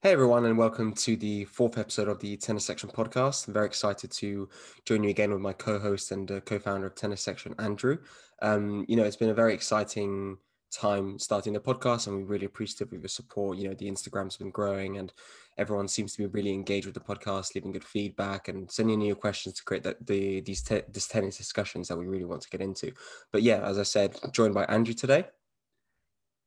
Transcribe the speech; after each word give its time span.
Hey 0.00 0.12
everyone, 0.12 0.44
and 0.44 0.56
welcome 0.56 0.92
to 0.92 1.16
the 1.16 1.44
fourth 1.46 1.76
episode 1.76 2.06
of 2.06 2.20
the 2.20 2.36
Tennis 2.36 2.64
Section 2.64 2.88
podcast. 2.88 3.48
I'm 3.48 3.52
very 3.54 3.66
excited 3.66 4.12
to 4.12 4.48
join 4.84 5.02
you 5.02 5.10
again 5.10 5.32
with 5.32 5.40
my 5.40 5.52
co-host 5.52 6.12
and 6.12 6.30
uh, 6.30 6.38
co-founder 6.42 6.86
of 6.86 6.94
Tennis 6.94 7.20
Section, 7.20 7.52
Andrew. 7.58 7.98
Um, 8.40 8.84
you 8.86 8.94
know, 8.94 9.02
it's 9.02 9.16
been 9.16 9.30
a 9.30 9.34
very 9.34 9.54
exciting 9.54 10.38
time 10.70 11.18
starting 11.18 11.52
the 11.52 11.58
podcast, 11.58 12.06
and 12.06 12.16
we're 12.16 12.26
really 12.26 12.46
appreciative 12.46 12.92
of 12.92 13.00
your 13.00 13.08
support. 13.08 13.58
You 13.58 13.70
know, 13.70 13.74
the 13.74 13.90
Instagram's 13.90 14.36
been 14.36 14.52
growing, 14.52 14.98
and 14.98 15.12
everyone 15.56 15.88
seems 15.88 16.12
to 16.12 16.18
be 16.18 16.26
really 16.26 16.54
engaged 16.54 16.86
with 16.86 16.94
the 16.94 17.00
podcast, 17.00 17.56
leaving 17.56 17.72
good 17.72 17.82
feedback 17.82 18.46
and 18.46 18.70
sending 18.70 19.00
you 19.00 19.08
your 19.08 19.16
questions 19.16 19.56
to 19.56 19.64
create 19.64 19.82
that 19.82 20.06
the 20.06 20.42
these 20.42 20.62
te- 20.62 20.82
this 20.92 21.08
tennis 21.08 21.38
discussions 21.38 21.88
that 21.88 21.98
we 21.98 22.06
really 22.06 22.24
want 22.24 22.42
to 22.42 22.50
get 22.50 22.60
into. 22.60 22.92
But 23.32 23.42
yeah, 23.42 23.62
as 23.68 23.80
I 23.80 23.82
said, 23.82 24.16
joined 24.30 24.54
by 24.54 24.62
Andrew 24.66 24.94
today. 24.94 25.24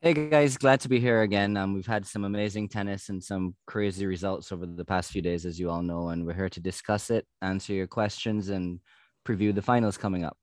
Hey 0.03 0.15
guys, 0.15 0.57
glad 0.57 0.79
to 0.79 0.89
be 0.89 0.99
here 0.99 1.21
again. 1.21 1.55
Um, 1.55 1.75
we've 1.75 1.85
had 1.85 2.07
some 2.07 2.23
amazing 2.25 2.69
tennis 2.69 3.09
and 3.09 3.23
some 3.23 3.53
crazy 3.67 4.07
results 4.07 4.51
over 4.51 4.65
the 4.65 4.83
past 4.83 5.11
few 5.11 5.21
days, 5.21 5.45
as 5.45 5.59
you 5.59 5.69
all 5.69 5.83
know, 5.83 6.09
and 6.09 6.25
we're 6.25 6.33
here 6.33 6.49
to 6.49 6.59
discuss 6.59 7.11
it, 7.11 7.27
answer 7.43 7.73
your 7.73 7.85
questions, 7.85 8.49
and 8.49 8.79
preview 9.23 9.53
the 9.53 9.61
finals 9.61 9.97
coming 9.97 10.23
up. 10.23 10.35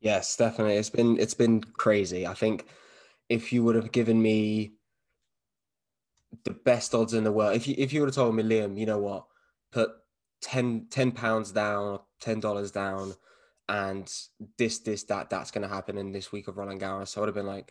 Yes, 0.00 0.34
definitely. 0.36 0.76
It's 0.76 0.88
been 0.88 1.18
it's 1.20 1.34
been 1.34 1.60
crazy. 1.60 2.26
I 2.26 2.32
think 2.32 2.64
if 3.28 3.52
you 3.52 3.62
would 3.62 3.74
have 3.74 3.92
given 3.92 4.22
me 4.22 4.72
the 6.44 6.52
best 6.52 6.94
odds 6.94 7.12
in 7.12 7.24
the 7.24 7.32
world, 7.32 7.56
if 7.56 7.68
you 7.68 7.74
if 7.76 7.92
you 7.92 8.00
would 8.00 8.08
have 8.08 8.14
told 8.14 8.36
me, 8.36 8.42
Liam, 8.42 8.78
you 8.78 8.86
know 8.86 9.00
what, 9.00 9.26
put 9.70 9.90
10 10.40 10.88
pounds 11.12 11.52
down, 11.52 11.98
ten 12.22 12.40
dollars 12.40 12.70
down, 12.70 13.12
and 13.68 14.10
this 14.56 14.78
this 14.78 15.02
that 15.04 15.28
that's 15.28 15.50
going 15.50 15.68
to 15.68 15.74
happen 15.74 15.98
in 15.98 16.10
this 16.10 16.32
week 16.32 16.48
of 16.48 16.56
Roland 16.56 16.80
Garros, 16.80 17.18
I 17.18 17.20
would 17.20 17.28
have 17.28 17.34
been 17.34 17.44
like 17.44 17.70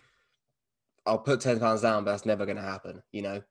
I'll 1.07 1.17
put 1.17 1.41
ten 1.41 1.59
pounds 1.59 1.81
down, 1.81 2.03
but 2.03 2.11
that's 2.11 2.25
never 2.25 2.45
going 2.45 2.57
to 2.57 2.63
happen. 2.63 3.01
You 3.11 3.21
know. 3.23 3.41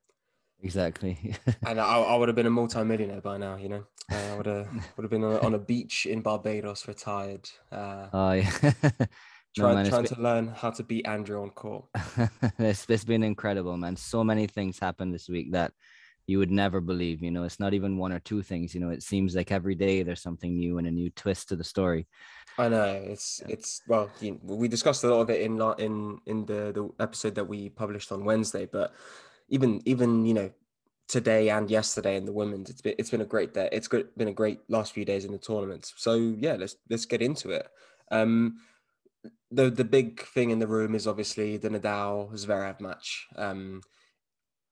Exactly. 0.62 1.34
and 1.66 1.80
I, 1.80 2.00
I, 2.00 2.16
would 2.16 2.28
have 2.28 2.36
been 2.36 2.46
a 2.46 2.50
multi-millionaire 2.50 3.20
by 3.20 3.36
now. 3.36 3.56
You 3.56 3.68
know, 3.68 3.84
uh, 4.10 4.16
I 4.16 4.36
would 4.36 4.46
have 4.46 4.68
would 4.96 5.04
have 5.04 5.10
been 5.10 5.24
on, 5.24 5.38
on, 5.40 5.54
a 5.54 5.58
beach 5.58 6.06
in 6.06 6.22
Barbados, 6.22 6.88
retired. 6.88 7.48
Uh, 7.70 8.06
oh 8.12 8.32
yeah. 8.32 8.50
trying, 8.62 9.08
no, 9.56 9.74
man, 9.74 9.88
trying 9.88 10.02
been... 10.02 10.14
to 10.14 10.20
learn 10.22 10.48
how 10.48 10.70
to 10.70 10.82
beat 10.82 11.06
Andrew 11.06 11.42
on 11.42 11.50
court. 11.50 11.84
it's, 12.58 12.88
it's 12.88 13.04
been 13.04 13.22
incredible, 13.22 13.76
man. 13.76 13.96
So 13.96 14.24
many 14.24 14.46
things 14.46 14.78
happened 14.78 15.14
this 15.14 15.28
week 15.28 15.52
that 15.52 15.72
you 16.26 16.38
would 16.38 16.50
never 16.50 16.80
believe. 16.80 17.22
You 17.22 17.30
know, 17.30 17.44
it's 17.44 17.60
not 17.60 17.74
even 17.74 17.98
one 17.98 18.12
or 18.12 18.18
two 18.20 18.42
things. 18.42 18.74
You 18.74 18.80
know, 18.80 18.90
it 18.90 19.02
seems 19.02 19.34
like 19.34 19.52
every 19.52 19.74
day 19.74 20.02
there's 20.02 20.22
something 20.22 20.56
new 20.56 20.78
and 20.78 20.86
a 20.86 20.90
new 20.90 21.10
twist 21.10 21.48
to 21.50 21.56
the 21.56 21.64
story. 21.64 22.06
I 22.58 22.68
know 22.68 23.02
it's 23.04 23.42
it's 23.48 23.82
well, 23.86 24.10
you 24.20 24.40
we 24.42 24.68
discussed 24.68 25.04
a 25.04 25.08
lot 25.08 25.20
of 25.20 25.30
it 25.30 25.42
in 25.42 25.60
in 25.78 26.18
in 26.26 26.46
the 26.46 26.72
the 26.72 26.90
episode 27.02 27.34
that 27.34 27.44
we 27.48 27.68
published 27.68 28.12
on 28.12 28.24
Wednesday, 28.24 28.66
but 28.66 28.94
even 29.48 29.82
even 29.84 30.24
you 30.24 30.34
know 30.34 30.50
today 31.08 31.50
and 31.50 31.70
yesterday 31.70 32.16
in 32.16 32.24
the 32.24 32.32
women's, 32.32 32.70
it's 32.70 32.80
been 32.80 32.94
it's 32.98 33.10
been 33.10 33.20
a 33.20 33.26
great 33.26 33.52
day. 33.52 33.68
It's 33.72 33.88
been 33.88 34.28
a 34.28 34.32
great 34.32 34.60
last 34.68 34.92
few 34.92 35.04
days 35.04 35.24
in 35.24 35.32
the 35.32 35.38
tournaments. 35.38 35.92
So 35.96 36.14
yeah, 36.14 36.54
let's 36.54 36.76
let's 36.88 37.04
get 37.04 37.20
into 37.20 37.50
it. 37.50 37.68
Um, 38.10 38.56
the 39.50 39.70
the 39.70 39.84
big 39.84 40.22
thing 40.22 40.50
in 40.50 40.58
the 40.58 40.66
room 40.66 40.94
is 40.94 41.06
obviously 41.06 41.58
the 41.58 41.68
Nadal 41.68 42.32
Zverev 42.32 42.80
match. 42.80 43.26
Um, 43.36 43.82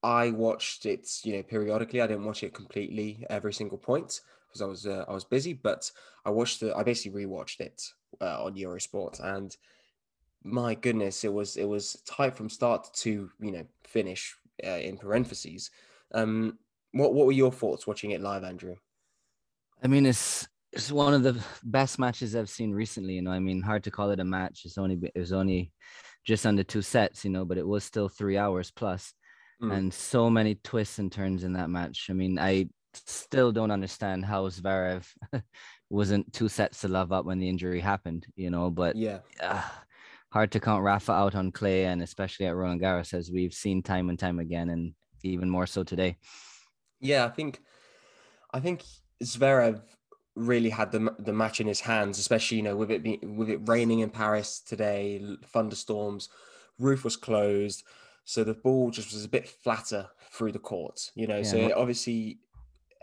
I 0.02 0.30
watched 0.30 0.86
it, 0.86 1.08
you 1.22 1.36
know, 1.36 1.42
periodically. 1.42 2.00
I 2.00 2.06
didn't 2.06 2.26
watch 2.26 2.42
it 2.42 2.54
completely 2.54 3.26
every 3.28 3.52
single 3.52 3.78
point 3.78 4.20
because 4.54 4.62
I 4.62 4.68
was 4.68 4.86
uh, 4.86 5.04
I 5.08 5.12
was 5.12 5.24
busy, 5.24 5.52
but 5.52 5.90
I 6.24 6.30
watched 6.30 6.62
it. 6.62 6.72
I 6.74 6.82
basically 6.82 7.24
rewatched 7.24 7.60
it 7.60 7.82
uh, 8.20 8.44
on 8.44 8.54
Eurosport, 8.54 9.20
and 9.20 9.54
my 10.44 10.74
goodness, 10.74 11.24
it 11.24 11.32
was 11.32 11.56
it 11.56 11.68
was 11.68 12.00
tight 12.06 12.36
from 12.36 12.48
start 12.48 12.88
to 12.94 13.30
you 13.40 13.52
know 13.52 13.66
finish 13.84 14.36
uh, 14.64 14.70
in 14.70 14.96
parentheses. 14.96 15.70
Um, 16.12 16.58
what 16.92 17.14
what 17.14 17.26
were 17.26 17.32
your 17.32 17.52
thoughts 17.52 17.86
watching 17.86 18.12
it 18.12 18.20
live, 18.20 18.44
Andrew? 18.44 18.76
I 19.82 19.88
mean, 19.88 20.06
it's 20.06 20.46
it's 20.72 20.92
one 20.92 21.14
of 21.14 21.22
the 21.22 21.42
best 21.64 21.98
matches 21.98 22.36
I've 22.36 22.48
seen 22.48 22.72
recently. 22.72 23.14
You 23.14 23.22
know, 23.22 23.32
I 23.32 23.40
mean, 23.40 23.60
hard 23.60 23.84
to 23.84 23.90
call 23.90 24.10
it 24.10 24.20
a 24.20 24.24
match. 24.24 24.62
It's 24.64 24.78
only 24.78 24.98
it 25.14 25.18
was 25.18 25.32
only 25.32 25.72
just 26.24 26.46
under 26.46 26.62
two 26.62 26.82
sets, 26.82 27.24
you 27.24 27.30
know, 27.30 27.44
but 27.44 27.58
it 27.58 27.66
was 27.66 27.84
still 27.84 28.08
three 28.08 28.38
hours 28.38 28.70
plus, 28.70 29.12
mm. 29.60 29.72
and 29.72 29.92
so 29.92 30.30
many 30.30 30.54
twists 30.62 31.00
and 31.00 31.10
turns 31.10 31.42
in 31.42 31.54
that 31.54 31.70
match. 31.70 32.06
I 32.10 32.12
mean, 32.12 32.38
I 32.38 32.68
still 32.96 33.52
don't 33.52 33.70
understand 33.70 34.24
how 34.24 34.48
Zverev 34.48 35.06
wasn't 35.90 36.32
two 36.32 36.48
sets 36.48 36.80
to 36.80 36.88
love 36.88 37.12
up 37.12 37.24
when 37.24 37.38
the 37.38 37.48
injury 37.48 37.80
happened, 37.80 38.26
you 38.36 38.50
know, 38.50 38.70
but 38.70 38.96
yeah, 38.96 39.20
uh, 39.40 39.62
hard 40.30 40.50
to 40.52 40.60
count 40.60 40.82
Rafa 40.82 41.12
out 41.12 41.34
on 41.34 41.52
clay 41.52 41.84
and 41.84 42.02
especially 42.02 42.46
at 42.46 42.56
Roland 42.56 42.80
Garros 42.80 43.14
as 43.14 43.30
we've 43.30 43.54
seen 43.54 43.82
time 43.82 44.08
and 44.08 44.18
time 44.18 44.40
again 44.40 44.70
and 44.70 44.94
even 45.22 45.48
more 45.48 45.66
so 45.66 45.84
today. 45.84 46.16
Yeah, 47.00 47.24
I 47.24 47.28
think 47.28 47.60
I 48.52 48.60
think 48.60 48.82
Zverev 49.22 49.82
really 50.36 50.70
had 50.70 50.90
the 50.90 51.14
the 51.18 51.32
match 51.32 51.60
in 51.60 51.66
his 51.66 51.80
hands, 51.80 52.18
especially 52.18 52.58
you 52.58 52.62
know 52.62 52.76
with 52.76 52.90
it 52.90 53.02
being 53.02 53.36
with 53.36 53.50
it 53.50 53.60
raining 53.68 54.00
in 54.00 54.10
Paris 54.10 54.60
today, 54.60 55.22
thunderstorms, 55.46 56.28
roof 56.78 57.04
was 57.04 57.16
closed, 57.16 57.84
so 58.24 58.42
the 58.42 58.54
ball 58.54 58.90
just 58.90 59.12
was 59.12 59.24
a 59.24 59.28
bit 59.28 59.48
flatter 59.48 60.08
through 60.32 60.52
the 60.52 60.58
court. 60.58 61.10
You 61.14 61.26
know, 61.26 61.38
yeah. 61.38 61.42
so 61.42 61.72
obviously 61.76 62.38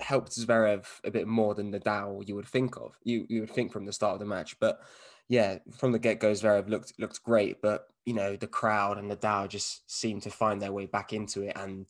helped 0.02 0.32
Zverev 0.32 0.86
a 1.04 1.12
bit 1.12 1.28
more 1.28 1.56
than 1.56 1.72
Nadal 1.72 2.28
you 2.28 2.36
would 2.36 2.48
think 2.48 2.78
of. 2.78 2.98
You 3.04 3.26
you 3.30 3.42
would 3.42 3.52
think 3.52 3.72
from 3.72 3.86
the 3.86 3.94
start 3.94 4.14
of 4.14 4.20
the 4.20 4.26
match, 4.26 4.60
but 4.60 4.80
yeah, 5.28 5.60
from 5.78 5.92
the 5.92 6.00
get 6.00 6.20
go, 6.20 6.32
Zverev 6.32 6.70
looked 6.70 6.94
looked 7.00 7.24
great, 7.24 7.62
but 7.62 7.88
you 8.06 8.14
know 8.14 8.36
the 8.36 8.48
crowd 8.48 8.98
and 8.98 9.10
Nadal 9.12 9.48
just 9.48 9.90
seemed 9.90 10.24
to 10.24 10.30
find 10.30 10.62
their 10.62 10.72
way 10.72 10.86
back 10.86 11.14
into 11.14 11.44
it, 11.44 11.56
and 11.56 11.86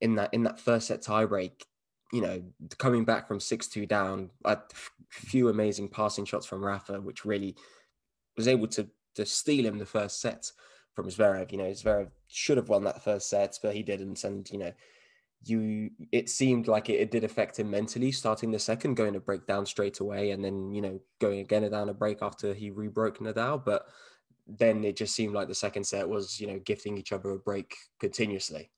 in 0.00 0.16
that 0.16 0.32
in 0.32 0.42
that 0.42 0.60
first 0.60 0.88
set 0.88 1.02
tiebreak, 1.02 1.62
you 2.12 2.20
know, 2.20 2.42
coming 2.78 3.04
back 3.04 3.26
from 3.26 3.40
six 3.40 3.66
two 3.66 3.86
down, 3.86 4.30
a 4.44 4.58
few 5.08 5.48
amazing 5.48 5.88
passing 5.88 6.24
shots 6.24 6.46
from 6.46 6.64
Rafa, 6.64 7.00
which 7.00 7.24
really 7.24 7.56
was 8.36 8.48
able 8.48 8.66
to 8.68 8.88
to 9.14 9.24
steal 9.24 9.66
him 9.66 9.78
the 9.78 9.86
first 9.86 10.20
set 10.20 10.50
from 10.94 11.08
Zverev. 11.08 11.52
You 11.52 11.58
know, 11.58 11.70
Zverev 11.70 12.10
should 12.26 12.56
have 12.56 12.68
won 12.68 12.84
that 12.84 13.02
first 13.02 13.30
set, 13.30 13.58
but 13.62 13.74
he 13.74 13.82
didn't, 13.82 14.24
and 14.24 14.48
you 14.50 14.58
know 14.58 14.72
you 15.44 15.90
it 16.12 16.28
seemed 16.28 16.68
like 16.68 16.88
it, 16.88 16.94
it, 16.94 17.10
did 17.10 17.24
affect 17.24 17.58
him 17.58 17.70
mentally 17.70 18.12
starting 18.12 18.50
the 18.50 18.58
second 18.58 18.94
going 18.94 19.12
to 19.12 19.20
break 19.20 19.46
down 19.46 19.66
straight 19.66 20.00
away 20.00 20.30
and 20.30 20.44
then 20.44 20.72
you 20.72 20.80
know 20.80 21.00
going 21.20 21.40
again 21.40 21.68
down 21.70 21.88
a 21.88 21.94
break 21.94 22.18
after 22.22 22.54
he 22.54 22.70
rebroke 22.70 23.18
Nadal. 23.18 23.64
But 23.64 23.86
then 24.46 24.84
it 24.84 24.96
just 24.96 25.14
seemed 25.14 25.34
like 25.34 25.48
the 25.48 25.54
second 25.54 25.84
set 25.84 26.08
was 26.08 26.40
you 26.40 26.46
know 26.46 26.58
gifting 26.60 26.98
each 26.98 27.12
other 27.12 27.30
a 27.30 27.38
break 27.38 27.74
continuously 28.00 28.70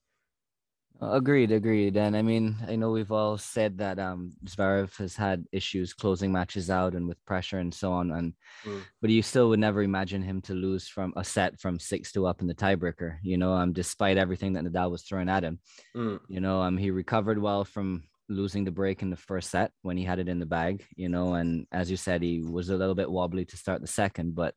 Agreed, 1.01 1.51
agreed. 1.51 1.97
And 1.97 2.15
I 2.15 2.21
mean, 2.21 2.55
I 2.67 2.75
know 2.77 2.91
we've 2.91 3.11
all 3.11 3.37
said 3.37 3.77
that 3.79 3.99
um 3.99 4.31
Zverev 4.45 4.95
has 4.97 5.15
had 5.15 5.45
issues 5.51 5.93
closing 5.93 6.31
matches 6.31 6.69
out 6.69 6.95
and 6.95 7.07
with 7.07 7.23
pressure 7.25 7.59
and 7.59 7.73
so 7.73 7.91
on. 7.91 8.11
And 8.11 8.33
mm. 8.65 8.81
but 9.01 9.09
you 9.09 9.21
still 9.21 9.49
would 9.49 9.59
never 9.59 9.83
imagine 9.83 10.21
him 10.21 10.41
to 10.43 10.53
lose 10.53 10.87
from 10.87 11.13
a 11.17 11.23
set 11.23 11.59
from 11.59 11.79
six 11.79 12.11
to 12.13 12.25
up 12.25 12.41
in 12.41 12.47
the 12.47 12.55
tiebreaker, 12.55 13.17
you 13.23 13.37
know, 13.37 13.53
um, 13.53 13.73
despite 13.73 14.17
everything 14.17 14.53
that 14.53 14.63
Nadal 14.63 14.91
was 14.91 15.03
throwing 15.03 15.29
at 15.29 15.43
him. 15.43 15.59
Mm. 15.95 16.19
You 16.29 16.39
know, 16.39 16.61
um 16.61 16.77
he 16.77 16.91
recovered 16.91 17.41
well 17.41 17.65
from 17.65 18.03
losing 18.29 18.63
the 18.63 18.71
break 18.71 19.01
in 19.01 19.09
the 19.09 19.15
first 19.15 19.51
set 19.51 19.71
when 19.81 19.97
he 19.97 20.03
had 20.03 20.19
it 20.19 20.29
in 20.29 20.39
the 20.39 20.45
bag, 20.45 20.83
you 20.95 21.09
know, 21.09 21.35
and 21.35 21.67
as 21.71 21.91
you 21.91 21.97
said, 21.97 22.21
he 22.21 22.41
was 22.41 22.69
a 22.69 22.77
little 22.77 22.95
bit 22.95 23.11
wobbly 23.11 23.45
to 23.45 23.57
start 23.57 23.81
the 23.81 23.87
second, 23.87 24.33
but 24.33 24.55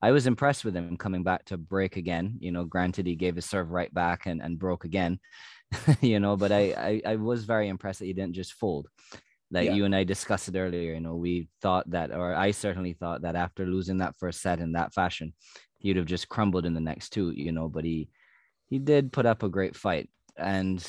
I 0.00 0.12
was 0.12 0.26
impressed 0.26 0.64
with 0.64 0.76
him 0.76 0.96
coming 0.96 1.24
back 1.24 1.44
to 1.46 1.56
break 1.56 1.96
again. 1.96 2.36
You 2.38 2.52
know, 2.52 2.64
granted, 2.64 3.06
he 3.06 3.16
gave 3.16 3.34
his 3.34 3.46
serve 3.46 3.72
right 3.72 3.92
back 3.92 4.26
and, 4.26 4.40
and 4.40 4.58
broke 4.58 4.84
again, 4.84 5.18
you 6.00 6.20
know, 6.20 6.36
but 6.36 6.52
I, 6.52 7.00
I, 7.06 7.12
I 7.12 7.16
was 7.16 7.44
very 7.44 7.68
impressed 7.68 8.00
that 8.00 8.06
he 8.06 8.12
didn't 8.12 8.34
just 8.34 8.54
fold. 8.54 8.88
Like 9.50 9.66
yeah. 9.66 9.74
you 9.74 9.84
and 9.84 9.94
I 9.94 10.04
discussed 10.04 10.48
it 10.48 10.56
earlier, 10.56 10.94
you 10.94 11.00
know, 11.00 11.16
we 11.16 11.48
thought 11.62 11.90
that, 11.90 12.12
or 12.12 12.34
I 12.34 12.50
certainly 12.50 12.92
thought 12.92 13.22
that 13.22 13.34
after 13.34 13.64
losing 13.64 13.98
that 13.98 14.16
first 14.16 14.42
set 14.42 14.60
in 14.60 14.72
that 14.72 14.92
fashion, 14.92 15.32
he'd 15.78 15.96
have 15.96 16.06
just 16.06 16.28
crumbled 16.28 16.66
in 16.66 16.74
the 16.74 16.80
next 16.80 17.10
two, 17.10 17.30
you 17.30 17.52
know, 17.52 17.68
but 17.68 17.84
he, 17.84 18.10
he 18.68 18.78
did 18.78 19.12
put 19.12 19.26
up 19.26 19.42
a 19.42 19.48
great 19.48 19.74
fight. 19.74 20.10
And 20.36 20.86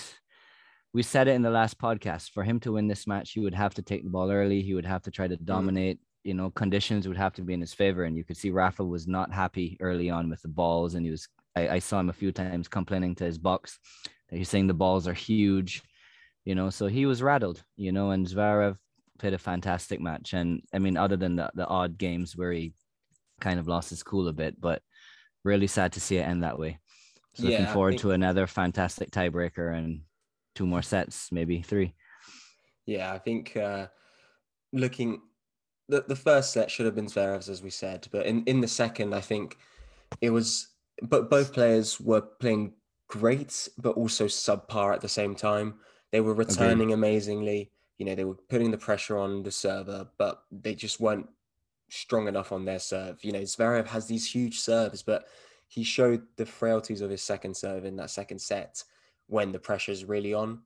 we 0.93 1.03
said 1.03 1.27
it 1.27 1.35
in 1.35 1.41
the 1.41 1.49
last 1.49 1.77
podcast 1.77 2.31
for 2.31 2.43
him 2.43 2.59
to 2.61 2.73
win 2.73 2.87
this 2.87 3.07
match, 3.07 3.31
he 3.31 3.39
would 3.39 3.53
have 3.53 3.75
to 3.75 3.81
take 3.81 4.03
the 4.03 4.09
ball 4.09 4.29
early. 4.29 4.61
He 4.61 4.73
would 4.73 4.85
have 4.85 5.03
to 5.03 5.11
try 5.11 5.27
to 5.27 5.37
mm. 5.37 5.45
dominate. 5.45 5.97
Mm. 5.97 6.03
You 6.23 6.33
know, 6.33 6.49
conditions 6.49 7.07
would 7.07 7.17
have 7.17 7.33
to 7.35 7.41
be 7.41 7.53
in 7.53 7.61
his 7.61 7.73
favor. 7.73 8.03
And 8.03 8.17
you 8.17 8.25
could 8.25 8.35
see 8.35 8.51
Rafa 8.51 8.83
was 8.83 9.07
not 9.07 9.31
happy 9.33 9.77
early 9.79 10.09
on 10.09 10.29
with 10.29 10.41
the 10.41 10.49
balls. 10.49 10.95
And 10.95 11.05
he 11.05 11.11
was, 11.11 11.29
I, 11.55 11.69
I 11.69 11.79
saw 11.79 11.99
him 12.01 12.09
a 12.09 12.13
few 12.13 12.33
times 12.33 12.67
complaining 12.67 13.15
to 13.15 13.23
his 13.23 13.37
box 13.37 13.79
He's 14.31 14.49
saying 14.49 14.67
the 14.67 14.73
balls 14.73 15.07
are 15.07 15.13
huge, 15.13 15.83
you 16.45 16.55
know. 16.55 16.69
So 16.69 16.87
he 16.87 17.05
was 17.05 17.23
rattled, 17.23 17.63
you 17.75 17.91
know. 17.91 18.11
And 18.11 18.27
Zverev 18.27 18.77
played 19.17 19.33
a 19.33 19.39
fantastic 19.39 19.99
match. 19.99 20.33
And 20.33 20.61
I 20.73 20.79
mean, 20.79 20.97
other 20.97 21.17
than 21.17 21.35
the, 21.35 21.51
the 21.53 21.67
odd 21.67 21.97
games 21.97 22.35
where 22.35 22.51
he 22.51 22.73
kind 23.41 23.59
of 23.59 23.67
lost 23.67 23.89
his 23.89 24.03
cool 24.03 24.27
a 24.27 24.33
bit, 24.33 24.59
but 24.59 24.81
really 25.43 25.67
sad 25.67 25.93
to 25.93 26.01
see 26.01 26.17
it 26.17 26.27
end 26.27 26.43
that 26.43 26.59
way. 26.59 26.79
So 27.35 27.43
yeah, 27.43 27.59
looking 27.59 27.73
forward 27.73 27.91
think... 27.91 28.01
to 28.01 28.11
another 28.11 28.47
fantastic 28.47 29.11
tiebreaker 29.11 29.75
and 29.75 30.01
two 30.55 30.65
more 30.65 30.81
sets, 30.81 31.31
maybe 31.31 31.61
three. 31.61 31.93
Yeah, 32.85 33.13
I 33.13 33.19
think 33.19 33.55
uh, 33.55 33.87
looking 34.73 35.21
the, 35.89 36.05
the 36.07 36.15
first 36.15 36.53
set 36.53 36.71
should 36.71 36.85
have 36.85 36.95
been 36.95 37.07
Zverev's, 37.07 37.49
as 37.49 37.61
we 37.61 37.71
said, 37.71 38.07
but 38.11 38.25
in, 38.25 38.43
in 38.45 38.61
the 38.61 38.67
second, 38.67 39.13
I 39.13 39.21
think 39.21 39.57
it 40.21 40.29
was. 40.29 40.67
But 41.01 41.29
both 41.29 41.53
players 41.53 41.99
were 41.99 42.21
playing 42.21 42.73
great, 43.09 43.67
but 43.77 43.95
also 43.97 44.25
subpar 44.25 44.93
at 44.93 45.01
the 45.01 45.09
same 45.09 45.35
time. 45.35 45.75
They 46.11 46.21
were 46.21 46.33
returning 46.33 46.91
Agreed. 46.91 46.93
amazingly. 46.93 47.71
You 47.97 48.05
know, 48.05 48.15
they 48.15 48.23
were 48.23 48.37
putting 48.49 48.71
the 48.71 48.77
pressure 48.77 49.17
on 49.17 49.43
the 49.43 49.51
server, 49.51 50.07
but 50.17 50.43
they 50.51 50.73
just 50.73 51.01
weren't 51.01 51.27
strong 51.89 52.27
enough 52.27 52.51
on 52.51 52.63
their 52.65 52.79
serve. 52.79 53.23
You 53.23 53.33
know, 53.33 53.41
Zverev 53.41 53.87
has 53.87 54.05
these 54.05 54.31
huge 54.31 54.59
serves, 54.59 55.03
but 55.03 55.25
he 55.67 55.83
showed 55.83 56.23
the 56.37 56.45
frailties 56.45 57.01
of 57.01 57.09
his 57.09 57.21
second 57.21 57.55
serve 57.55 57.85
in 57.85 57.97
that 57.97 58.09
second 58.09 58.39
set 58.39 58.83
when 59.27 59.51
the 59.51 59.59
pressure's 59.59 60.05
really 60.05 60.33
on. 60.33 60.61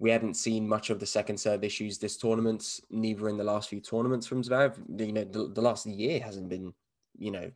We 0.00 0.10
hadn't 0.10 0.34
seen 0.34 0.68
much 0.68 0.90
of 0.90 1.00
the 1.00 1.06
second 1.06 1.38
serve 1.38 1.64
issues 1.64 1.98
this 1.98 2.16
tournament, 2.16 2.80
neither 2.90 3.28
in 3.28 3.36
the 3.36 3.44
last 3.44 3.68
few 3.68 3.80
tournaments 3.80 4.26
from 4.26 4.42
Zverev. 4.42 4.78
You 4.98 5.12
know, 5.12 5.24
the, 5.24 5.48
the 5.48 5.60
last 5.60 5.86
year 5.86 6.20
hasn't 6.20 6.48
been, 6.48 6.72
you 7.16 7.32
know, 7.32 7.50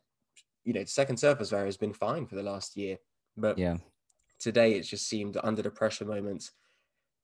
you 0.64 0.72
know, 0.72 0.84
second 0.84 1.16
serve 1.16 1.38
for 1.38 1.44
Zverev 1.44 1.66
has 1.66 1.76
been 1.76 1.92
fine 1.92 2.26
for 2.26 2.34
the 2.34 2.42
last 2.42 2.76
year. 2.76 2.98
But 3.36 3.58
yeah, 3.58 3.76
today 4.42 4.72
it 4.74 4.82
just 4.82 5.08
seemed 5.08 5.38
under 5.42 5.62
the 5.62 5.70
pressure 5.70 6.04
moments, 6.04 6.50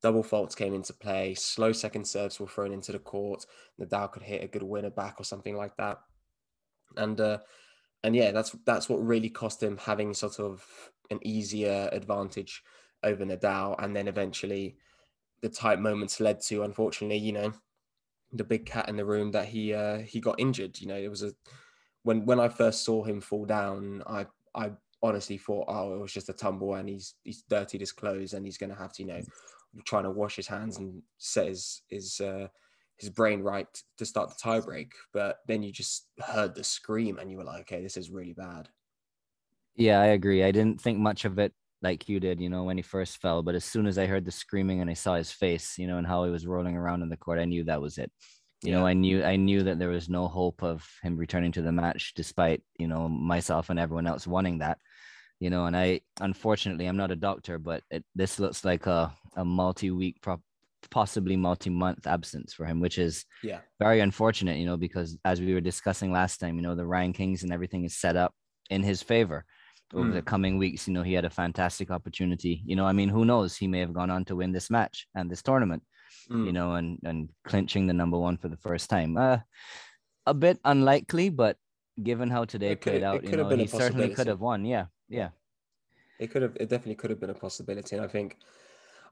double 0.03 0.23
faults 0.23 0.55
came 0.55 0.75
into 0.75 0.93
play, 0.93 1.35
slow 1.35 1.73
second 1.73 2.07
serves 2.07 2.39
were 2.39 2.47
thrown 2.47 2.73
into 2.73 2.93
the 2.93 2.99
court. 2.99 3.45
Nadal 3.81 4.13
could 4.13 4.23
hit 4.23 4.45
a 4.45 4.49
good 4.49 4.63
winner 4.63 4.91
back 4.91 5.17
or 5.19 5.25
something 5.25 5.57
like 5.57 5.77
that. 5.77 5.99
And 6.97 7.21
uh, 7.21 7.39
and 8.05 8.15
yeah, 8.15 8.31
that's 8.31 8.57
that's 8.65 8.89
what 8.89 9.05
really 9.05 9.29
cost 9.29 9.63
him 9.63 9.77
having 9.77 10.15
sort 10.15 10.39
of 10.39 10.65
an 11.11 11.19
easier 11.23 11.89
advantage 11.93 12.63
over 13.03 13.25
Nadal, 13.25 13.75
and 13.83 13.95
then 13.95 14.09
eventually 14.09 14.77
the 15.41 15.49
tight 15.49 15.81
moments 15.81 16.21
led 16.21 16.41
to, 16.43 16.63
unfortunately, 16.63 17.19
you 17.19 17.33
know, 17.33 17.53
the 18.33 18.45
big 18.45 18.67
cat 18.67 18.89
in 18.89 18.97
the 18.97 19.05
room 19.05 19.33
that 19.33 19.47
he 19.47 19.75
uh, 19.75 19.99
he 19.99 20.21
got 20.21 20.39
injured. 20.39 20.81
You 20.81 20.89
know, 20.89 20.97
it 20.97 21.09
was 21.09 21.23
a 21.23 21.33
when 22.03 22.25
when 22.25 22.41
I 22.41 22.49
first 22.49 22.85
saw 22.85 23.03
him 23.05 23.21
fall 23.21 23.45
down, 23.45 24.03
I 24.07 24.27
I 24.55 24.73
honestly 25.03 25.39
thought, 25.39 25.67
oh, 25.69 25.95
it 25.95 26.01
was 26.01 26.13
just 26.13 26.29
a 26.29 26.33
tumble, 26.35 26.75
and 26.75 26.89
he's 26.89 27.15
he's 27.25 27.43
dirtied 27.49 27.81
his 27.81 27.93
clothes, 27.93 28.33
and 28.33 28.45
he's 28.45 28.59
going 28.59 28.71
to 28.71 28.77
have 28.77 28.93
to, 28.95 29.03
you 29.03 29.09
know, 29.09 29.21
trying 29.85 30.05
to 30.05 30.11
wash 30.11 30.37
his 30.37 30.47
hands 30.47 30.79
and 30.79 31.03
set 31.19 31.49
his 31.49 31.83
his 31.89 32.21
uh, 32.21 32.49
his 32.99 33.11
brain 33.11 33.41
right 33.43 33.67
to 33.97 34.05
start 34.05 34.31
the 34.31 34.37
tiebreak. 34.43 34.91
But 35.13 35.39
then 35.47 35.63
you 35.63 35.73
just 35.73 36.07
heard 36.21 36.55
the 36.55 36.65
scream 36.65 37.19
and 37.19 37.31
you 37.31 37.39
were 37.39 37.45
like, 37.45 37.61
okay, 37.63 37.83
this 37.83 37.97
is 37.97 38.11
really 38.11 38.35
bad. 38.35 38.69
Yeah, 39.77 40.01
I 40.01 40.07
agree. 40.07 40.43
I 40.43 40.51
didn't 40.51 40.81
think 40.81 40.99
much 40.99 41.25
of 41.25 41.39
it 41.39 41.53
like 41.81 42.09
you 42.09 42.19
did, 42.19 42.41
you 42.41 42.49
know, 42.49 42.65
when 42.65 42.77
he 42.77 42.83
first 42.83 43.19
fell. 43.19 43.43
But 43.43 43.55
as 43.55 43.65
soon 43.65 43.87
as 43.87 43.99
I 43.99 44.07
heard 44.07 44.25
the 44.25 44.33
screaming 44.33 44.81
and 44.81 44.91
I 44.91 44.95
saw 44.95 45.15
his 45.15 45.31
face, 45.31 45.79
you 45.79 45.87
know, 45.87 45.99
and 45.99 46.07
how 46.07 46.25
he 46.25 46.31
was 46.31 46.47
rolling 46.47 46.77
around 46.77 47.03
in 47.03 47.09
the 47.09 47.17
court, 47.17 47.39
I 47.39 47.45
knew 47.45 47.65
that 47.65 47.81
was 47.81 47.99
it. 47.99 48.11
You 48.63 48.73
yeah. 48.73 48.81
know, 48.81 48.87
I 48.87 48.93
knew 48.93 49.23
I 49.23 49.37
knew 49.37 49.63
that 49.63 49.79
there 49.79 49.91
was 49.91 50.09
no 50.09 50.27
hope 50.27 50.65
of 50.65 50.85
him 51.03 51.17
returning 51.17 51.53
to 51.53 51.63
the 51.63 51.71
match, 51.71 52.15
despite 52.17 52.61
you 52.77 52.89
know 52.89 53.09
myself 53.09 53.71
and 53.71 53.79
everyone 53.79 54.09
else 54.09 54.27
wanting 54.27 54.59
that. 54.59 54.79
You 55.41 55.51
know, 55.51 55.67
and 55.67 55.77
I 55.77 56.01
unfortunately 56.21 56.87
I'm 56.87 56.97
not 56.97 57.11
a 57.11 57.17
doctor, 57.17 57.59
but 57.59 57.83
it, 57.91 58.05
this 58.15 58.39
looks 58.39 58.65
like 58.65 58.87
a 58.87 59.13
a 59.37 59.45
multi-week 59.45 60.21
prop 60.21 60.41
possibly 60.91 61.37
multi-month 61.37 62.07
absence 62.07 62.53
for 62.53 62.65
him, 62.65 62.81
which 62.81 62.99
is 62.99 63.25
yeah 63.43 63.61
very 63.79 64.01
unfortunate, 64.01 64.59
you 64.59 64.67
know, 64.67 64.77
because 64.77 65.17
as 65.25 65.41
we 65.41 65.55
were 65.55 65.61
discussing 65.61 66.13
last 66.13 66.39
time, 66.39 66.57
you 66.57 66.63
know, 66.63 66.75
the 66.75 66.83
rankings 66.83 67.43
and 67.43 67.53
everything 67.53 67.85
is 67.85 67.97
set 67.97 68.17
up 68.17 68.35
in 68.71 68.83
his 68.83 69.03
favor 69.03 69.45
over 69.95 70.11
mm. 70.11 70.15
the 70.15 70.23
coming 70.23 70.59
weeks. 70.59 70.87
You 70.87 70.95
know, 70.95 71.03
he 71.03 71.15
had 71.15 71.25
a 71.25 71.31
fantastic 71.31 71.91
opportunity. 71.91 72.63
You 72.65 72.77
know, 72.77 72.85
I 72.85 72.93
mean, 72.93 73.09
who 73.09 73.25
knows? 73.25 73.57
He 73.57 73.67
may 73.67 73.81
have 73.81 73.93
gone 73.93 74.11
on 74.11 74.25
to 74.27 74.37
win 74.37 74.53
this 74.53 74.71
match 74.71 75.07
and 75.15 75.31
this 75.31 75.43
tournament. 75.43 75.83
Mm. 76.31 76.47
You 76.47 76.53
know, 76.53 76.75
and 76.75 76.99
and 77.05 77.29
clinching 77.45 77.87
the 77.87 77.93
number 77.93 78.19
one 78.19 78.39
for 78.39 78.49
the 78.49 78.57
first 78.57 78.91
time. 78.91 79.17
Uh, 79.17 79.39
a 80.27 80.35
bit 80.35 80.59
unlikely, 80.65 81.31
but 81.31 81.57
given 82.03 82.31
how 82.31 82.45
today 82.45 82.73
it 82.73 82.81
played 82.81 83.03
out, 83.03 83.25
you 83.25 83.37
know, 83.37 83.49
he 83.49 83.67
certainly 83.67 84.11
could 84.11 84.27
have 84.27 84.41
won. 84.41 84.65
Yeah, 84.65 84.87
yeah. 85.09 85.31
It 86.19 86.31
could 86.31 86.43
have. 86.43 86.57
It 86.57 86.69
definitely 86.69 86.97
could 86.97 87.11
have 87.11 87.21
been 87.21 87.31
a 87.31 87.35
possibility, 87.35 87.95
and 87.95 88.05
I 88.05 88.09
think 88.09 88.37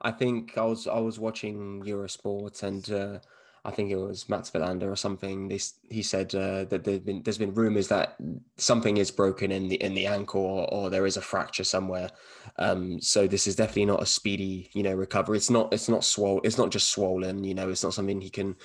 I 0.01 0.11
think 0.11 0.57
I 0.57 0.63
was 0.63 0.87
I 0.87 0.99
was 0.99 1.19
watching 1.19 1.81
Eurosport 1.83 2.63
and 2.63 2.89
uh, 2.91 3.19
I 3.65 3.71
think 3.71 3.91
it 3.91 3.97
was 3.97 4.29
Mats 4.29 4.51
Wilander 4.51 4.91
or 4.91 4.95
something. 4.95 5.47
They, 5.47 5.59
he 5.89 6.03
said 6.03 6.33
uh, 6.35 6.65
that 6.65 6.83
there's 6.83 6.99
been 6.99 7.23
there's 7.23 7.37
been 7.37 7.53
rumors 7.53 7.87
that 7.89 8.15
something 8.57 8.97
is 8.97 9.11
broken 9.11 9.51
in 9.51 9.67
the 9.67 9.75
in 9.75 9.93
the 9.93 10.05
ankle 10.05 10.41
or, 10.41 10.73
or 10.73 10.89
there 10.89 11.05
is 11.05 11.17
a 11.17 11.21
fracture 11.21 11.63
somewhere. 11.63 12.09
Um, 12.57 13.01
so 13.01 13.27
this 13.27 13.47
is 13.47 13.55
definitely 13.55 13.85
not 13.85 14.01
a 14.01 14.05
speedy 14.05 14.69
you 14.73 14.83
know 14.83 14.93
recovery. 14.93 15.37
It's 15.37 15.49
not 15.49 15.73
it's 15.73 15.89
not 15.89 16.03
swollen. 16.03 16.41
It's 16.43 16.57
not 16.57 16.71
just 16.71 16.89
swollen. 16.89 17.43
You 17.43 17.55
know, 17.55 17.69
it's 17.69 17.83
not 17.83 17.93
something 17.93 18.21
he 18.21 18.29
can 18.29 18.55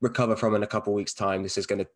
recover 0.00 0.36
from 0.36 0.54
in 0.54 0.62
a 0.62 0.68
couple 0.68 0.94
weeks 0.94 1.14
time. 1.14 1.42
This 1.42 1.58
is 1.58 1.66
going 1.66 1.80
to, 1.80 1.88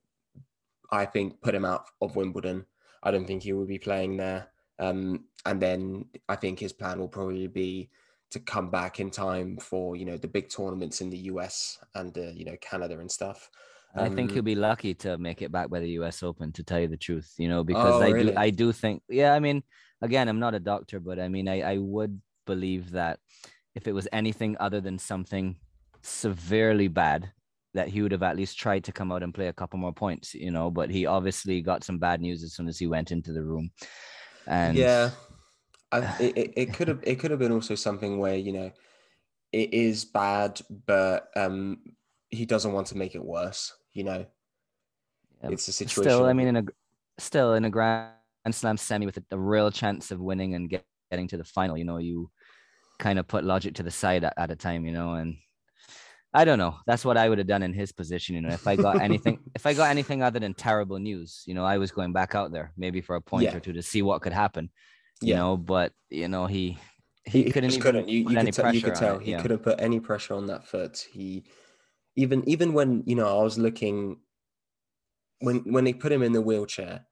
I 0.91 1.07
think, 1.07 1.41
put 1.41 1.55
him 1.55 1.65
out 1.65 1.87
of 2.03 2.17
Wimbledon. 2.17 2.67
I 3.05 3.11
don't 3.11 3.27
think 3.27 3.43
he 3.43 3.53
will 3.53 3.67
be 3.67 3.79
playing 3.79 4.17
there. 4.17 4.49
Um, 4.79 5.27
and 5.47 5.61
then 5.61 6.07
I 6.29 6.37
think 6.37 6.59
his 6.59 6.73
plan 6.73 6.99
will 6.99 7.09
probably 7.09 7.47
be 7.47 7.91
to 8.31 8.41
come 8.41 8.71
back 8.71 8.99
in 8.99 9.11
time 9.11 9.57
for 9.59 9.95
you 9.95 10.05
know 10.05 10.17
the 10.17 10.27
big 10.27 10.49
tournaments 10.49 11.01
in 11.01 11.11
the 11.11 11.19
US 11.31 11.79
and 11.95 12.17
uh, 12.19 12.33
you 12.35 12.45
know 12.45 12.57
Canada 12.61 12.99
and 12.99 13.11
stuff. 13.11 13.49
Um, 13.95 14.07
I 14.07 14.09
think 14.09 14.33
he'll 14.33 14.41
um, 14.41 14.47
be 14.47 14.57
lucky 14.57 14.93
to 14.95 15.17
make 15.19 15.41
it 15.41 15.53
back 15.53 15.71
by 15.71 15.79
the 15.79 15.91
US 16.01 16.23
Open 16.23 16.51
to 16.53 16.65
tell 16.65 16.81
you 16.81 16.89
the 16.89 16.97
truth, 16.97 17.33
you 17.39 17.49
know, 17.49 17.63
because 17.63 18.03
oh, 18.03 18.05
I 18.05 18.09
really? 18.09 18.33
do 18.33 18.39
I 18.39 18.51
do 18.51 18.73
think 18.73 19.03
yeah, 19.09 19.35
I 19.35 19.39
mean 19.39 19.63
again, 20.03 20.29
I'm 20.29 20.41
not 20.41 20.55
a 20.55 20.61
doctor, 20.61 20.99
but 20.99 21.21
I 21.21 21.29
mean 21.29 21.47
I, 21.49 21.61
I 21.61 21.79
would 21.79 22.21
believe 22.47 22.91
that 22.93 23.21
if 23.75 23.87
it 23.87 23.93
was 23.93 24.09
anything 24.13 24.57
other 24.59 24.81
than 24.81 24.99
something 24.99 25.57
severely 26.03 26.89
bad, 26.89 27.33
that 27.75 27.89
he 27.89 28.03
would 28.03 28.13
have 28.13 28.23
at 28.23 28.37
least 28.37 28.59
tried 28.59 28.85
to 28.85 28.93
come 28.93 29.13
out 29.13 29.23
and 29.23 29.35
play 29.35 29.49
a 29.49 29.53
couple 29.53 29.79
more 29.79 29.93
points, 29.93 30.35
you 30.35 30.51
know, 30.51 30.71
but 30.71 30.91
he 30.91 31.07
obviously 31.07 31.61
got 31.61 31.85
some 31.85 31.99
bad 31.99 32.21
news 32.21 32.43
as 32.43 32.55
soon 32.55 32.69
as 32.69 32.79
he 32.79 32.87
went 32.87 33.11
into 33.11 33.33
the 33.33 33.43
room. 33.43 33.71
And 34.47 34.77
yeah, 34.77 35.11
I, 35.91 35.99
it, 36.21 36.53
it 36.57 36.75
could 36.75 36.89
have 36.89 37.01
it 37.03 37.17
could 37.17 37.31
have 37.31 37.41
been 37.41 37.53
also 37.53 37.75
something 37.75 38.19
where 38.19 38.37
you 38.37 38.53
know 38.53 38.71
it 39.53 39.75
is 39.75 40.05
bad, 40.05 40.61
but 40.87 41.29
um, 41.37 41.79
he 42.31 42.47
doesn't 42.47 42.73
want 42.73 42.89
to 42.89 42.97
make 42.97 43.15
it 43.15 43.25
worse. 43.25 43.73
You 43.93 44.05
know, 44.05 44.27
yeah. 45.43 45.51
it's 45.51 45.69
a 45.69 45.73
situation. 45.73 46.11
Still, 46.11 46.27
I 46.27 46.33
mean, 46.33 46.49
in 46.49 46.57
a 46.57 46.65
still 47.19 47.55
in 47.55 47.65
a 47.65 47.71
Grand 47.71 48.11
Slam 48.51 48.77
semi 48.77 49.07
with 49.07 49.17
a, 49.17 49.25
a 49.33 49.39
real 49.39 49.71
chance 49.71 50.11
of 50.11 50.21
winning 50.21 50.55
and 50.55 50.69
get, 50.69 50.85
getting 51.11 51.29
to 51.29 51.37
the 51.37 51.45
final, 51.45 51.77
you 51.77 51.85
know, 51.85 51.99
you 51.99 52.31
kind 52.99 53.19
of 53.19 53.27
put 53.27 53.45
logic 53.45 53.75
to 53.75 53.83
the 53.83 53.91
side 53.91 54.25
at, 54.25 54.35
at 54.37 54.51
a 54.51 54.57
time, 54.57 54.85
you 54.85 54.93
know, 54.93 55.15
and 55.15 55.37
I 56.37 56.45
don't 56.45 56.59
know. 56.59 56.77
That's 56.87 57.05
what 57.05 57.17
I 57.17 57.29
would 57.29 57.39
have 57.39 57.47
done 57.47 57.63
in 57.63 57.73
his 57.73 57.93
position. 57.93 58.35
You 58.35 58.41
know, 58.41 58.49
if 58.49 58.67
I 58.67 58.75
got 58.75 59.01
anything, 59.01 59.39
if 59.55 59.67
I 59.67 59.73
got 59.73 59.91
anything 59.91 60.23
other 60.23 60.41
than 60.41 60.53
terrible 60.53 60.99
news, 60.99 61.45
you 61.47 61.55
know, 61.55 61.65
I 61.65 61.79
was 61.79 61.93
going 61.93 62.13
back 62.13 62.35
out 62.35 62.53
there 62.53 62.73
maybe 62.77 63.01
for 63.01 63.15
a 63.15 63.21
point 63.21 63.45
yeah. 63.45 63.57
or 63.57 63.61
two 63.61 63.73
to 63.73 63.83
see 63.83 64.03
what 64.03 64.21
could 64.21 64.33
happen 64.33 64.71
you 65.21 65.31
yeah. 65.31 65.39
know, 65.39 65.57
but 65.57 65.93
you 66.11 66.29
know, 66.29 66.47
he 66.47 66.79
he, 67.25 67.45
he 67.45 67.51
couldn't 67.51 67.71
he 67.71 67.79
couldn't. 67.79 68.09
You, 68.09 68.29
you, 68.29 68.37
could 68.37 68.53
t- 68.53 68.77
you 68.77 68.83
could 68.83 68.95
tell 68.95 69.19
he 69.19 69.33
yeah. 69.33 69.43
couldn't 69.43 69.61
put 69.61 69.81
any 69.81 70.01
pressure 70.01 70.35
on 70.35 70.47
that 70.47 70.67
foot. 70.67 71.07
He 71.13 71.45
even 72.17 72.47
even 72.49 72.73
when 72.73 73.03
you 73.07 73.17
know 73.17 73.41
I 73.41 73.43
was 73.43 73.59
looking 73.59 74.19
when 75.41 75.59
when 75.61 75.85
they 75.85 75.93
put 75.93 76.13
him 76.13 76.23
in 76.23 76.33
the 76.33 76.43
wheelchair 76.43 77.07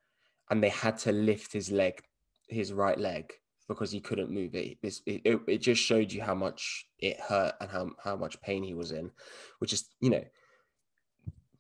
and 0.51 0.63
they 0.63 0.69
had 0.69 0.99
to 0.99 1.13
lift 1.13 1.53
his 1.53 1.71
leg, 1.71 2.03
his 2.49 2.73
right 2.73 2.99
leg 2.99 3.33
because 3.73 3.93
he 3.93 4.01
couldn't 4.01 4.31
move 4.31 4.55
it. 4.55 4.79
It, 4.83 5.01
it, 5.07 5.41
it 5.47 5.59
just 5.59 5.83
showed 5.83 6.13
you 6.13 6.23
how 6.23 6.35
much 6.35 6.87
it 6.99 7.19
hurt 7.21 7.55
and 7.61 7.71
how 7.71 7.91
how 8.03 8.17
much 8.17 8.41
pain 8.41 8.63
he 8.63 8.75
was 8.75 8.93
in, 8.93 9.11
which 9.59 9.73
is 9.73 9.89
you 10.01 10.11
know 10.11 10.25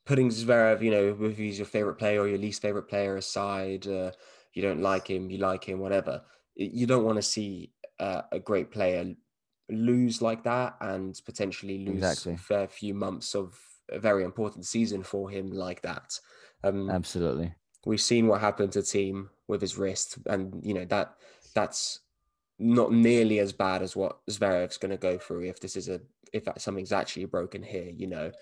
putting 0.04 0.28
Zverev, 0.28 0.83
you 0.83 0.90
know, 0.90 1.16
if 1.26 1.37
he's 1.37 1.59
your 1.59 1.66
favorite 1.66 1.97
player 1.97 2.21
or 2.21 2.28
your 2.28 2.38
least 2.38 2.62
favorite 2.62 2.88
player 2.88 3.16
aside, 3.16 3.87
uh, 3.87 4.11
you 4.52 4.62
don't 4.62 4.83
like 4.83 5.09
him, 5.09 5.31
you 5.31 5.38
like 5.38 5.64
him, 5.64 5.78
whatever. 5.78 6.23
You 6.54 6.87
don't 6.87 7.04
want 7.04 7.16
to 7.16 7.23
see 7.23 7.73
uh, 8.00 8.23
a 8.33 8.38
great 8.38 8.71
player 8.71 9.14
lose 9.71 10.21
like 10.21 10.45
that 10.45 10.76
and 10.81 11.19
potentially 11.25 11.85
lose 11.87 11.97
exactly. 11.97 12.35
a 12.35 12.37
fair 12.37 12.69
few 12.69 12.95
months 12.95 13.35
of 13.35 13.59
a 13.90 13.99
very 13.99 14.25
important 14.25 14.66
season 14.66 15.02
for 15.02 15.31
him 15.31 15.50
like 15.50 15.83
that. 15.83 16.19
Um, 16.64 16.90
Absolutely. 16.90 17.54
We've 17.87 18.00
seen 18.00 18.26
what 18.26 18.40
happened 18.40 18.73
to 18.73 18.81
Thiem 18.81 19.28
with 19.49 19.61
his 19.61 19.76
wrist, 19.76 20.19
and 20.26 20.64
you 20.64 20.73
know 20.73 20.85
that 20.85 21.14
that's 21.54 22.00
not 22.62 22.92
nearly 22.92 23.40
as 23.40 23.52
bad 23.52 23.83
as 23.83 23.97
what 23.97 24.25
Zverev's 24.31 24.78
going 24.78 24.90
to 24.90 24.97
go 24.97 25.19
through 25.19 25.45
if 25.45 25.61
this 25.61 25.76
is 25.76 25.88
a 25.88 26.00
if 26.33 26.45
something's 26.57 26.92
actually 26.92 27.26
broken 27.26 27.62
here, 27.62 27.90
you 27.90 28.07
know. 28.07 28.33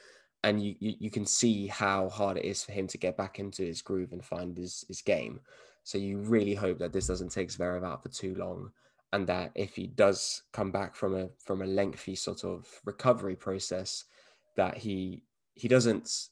And 0.44 0.62
you, 0.62 0.74
you 0.78 0.94
you 1.00 1.10
can 1.10 1.26
see 1.26 1.66
how 1.66 2.08
hard 2.08 2.36
it 2.36 2.44
is 2.44 2.62
for 2.62 2.72
him 2.72 2.86
to 2.88 2.98
get 2.98 3.16
back 3.16 3.38
into 3.38 3.62
his 3.62 3.82
groove 3.82 4.12
and 4.12 4.24
find 4.24 4.56
his 4.56 4.84
his 4.88 5.02
game. 5.02 5.40
So 5.84 5.98
you 5.98 6.18
really 6.18 6.54
hope 6.54 6.78
that 6.78 6.92
this 6.92 7.06
doesn't 7.06 7.32
take 7.32 7.50
Zverev 7.50 7.84
out 7.84 8.02
for 8.02 8.10
too 8.10 8.34
long, 8.34 8.70
and 9.12 9.26
that 9.26 9.50
if 9.54 9.74
he 9.74 9.86
does 9.86 10.42
come 10.52 10.70
back 10.70 10.94
from 10.94 11.14
a 11.14 11.28
from 11.38 11.62
a 11.62 11.66
lengthy 11.66 12.14
sort 12.14 12.44
of 12.44 12.66
recovery 12.84 13.36
process, 13.36 14.04
that 14.56 14.76
he 14.76 15.22
he 15.54 15.68
doesn't 15.68 16.28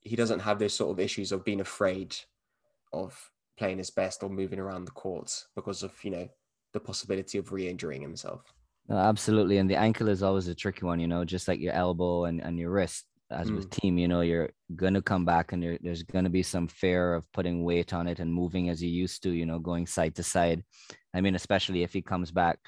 he 0.00 0.16
doesn't 0.16 0.40
have 0.40 0.58
those 0.58 0.74
sort 0.74 0.90
of 0.90 1.00
issues 1.00 1.32
of 1.32 1.44
being 1.44 1.60
afraid 1.60 2.16
of 2.92 3.30
playing 3.56 3.78
his 3.78 3.90
best 3.90 4.22
or 4.22 4.30
moving 4.30 4.58
around 4.58 4.84
the 4.84 4.92
courts 4.92 5.48
because 5.54 5.82
of 5.82 5.92
you 6.02 6.10
know 6.10 6.28
the 6.72 6.80
possibility 6.80 7.38
of 7.38 7.52
re-injuring 7.52 8.02
himself. 8.02 8.42
No, 8.88 8.96
absolutely, 8.96 9.58
and 9.58 9.68
the 9.68 9.76
ankle 9.76 10.08
is 10.08 10.22
always 10.22 10.48
a 10.48 10.54
tricky 10.54 10.84
one. 10.86 11.00
You 11.00 11.08
know, 11.08 11.24
just 11.24 11.48
like 11.48 11.60
your 11.60 11.74
elbow 11.74 12.24
and, 12.24 12.40
and 12.40 12.58
your 12.58 12.70
wrist 12.70 13.04
as 13.30 13.50
mm. 13.50 13.56
with 13.56 13.70
Thiem, 13.70 14.00
you 14.00 14.08
know, 14.08 14.22
you're 14.22 14.50
gonna 14.74 15.02
come 15.02 15.24
back 15.24 15.52
and 15.52 15.62
there, 15.62 15.78
there's 15.82 16.02
gonna 16.02 16.30
be 16.30 16.42
some 16.42 16.68
fear 16.68 17.14
of 17.14 17.30
putting 17.32 17.64
weight 17.64 17.92
on 17.92 18.08
it 18.08 18.20
and 18.20 18.32
moving 18.32 18.70
as 18.70 18.82
you 18.82 18.88
used 18.88 19.22
to, 19.22 19.30
you 19.30 19.44
know, 19.44 19.58
going 19.58 19.86
side 19.86 20.14
to 20.14 20.22
side. 20.22 20.64
I 21.14 21.20
mean, 21.20 21.34
especially 21.34 21.82
if 21.82 21.92
he 21.92 22.00
comes 22.00 22.30
back 22.30 22.58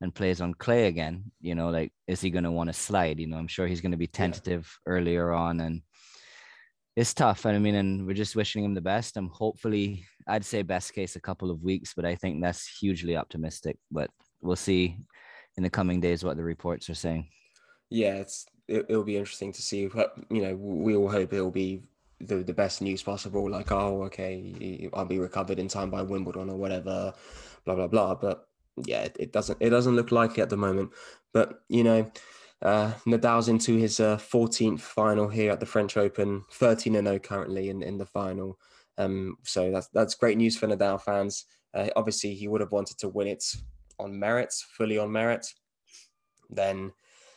and 0.00 0.14
plays 0.14 0.40
on 0.40 0.54
clay 0.54 0.86
again, 0.86 1.32
you 1.40 1.54
know, 1.54 1.70
like 1.70 1.92
is 2.06 2.20
he 2.20 2.30
going 2.30 2.44
to 2.44 2.50
want 2.50 2.68
to 2.68 2.72
slide? 2.72 3.18
You 3.18 3.26
know, 3.26 3.36
I'm 3.36 3.48
sure 3.48 3.66
he's 3.66 3.80
going 3.80 3.92
to 3.92 3.98
be 3.98 4.06
tentative 4.06 4.70
yeah. 4.86 4.92
earlier 4.92 5.32
on, 5.32 5.60
and 5.60 5.82
it's 6.96 7.14
tough. 7.14 7.44
And 7.44 7.56
I 7.56 7.58
mean, 7.58 7.74
and 7.74 8.06
we're 8.06 8.14
just 8.14 8.36
wishing 8.36 8.64
him 8.64 8.74
the 8.74 8.80
best. 8.80 9.16
I'm 9.16 9.28
hopefully, 9.28 10.06
I'd 10.26 10.44
say 10.44 10.62
best 10.62 10.94
case 10.94 11.16
a 11.16 11.20
couple 11.20 11.50
of 11.50 11.62
weeks, 11.62 11.92
but 11.94 12.04
I 12.04 12.14
think 12.14 12.42
that's 12.42 12.66
hugely 12.66 13.16
optimistic. 13.16 13.78
But 13.90 14.10
we'll 14.40 14.56
see 14.56 14.96
in 15.56 15.62
the 15.62 15.70
coming 15.70 16.00
days 16.00 16.24
what 16.24 16.36
the 16.36 16.44
reports 16.44 16.88
are 16.90 16.94
saying. 16.94 17.28
Yeah, 17.90 18.16
it's 18.16 18.46
it, 18.68 18.88
will 18.88 19.04
be 19.04 19.16
interesting 19.16 19.52
to 19.52 19.62
see. 19.62 19.86
What, 19.86 20.14
you 20.30 20.42
know, 20.42 20.56
we 20.56 20.96
all 20.96 21.10
hope 21.10 21.32
it'll 21.32 21.50
be 21.50 21.82
the, 22.20 22.36
the 22.36 22.54
best 22.54 22.80
news 22.80 23.02
possible. 23.02 23.48
Like, 23.50 23.70
oh, 23.72 24.02
okay, 24.04 24.88
I'll 24.94 25.04
be 25.04 25.18
recovered 25.18 25.58
in 25.58 25.68
time 25.68 25.90
by 25.90 26.02
Wimbledon 26.02 26.50
or 26.50 26.56
whatever, 26.56 27.12
blah 27.64 27.74
blah 27.74 27.88
blah. 27.88 28.14
But 28.14 28.48
yeah, 28.86 29.02
it, 29.02 29.16
it 29.20 29.32
doesn't 29.32 29.58
it 29.60 29.70
doesn't 29.70 29.96
look 29.96 30.12
likely 30.12 30.42
at 30.42 30.50
the 30.50 30.56
moment. 30.56 30.90
But 31.32 31.60
you 31.68 31.84
know, 31.84 32.10
uh, 32.62 32.92
Nadal's 33.06 33.48
into 33.48 33.76
his 33.76 34.00
uh, 34.00 34.16
14th 34.16 34.80
final 34.80 35.28
here 35.28 35.52
at 35.52 35.60
the 35.60 35.66
French 35.66 35.96
Open, 35.96 36.44
13 36.52 36.96
and 36.96 37.06
0 37.06 37.18
currently 37.18 37.68
in, 37.68 37.82
in 37.82 37.98
the 37.98 38.06
final. 38.06 38.58
Um, 38.98 39.36
so 39.42 39.70
that's 39.70 39.88
that's 39.88 40.14
great 40.14 40.36
news 40.36 40.56
for 40.56 40.66
Nadal 40.66 41.00
fans. 41.00 41.46
Uh, 41.72 41.88
obviously, 41.96 42.34
he 42.34 42.48
would 42.48 42.60
have 42.60 42.72
wanted 42.72 42.98
to 42.98 43.08
win 43.08 43.28
it 43.28 43.44
on 43.98 44.18
merit, 44.18 44.52
fully 44.76 44.98
on 44.98 45.10
merit. 45.10 45.46
Then 46.50 46.92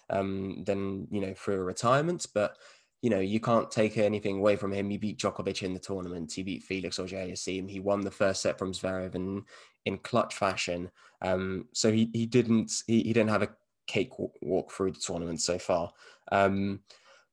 um, 0.10 0.64
than 0.66 1.08
you 1.12 1.22
know 1.22 1.34
through 1.34 1.56
a 1.56 1.64
retirement. 1.64 2.26
But 2.34 2.58
you 3.02 3.10
know 3.10 3.20
you 3.20 3.40
can't 3.40 3.70
take 3.70 3.98
anything 3.98 4.38
away 4.38 4.56
from 4.56 4.72
him. 4.72 4.90
He 4.90 4.98
beat 4.98 5.20
Djokovic 5.20 5.64
in 5.64 5.74
the 5.74 5.80
tournament. 5.80 6.34
He 6.34 6.44
beat 6.44 6.64
Felix 6.64 7.00
Auger-Aliassime. 7.00 7.70
He 7.70 7.80
won 7.80 8.02
the 8.02 8.12
first 8.12 8.42
set 8.42 8.58
from 8.58 8.74
Zverev 8.74 9.16
in 9.16 9.44
in 9.86 9.98
clutch 10.00 10.36
fashion. 10.36 10.92
Um, 11.22 11.68
so 11.74 11.92
he 11.92 12.10
he 12.14 12.26
didn't 12.26 12.72
he, 12.88 13.04
he 13.04 13.14
didn't 13.14 13.30
have 13.30 13.44
a 13.44 13.56
cake 13.88 14.12
walk 14.42 14.72
through 14.72 14.92
the 14.92 15.00
tournament 15.00 15.42
so 15.42 15.58
far. 15.58 15.92
Um, 16.32 16.82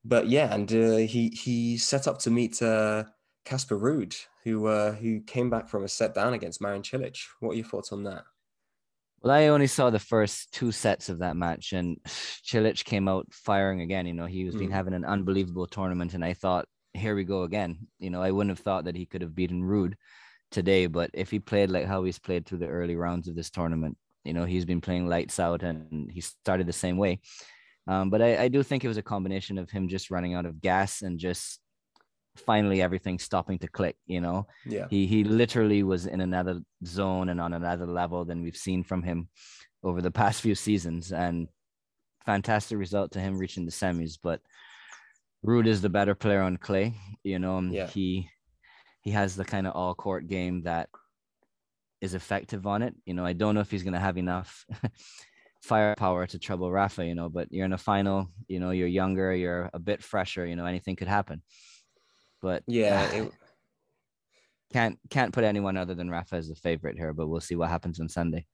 but 0.05 0.29
yeah, 0.29 0.55
and 0.55 0.73
uh, 0.73 0.97
he 0.97 1.29
he 1.31 1.79
set 1.79 2.07
up 2.07 2.19
to 2.21 2.31
meet 2.31 2.63
Casper 3.45 3.79
Ruud, 3.79 4.17
who 4.45 4.67
uh, 4.67 4.93
who 4.93 5.21
came 5.21 5.51
back 5.51 5.69
from 5.69 5.85
a 5.85 5.89
set 5.89 6.15
down 6.15 6.35
against 6.35 6.61
Marin 6.61 6.83
Cilic. 6.83 7.19
What 7.41 7.53
are 7.53 7.57
your 7.57 7.67
thoughts 7.67 7.93
on 7.93 8.05
that? 8.05 8.25
Well, 9.23 9.33
I 9.33 9.49
only 9.49 9.67
saw 9.67 9.89
the 9.89 9.99
first 9.99 10.53
two 10.53 10.71
sets 10.73 11.09
of 11.09 11.21
that 11.21 11.37
match, 11.37 11.73
and 11.73 11.99
Cilic 12.07 12.85
came 12.85 13.09
out 13.09 13.27
firing 13.33 13.81
again. 13.81 14.07
You 14.07 14.15
know, 14.15 14.27
he 14.27 14.45
was 14.45 14.55
mm. 14.55 14.61
been 14.61 14.71
having 14.71 14.95
an 14.95 15.05
unbelievable 15.05 15.67
tournament, 15.67 16.15
and 16.15 16.25
I 16.25 16.35
thought, 16.35 16.67
here 16.93 17.15
we 17.15 17.25
go 17.25 17.43
again. 17.43 17.87
You 17.99 18.11
know, 18.11 18.23
I 18.23 18.31
wouldn't 18.31 18.57
have 18.57 18.65
thought 18.65 18.85
that 18.85 18.97
he 18.97 19.07
could 19.07 19.23
have 19.23 19.35
beaten 19.35 19.63
Ruud 19.63 19.95
today, 20.51 20.87
but 20.87 21.11
if 21.15 21.31
he 21.31 21.39
played 21.39 21.71
like 21.71 21.87
how 21.87 22.05
he's 22.05 22.19
played 22.19 22.47
through 22.47 22.59
the 22.59 22.69
early 22.69 22.97
rounds 22.97 23.29
of 23.29 23.35
this 23.35 23.51
tournament, 23.51 23.97
you 24.25 24.33
know, 24.33 24.45
he's 24.45 24.65
been 24.65 24.81
playing 24.81 25.09
lights 25.09 25.39
out, 25.39 25.63
and 25.63 26.11
he 26.11 26.21
started 26.21 26.67
the 26.67 26.73
same 26.73 26.97
way. 26.97 27.21
Um, 27.87 28.09
but 28.09 28.23
I, 28.23 28.45
I 28.45 28.49
do 28.49 28.63
think 28.63 28.85
it 28.85 28.89
was 28.89 28.97
a 28.97 29.03
combination 29.03 29.59
of 29.59 29.71
him 29.71 29.89
just 29.89 30.11
running 30.11 30.35
out 30.35 30.47
of 30.47 30.61
gas 30.61 31.03
and 31.03 31.19
just 31.19 31.61
finally 32.37 32.83
everything 32.83 33.19
stopping 33.19 33.59
to 33.59 33.69
click 33.69 33.97
you 34.07 34.21
know? 34.21 34.47
Yeah. 34.67 34.87
He 34.91 35.07
he 35.07 35.25
literally 35.25 35.83
was 35.83 36.07
in 36.07 36.21
another 36.21 36.61
zone 36.85 37.29
and 37.29 37.41
on 37.41 37.53
another 37.53 37.87
level 37.87 38.25
than 38.25 38.43
we've 38.43 38.57
seen 38.57 38.83
from 38.83 39.03
him 39.03 39.29
over 39.83 40.03
the 40.03 40.11
past 40.23 40.43
few 40.43 40.55
seasons 40.55 41.13
and 41.13 41.49
fantastic 42.27 42.79
result 42.79 43.13
to 43.13 43.21
him 43.21 43.39
reaching 43.39 43.67
the 43.67 43.73
semis 43.73 44.19
but 44.23 44.41
Ruud 45.47 45.67
is 45.67 45.83
the 45.83 45.91
better 45.91 46.15
player 46.15 46.41
on 46.41 46.57
clay 46.57 46.95
you 47.23 47.39
know? 47.39 47.59
Um, 47.59 47.71
yeah. 47.71 47.87
he 47.87 48.29
he 49.03 49.11
has 49.11 49.37
the 49.37 49.45
kind 49.45 49.67
of 49.67 49.75
all 49.75 49.95
court 49.95 50.27
game 50.27 50.63
that 50.63 50.89
is 52.01 52.15
effective 52.15 52.67
on 52.67 52.83
it 52.83 52.95
you 53.05 53.15
know? 53.15 53.25
I 53.25 53.33
don't 53.33 53.55
know 53.55 53.61
if 53.61 53.71
he's 53.71 53.85
going 53.85 53.95
to 53.95 54.01
have 54.01 54.19
enough 54.19 54.67
firepower 55.63 56.27
to 56.27 56.39
trouble 56.39 56.71
rafa 56.71 57.07
you 57.07 57.15
know? 57.15 57.29
But 57.29 57.49
you're 57.53 57.67
in 57.67 57.73
a 57.73 57.79
final 57.79 58.29
you 58.49 58.59
know? 58.59 58.71
You're 58.71 58.89
younger 58.89 59.35
you're 59.35 59.71
a 59.73 59.79
bit 59.79 60.03
fresher 60.03 60.45
you 60.45 60.57
know? 60.57 60.67
Anything 60.67 60.97
could 60.97 61.09
happen 61.09 61.43
but 62.45 62.63
yeah, 62.67 63.11
it... 63.11 63.33
can't 64.73 64.99
can't 65.09 65.33
put 65.33 65.45
anyone 65.45 65.79
other 65.79 65.95
than 65.95 66.11
Rafa 66.11 66.37
as 66.37 66.51
a 66.51 66.55
favorite 66.55 66.99
here. 66.99 67.15
But 67.15 67.29
we'll 67.29 67.41
see 67.41 67.57
what 67.57 67.71
happens 67.71 67.99
on 68.01 68.09
Sunday. 68.11 68.45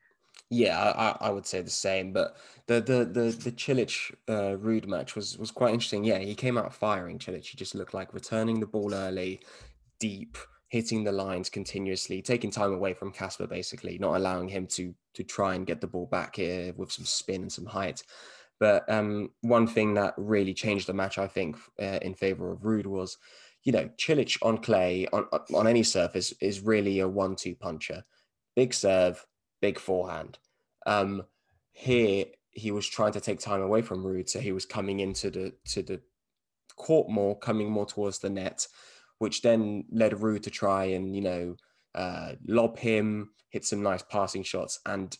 Yeah, 0.48 0.78
I, 0.78 1.26
I 1.26 1.30
would 1.30 1.44
say 1.44 1.60
the 1.60 1.70
same. 1.70 2.12
But 2.12 2.36
the 2.68 2.74
the 2.74 3.04
the 3.04 3.30
the 3.30 3.52
Cilic 3.52 4.14
uh, 4.28 4.56
Ruud 4.56 4.86
match 4.86 5.16
was 5.16 5.36
was 5.38 5.50
quite 5.50 5.74
interesting. 5.74 6.04
Yeah, 6.04 6.18
he 6.18 6.36
came 6.36 6.56
out 6.56 6.72
firing. 6.72 7.18
Cilic, 7.18 7.44
he 7.44 7.56
just 7.56 7.74
looked 7.74 7.94
like 7.94 8.14
returning 8.14 8.60
the 8.60 8.66
ball 8.66 8.94
early, 8.94 9.40
deep, 9.98 10.38
hitting 10.68 11.02
the 11.02 11.12
lines 11.12 11.50
continuously, 11.50 12.22
taking 12.22 12.52
time 12.52 12.72
away 12.72 12.94
from 12.94 13.10
Casper, 13.10 13.48
basically 13.48 13.98
not 13.98 14.14
allowing 14.14 14.48
him 14.48 14.68
to 14.68 14.94
to 15.14 15.24
try 15.24 15.56
and 15.56 15.66
get 15.66 15.80
the 15.80 15.88
ball 15.88 16.06
back 16.06 16.36
here 16.36 16.72
with 16.76 16.92
some 16.92 17.04
spin 17.04 17.42
and 17.42 17.52
some 17.52 17.66
height. 17.66 18.04
But 18.60 18.88
um, 18.92 19.30
one 19.40 19.66
thing 19.66 19.94
that 19.94 20.12
really 20.18 20.52
changed 20.52 20.86
the 20.86 20.92
match, 20.92 21.16
I 21.16 21.26
think, 21.26 21.56
uh, 21.80 21.98
in 22.02 22.14
favor 22.14 22.52
of 22.52 22.60
Ruud 22.60 22.86
was 22.86 23.16
you 23.64 23.72
know, 23.72 23.90
Cilic 23.98 24.38
on 24.42 24.58
clay 24.58 25.06
on 25.12 25.26
on 25.54 25.66
any 25.66 25.82
surface 25.82 26.32
is 26.40 26.62
really 26.62 27.00
a 27.00 27.08
one-two 27.08 27.54
puncher. 27.56 28.04
Big 28.56 28.72
serve, 28.72 29.24
big 29.60 29.78
forehand. 29.78 30.38
Um, 30.86 31.24
here 31.72 32.26
he 32.52 32.70
was 32.70 32.88
trying 32.88 33.12
to 33.12 33.20
take 33.20 33.38
time 33.38 33.60
away 33.60 33.82
from 33.82 34.02
Ruud, 34.02 34.28
so 34.28 34.40
he 34.40 34.52
was 34.52 34.64
coming 34.64 35.00
into 35.00 35.30
the 35.30 35.54
to 35.66 35.82
the 35.82 36.00
court 36.76 37.10
more, 37.10 37.38
coming 37.38 37.70
more 37.70 37.86
towards 37.86 38.18
the 38.18 38.30
net, 38.30 38.66
which 39.18 39.42
then 39.42 39.84
led 39.92 40.12
Ruud 40.12 40.42
to 40.44 40.50
try 40.50 40.84
and 40.84 41.14
you 41.14 41.22
know 41.22 41.56
uh, 41.94 42.32
lob 42.46 42.78
him, 42.78 43.30
hit 43.50 43.64
some 43.64 43.82
nice 43.82 44.02
passing 44.02 44.42
shots, 44.42 44.80
and 44.86 45.16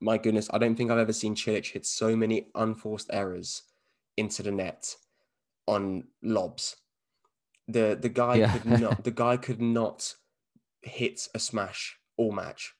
my 0.00 0.18
goodness, 0.18 0.50
I 0.52 0.58
don't 0.58 0.74
think 0.74 0.90
I've 0.90 0.98
ever 0.98 1.12
seen 1.12 1.36
Cilic 1.36 1.70
hit 1.70 1.86
so 1.86 2.16
many 2.16 2.48
unforced 2.56 3.08
errors 3.12 3.62
into 4.16 4.42
the 4.42 4.50
net 4.50 4.94
on 5.66 6.04
lobs 6.22 6.76
the 7.68 7.98
the 8.00 8.08
guy 8.08 8.36
yeah. 8.36 8.52
could 8.52 8.80
not 8.80 9.04
the 9.04 9.10
guy 9.10 9.36
could 9.36 9.60
not 9.60 10.14
hit 10.82 11.28
a 11.34 11.38
smash 11.38 11.98
all 12.16 12.32
match. 12.32 12.74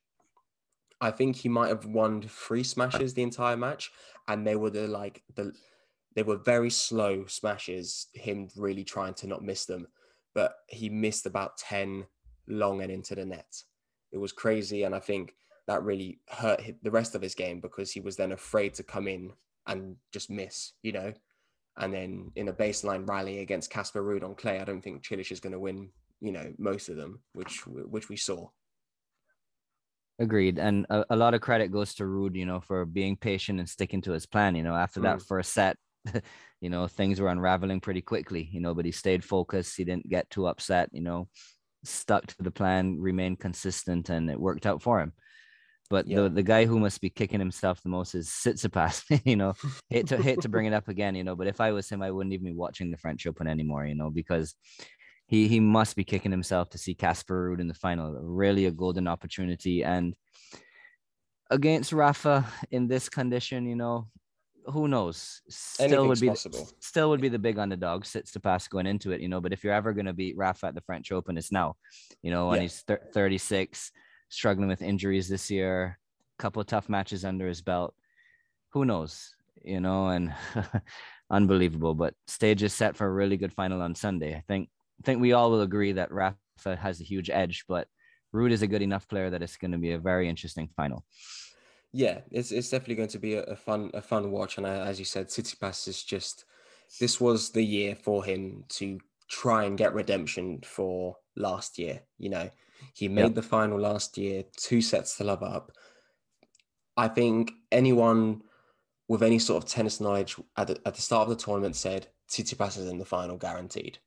I 1.00 1.10
think 1.10 1.36
he 1.36 1.48
might 1.48 1.68
have 1.68 1.84
won 1.84 2.22
three 2.22 2.64
smashes 2.64 3.14
the 3.14 3.22
entire 3.22 3.56
match, 3.56 3.90
and 4.28 4.46
they 4.46 4.56
were 4.56 4.70
the 4.70 4.86
like 4.88 5.22
the 5.34 5.52
they 6.14 6.22
were 6.22 6.36
very 6.36 6.70
slow 6.70 7.26
smashes. 7.26 8.06
Him 8.14 8.48
really 8.56 8.84
trying 8.84 9.14
to 9.14 9.26
not 9.26 9.42
miss 9.42 9.66
them, 9.66 9.88
but 10.34 10.54
he 10.68 10.88
missed 10.88 11.26
about 11.26 11.58
ten 11.58 12.06
long 12.46 12.82
and 12.82 12.90
into 12.90 13.14
the 13.14 13.24
net. 13.24 13.62
It 14.12 14.18
was 14.18 14.32
crazy, 14.32 14.84
and 14.84 14.94
I 14.94 15.00
think 15.00 15.34
that 15.66 15.82
really 15.82 16.20
hurt 16.28 16.62
the 16.82 16.90
rest 16.90 17.14
of 17.14 17.22
his 17.22 17.34
game 17.34 17.60
because 17.60 17.90
he 17.90 18.00
was 18.00 18.16
then 18.16 18.32
afraid 18.32 18.74
to 18.74 18.82
come 18.82 19.08
in 19.08 19.32
and 19.66 19.96
just 20.12 20.30
miss. 20.30 20.72
You 20.82 20.92
know, 20.92 21.12
and 21.76 21.92
then 21.92 22.30
in 22.36 22.48
a 22.48 22.52
baseline 22.52 23.08
rally 23.08 23.40
against 23.40 23.70
Casper 23.70 24.02
Ruud 24.02 24.24
on 24.24 24.34
clay, 24.34 24.60
I 24.60 24.64
don't 24.64 24.80
think 24.80 25.02
Cilic 25.02 25.32
is 25.32 25.40
going 25.40 25.52
to 25.52 25.58
win, 25.58 25.90
you 26.20 26.32
know, 26.32 26.52
most 26.58 26.88
of 26.88 26.96
them, 26.96 27.20
which 27.32 27.66
which 27.66 28.08
we 28.08 28.16
saw. 28.16 28.48
Agreed, 30.20 30.58
and 30.58 30.86
a, 30.90 31.04
a 31.10 31.16
lot 31.16 31.34
of 31.34 31.40
credit 31.40 31.72
goes 31.72 31.94
to 31.94 32.04
Ruud, 32.04 32.36
you 32.36 32.46
know, 32.46 32.60
for 32.60 32.84
being 32.84 33.16
patient 33.16 33.58
and 33.58 33.68
sticking 33.68 34.00
to 34.02 34.12
his 34.12 34.26
plan. 34.26 34.54
You 34.54 34.62
know, 34.62 34.74
after 34.74 35.00
that 35.00 35.18
mm. 35.18 35.26
first 35.26 35.52
set, 35.52 35.76
you 36.60 36.70
know, 36.70 36.86
things 36.86 37.20
were 37.20 37.28
unraveling 37.28 37.80
pretty 37.80 38.02
quickly. 38.02 38.48
You 38.52 38.60
know, 38.60 38.74
but 38.74 38.84
he 38.84 38.92
stayed 38.92 39.24
focused. 39.24 39.76
He 39.76 39.84
didn't 39.84 40.08
get 40.08 40.30
too 40.30 40.46
upset. 40.46 40.90
You 40.92 41.02
know, 41.02 41.28
stuck 41.82 42.26
to 42.26 42.36
the 42.38 42.52
plan, 42.52 43.00
remained 43.00 43.40
consistent, 43.40 44.08
and 44.08 44.30
it 44.30 44.38
worked 44.38 44.66
out 44.66 44.82
for 44.82 45.00
him. 45.00 45.12
But 45.90 46.06
yeah. 46.06 46.22
the, 46.22 46.28
the 46.28 46.42
guy 46.42 46.64
who 46.64 46.78
must 46.78 47.00
be 47.00 47.10
kicking 47.10 47.40
himself 47.40 47.82
the 47.82 47.88
most 47.88 48.14
is 48.14 48.28
Tsitsipas. 48.28 49.20
you 49.24 49.36
know, 49.36 49.54
hate 49.90 50.06
to 50.08 50.16
hate 50.16 50.40
to 50.42 50.48
bring 50.48 50.66
it 50.66 50.72
up 50.72 50.88
again. 50.88 51.14
You 51.14 51.24
know, 51.24 51.36
but 51.36 51.46
if 51.46 51.60
I 51.60 51.72
was 51.72 51.88
him, 51.88 52.02
I 52.02 52.10
wouldn't 52.10 52.32
even 52.32 52.46
be 52.46 52.52
watching 52.52 52.90
the 52.90 52.96
French 52.96 53.26
Open 53.26 53.46
anymore. 53.46 53.84
You 53.86 53.94
know, 53.94 54.10
because 54.10 54.54
he 55.26 55.48
he 55.48 55.60
must 55.60 55.96
be 55.96 56.04
kicking 56.04 56.30
himself 56.30 56.70
to 56.70 56.78
see 56.78 56.94
Casper 56.94 57.50
Ruud 57.50 57.60
in 57.60 57.68
the 57.68 57.74
final. 57.74 58.12
Really 58.12 58.66
a 58.66 58.70
golden 58.70 59.06
opportunity. 59.06 59.84
And 59.84 60.14
against 61.50 61.92
Rafa 61.92 62.46
in 62.70 62.88
this 62.88 63.08
condition, 63.08 63.66
you 63.66 63.76
know, 63.76 64.08
who 64.66 64.88
knows? 64.88 65.42
Still 65.48 65.84
Anything's 65.84 66.08
would 66.08 66.20
be 66.20 66.28
possible. 66.28 66.70
still 66.80 67.10
would 67.10 67.20
be 67.20 67.28
the 67.28 67.38
big 67.38 67.58
underdog. 67.58 68.04
Tsitsipas 68.04 68.70
going 68.70 68.86
into 68.86 69.12
it, 69.12 69.20
you 69.20 69.28
know. 69.28 69.40
But 69.40 69.52
if 69.52 69.62
you're 69.62 69.74
ever 69.74 69.92
going 69.92 70.06
to 70.06 70.12
beat 70.12 70.36
Rafa 70.36 70.68
at 70.68 70.74
the 70.74 70.80
French 70.80 71.12
Open, 71.12 71.36
it's 71.36 71.52
now. 71.52 71.76
You 72.22 72.30
know, 72.30 72.48
when 72.48 72.56
yeah. 72.56 72.62
he's 72.62 72.84
36 73.12 73.92
struggling 74.34 74.68
with 74.68 74.82
injuries 74.82 75.28
this 75.28 75.50
year, 75.50 75.98
a 76.38 76.42
couple 76.42 76.60
of 76.60 76.66
tough 76.66 76.88
matches 76.88 77.24
under 77.24 77.46
his 77.48 77.62
belt. 77.62 77.94
Who 78.70 78.84
knows? 78.84 79.34
You 79.62 79.80
know, 79.80 80.08
and 80.08 80.34
unbelievable. 81.30 81.94
But 81.94 82.14
stage 82.26 82.62
is 82.62 82.74
set 82.74 82.96
for 82.96 83.06
a 83.06 83.12
really 83.12 83.36
good 83.36 83.52
final 83.52 83.80
on 83.80 83.94
Sunday. 83.94 84.34
I 84.34 84.42
think 84.46 84.68
I 85.00 85.02
think 85.04 85.20
we 85.20 85.32
all 85.32 85.50
will 85.50 85.62
agree 85.62 85.92
that 85.92 86.12
Rafa 86.12 86.76
has 86.76 87.00
a 87.00 87.04
huge 87.04 87.30
edge, 87.30 87.64
but 87.68 87.88
Ruud 88.34 88.50
is 88.50 88.62
a 88.62 88.66
good 88.66 88.82
enough 88.82 89.08
player 89.08 89.30
that 89.30 89.42
it's 89.42 89.56
going 89.56 89.72
to 89.72 89.78
be 89.78 89.92
a 89.92 89.98
very 89.98 90.28
interesting 90.28 90.68
final. 90.76 91.04
Yeah, 91.92 92.20
it's 92.30 92.50
it's 92.50 92.70
definitely 92.70 92.96
going 92.96 93.08
to 93.10 93.18
be 93.18 93.34
a, 93.34 93.44
a 93.44 93.56
fun 93.56 93.90
a 93.94 94.02
fun 94.02 94.30
watch. 94.30 94.58
And 94.58 94.66
uh, 94.66 94.84
as 94.86 94.98
you 94.98 95.04
said, 95.04 95.28
Tsitsipas 95.28 95.86
is 95.86 96.02
just 96.02 96.44
this 97.00 97.20
was 97.20 97.50
the 97.50 97.64
year 97.64 97.94
for 97.94 98.24
him 98.24 98.64
to 98.70 98.98
try 99.28 99.64
and 99.64 99.78
get 99.78 99.94
redemption 99.94 100.60
for 100.64 101.16
last 101.36 101.78
year. 101.78 102.00
You 102.18 102.30
know, 102.30 102.50
he 102.92 103.08
made 103.08 103.22
yep. 103.22 103.34
the 103.34 103.42
final 103.42 103.80
last 103.80 104.18
year, 104.18 104.44
two 104.56 104.82
sets 104.82 105.16
to 105.16 105.24
love 105.24 105.42
up. 105.42 105.72
I 106.96 107.08
think 107.08 107.52
anyone 107.72 108.42
with 109.08 109.22
any 109.22 109.38
sort 109.38 109.62
of 109.62 109.68
tennis 109.68 110.00
knowledge 110.00 110.36
at 110.56 110.68
the, 110.68 110.80
at 110.86 110.94
the 110.94 111.02
start 111.02 111.28
of 111.28 111.36
the 111.36 111.42
tournament 111.42 111.76
said 111.76 112.08
Tsitsipas 112.28 112.78
is 112.78 112.88
in 112.88 112.98
the 112.98 113.04
final 113.04 113.36
guaranteed. 113.36 113.98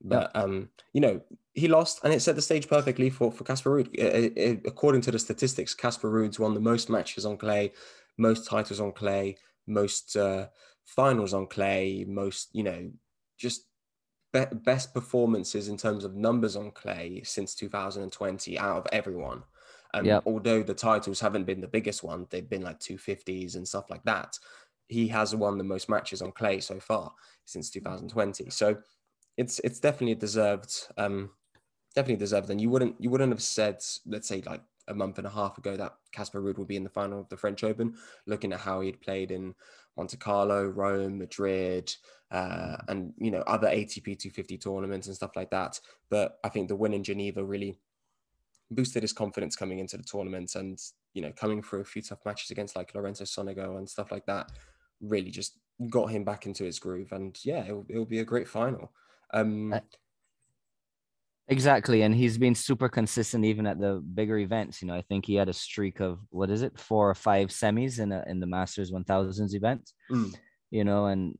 But 0.00 0.30
yeah. 0.34 0.42
um, 0.42 0.68
you 0.92 1.00
know, 1.00 1.20
he 1.54 1.68
lost, 1.68 2.00
and 2.04 2.12
it 2.12 2.20
set 2.20 2.36
the 2.36 2.42
stage 2.42 2.68
perfectly 2.68 3.10
for 3.10 3.32
for 3.32 3.44
Casper 3.44 3.70
Ruud. 3.70 4.66
according 4.66 5.00
to 5.02 5.10
the 5.10 5.18
statistics, 5.18 5.74
Casper 5.74 6.10
Ruud's 6.10 6.38
won 6.38 6.52
the 6.52 6.60
most 6.60 6.90
matches 6.90 7.24
on 7.24 7.36
clay, 7.38 7.72
most 8.18 8.46
titles 8.46 8.80
on 8.80 8.92
clay, 8.92 9.36
most 9.66 10.16
uh, 10.16 10.48
finals 10.84 11.32
on 11.32 11.46
clay, 11.46 12.04
most 12.06 12.50
you 12.52 12.64
know, 12.64 12.90
just 13.38 13.66
be- 14.34 14.56
best 14.64 14.92
performances 14.92 15.68
in 15.68 15.78
terms 15.78 16.04
of 16.04 16.16
numbers 16.16 16.56
on 16.56 16.72
clay 16.72 17.22
since 17.24 17.54
2020 17.54 18.58
out 18.58 18.76
of 18.76 18.86
everyone. 18.92 19.44
Um, 19.94 20.04
yep. 20.04 20.24
Although 20.26 20.64
the 20.64 20.74
titles 20.74 21.20
haven't 21.20 21.44
been 21.44 21.60
the 21.60 21.68
biggest 21.68 22.02
one, 22.02 22.26
they've 22.28 22.48
been 22.48 22.62
like 22.62 22.80
250s 22.80 23.54
and 23.54 23.66
stuff 23.66 23.88
like 23.88 24.02
that. 24.04 24.36
He 24.88 25.06
has 25.08 25.34
won 25.34 25.56
the 25.56 25.64
most 25.64 25.88
matches 25.88 26.20
on 26.20 26.32
clay 26.32 26.58
so 26.60 26.80
far 26.80 27.12
since 27.44 27.70
2020. 27.70 28.50
So 28.50 28.76
it's 29.36 29.60
it's 29.60 29.78
definitely 29.78 30.16
deserved. 30.16 30.88
Um, 30.98 31.30
definitely 31.94 32.16
deserved. 32.16 32.50
And 32.50 32.60
you 32.60 32.70
wouldn't 32.70 32.96
you 32.98 33.08
wouldn't 33.08 33.32
have 33.32 33.42
said, 33.42 33.78
let's 34.04 34.26
say, 34.26 34.42
like 34.44 34.62
a 34.88 34.94
month 34.94 35.18
and 35.18 35.26
a 35.26 35.30
half 35.30 35.58
ago 35.58 35.76
that 35.76 35.94
Casper 36.12 36.42
Ruud 36.42 36.58
would 36.58 36.68
be 36.68 36.76
in 36.76 36.84
the 36.84 36.90
final 36.90 37.20
of 37.20 37.28
the 37.28 37.36
French 37.36 37.64
Open, 37.64 37.94
looking 38.26 38.52
at 38.52 38.60
how 38.60 38.80
he'd 38.80 39.00
played 39.00 39.30
in 39.30 39.54
Monte 39.96 40.16
Carlo, 40.16 40.64
Rome, 40.66 41.18
Madrid, 41.18 41.94
uh, 42.30 42.76
and 42.88 43.12
you 43.18 43.30
know 43.30 43.42
other 43.46 43.68
ATP 43.68 44.04
250 44.04 44.58
tournaments 44.58 45.06
and 45.06 45.16
stuff 45.16 45.36
like 45.36 45.50
that. 45.50 45.80
But 46.10 46.38
I 46.44 46.48
think 46.48 46.68
the 46.68 46.76
win 46.76 46.94
in 46.94 47.04
Geneva 47.04 47.44
really 47.44 47.78
boosted 48.70 49.02
his 49.02 49.12
confidence 49.12 49.56
coming 49.56 49.78
into 49.78 49.96
the 49.96 50.02
tournament, 50.02 50.54
and 50.54 50.78
you 51.12 51.22
know 51.22 51.32
coming 51.32 51.62
through 51.62 51.80
a 51.80 51.84
few 51.84 52.02
tough 52.02 52.24
matches 52.24 52.50
against 52.50 52.76
like 52.76 52.94
Lorenzo 52.94 53.24
Sonego 53.24 53.78
and 53.78 53.88
stuff 53.88 54.10
like 54.10 54.26
that, 54.26 54.50
really 55.00 55.30
just 55.30 55.58
got 55.90 56.06
him 56.06 56.24
back 56.24 56.46
into 56.46 56.64
his 56.64 56.78
groove. 56.78 57.12
And 57.12 57.38
yeah, 57.44 57.64
it'll, 57.64 57.86
it'll 57.88 58.04
be 58.04 58.20
a 58.20 58.24
great 58.24 58.48
final. 58.48 58.92
Um, 59.32 59.72
Exactly, 61.48 62.02
and 62.02 62.14
he's 62.14 62.38
been 62.38 62.54
super 62.54 62.88
consistent 62.88 63.44
even 63.44 63.66
at 63.66 63.78
the 63.78 64.02
bigger 64.14 64.38
events. 64.38 64.80
You 64.80 64.88
know, 64.88 64.94
I 64.94 65.02
think 65.02 65.26
he 65.26 65.34
had 65.34 65.50
a 65.50 65.52
streak 65.52 66.00
of 66.00 66.18
what 66.30 66.50
is 66.50 66.62
it, 66.62 66.78
four 66.78 67.10
or 67.10 67.14
five 67.14 67.48
semis 67.48 67.98
in 67.98 68.12
a, 68.12 68.24
in 68.26 68.40
the 68.40 68.46
Masters 68.46 68.90
1000s 68.90 69.54
event. 69.54 69.90
Mm. 70.10 70.34
You 70.70 70.84
know, 70.84 71.06
and 71.06 71.38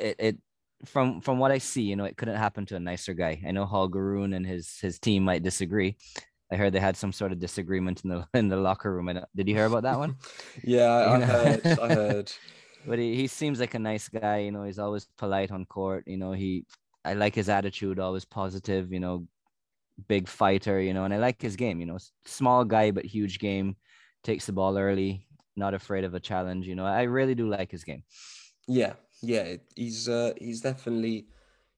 it, 0.00 0.16
it 0.18 0.38
from 0.86 1.20
from 1.20 1.38
what 1.38 1.52
I 1.52 1.58
see, 1.58 1.82
you 1.82 1.96
know, 1.96 2.04
it 2.04 2.16
couldn't 2.16 2.36
happen 2.36 2.66
to 2.66 2.76
a 2.76 2.80
nicer 2.80 3.14
guy. 3.14 3.42
I 3.46 3.50
know 3.50 3.66
Holger 3.66 4.04
Rune 4.04 4.32
and 4.32 4.46
his 4.46 4.78
his 4.80 4.98
team 4.98 5.24
might 5.24 5.42
disagree. 5.42 5.96
I 6.50 6.56
heard 6.56 6.72
they 6.72 6.80
had 6.80 6.96
some 6.96 7.12
sort 7.12 7.32
of 7.32 7.38
disagreement 7.38 8.02
in 8.04 8.10
the 8.10 8.26
in 8.34 8.48
the 8.48 8.56
locker 8.56 8.92
room. 8.92 9.10
Did 9.34 9.48
you 9.48 9.54
hear 9.54 9.66
about 9.66 9.84
that 9.84 9.98
one? 9.98 10.16
yeah, 10.64 10.86
I, 10.88 11.14
I 11.16 11.20
heard. 11.20 11.66
I 11.66 11.94
heard. 11.94 12.32
But 12.84 12.98
he, 12.98 13.14
he 13.14 13.26
seems 13.28 13.60
like 13.60 13.74
a 13.74 13.78
nice 13.78 14.08
guy. 14.08 14.38
You 14.38 14.50
know, 14.50 14.64
he's 14.64 14.78
always 14.78 15.06
polite 15.16 15.52
on 15.52 15.66
court. 15.66 16.04
You 16.06 16.16
know, 16.16 16.32
he 16.32 16.66
I 17.04 17.14
like 17.14 17.34
his 17.34 17.48
attitude, 17.48 17.98
always 17.98 18.24
positive. 18.24 18.92
You 18.92 19.00
know, 19.00 19.26
big 20.08 20.28
fighter, 20.28 20.80
you 20.80 20.94
know, 20.94 21.04
and 21.04 21.14
I 21.14 21.18
like 21.18 21.40
his 21.40 21.56
game, 21.56 21.80
you 21.80 21.86
know, 21.86 21.98
small 22.24 22.64
guy, 22.64 22.90
but 22.90 23.04
huge 23.04 23.38
game, 23.38 23.76
takes 24.22 24.46
the 24.46 24.52
ball 24.52 24.78
early, 24.78 25.26
not 25.56 25.74
afraid 25.74 26.04
of 26.04 26.14
a 26.14 26.20
challenge, 26.20 26.66
you 26.66 26.74
know, 26.74 26.86
I 26.86 27.02
really 27.02 27.34
do 27.34 27.48
like 27.48 27.70
his 27.70 27.84
game. 27.84 28.02
Yeah. 28.68 28.94
Yeah. 29.22 29.56
He's, 29.74 30.08
uh, 30.08 30.32
he's 30.38 30.60
definitely, 30.60 31.26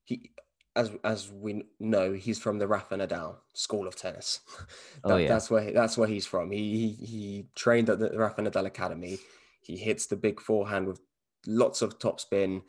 he, 0.04 0.30
as, 0.76 0.90
as 1.04 1.30
we 1.30 1.64
know, 1.78 2.12
he's 2.12 2.38
from 2.38 2.58
the 2.58 2.66
Rafa 2.66 2.96
Nadal 2.96 3.36
school 3.54 3.86
of 3.86 3.96
tennis. 3.96 4.40
that, 5.04 5.12
oh, 5.12 5.16
yeah. 5.16 5.28
That's 5.28 5.50
where, 5.50 5.72
that's 5.72 5.96
where 5.96 6.08
he's 6.08 6.26
from. 6.26 6.50
He, 6.50 6.96
he, 6.98 7.06
he 7.06 7.46
trained 7.54 7.90
at 7.90 7.98
the 7.98 8.10
Rafa 8.10 8.42
Nadal 8.42 8.66
Academy. 8.66 9.18
He 9.60 9.76
hits 9.76 10.06
the 10.06 10.16
big 10.16 10.40
forehand 10.40 10.86
with 10.86 11.00
lots 11.46 11.82
of 11.82 11.98
topspin, 11.98 12.62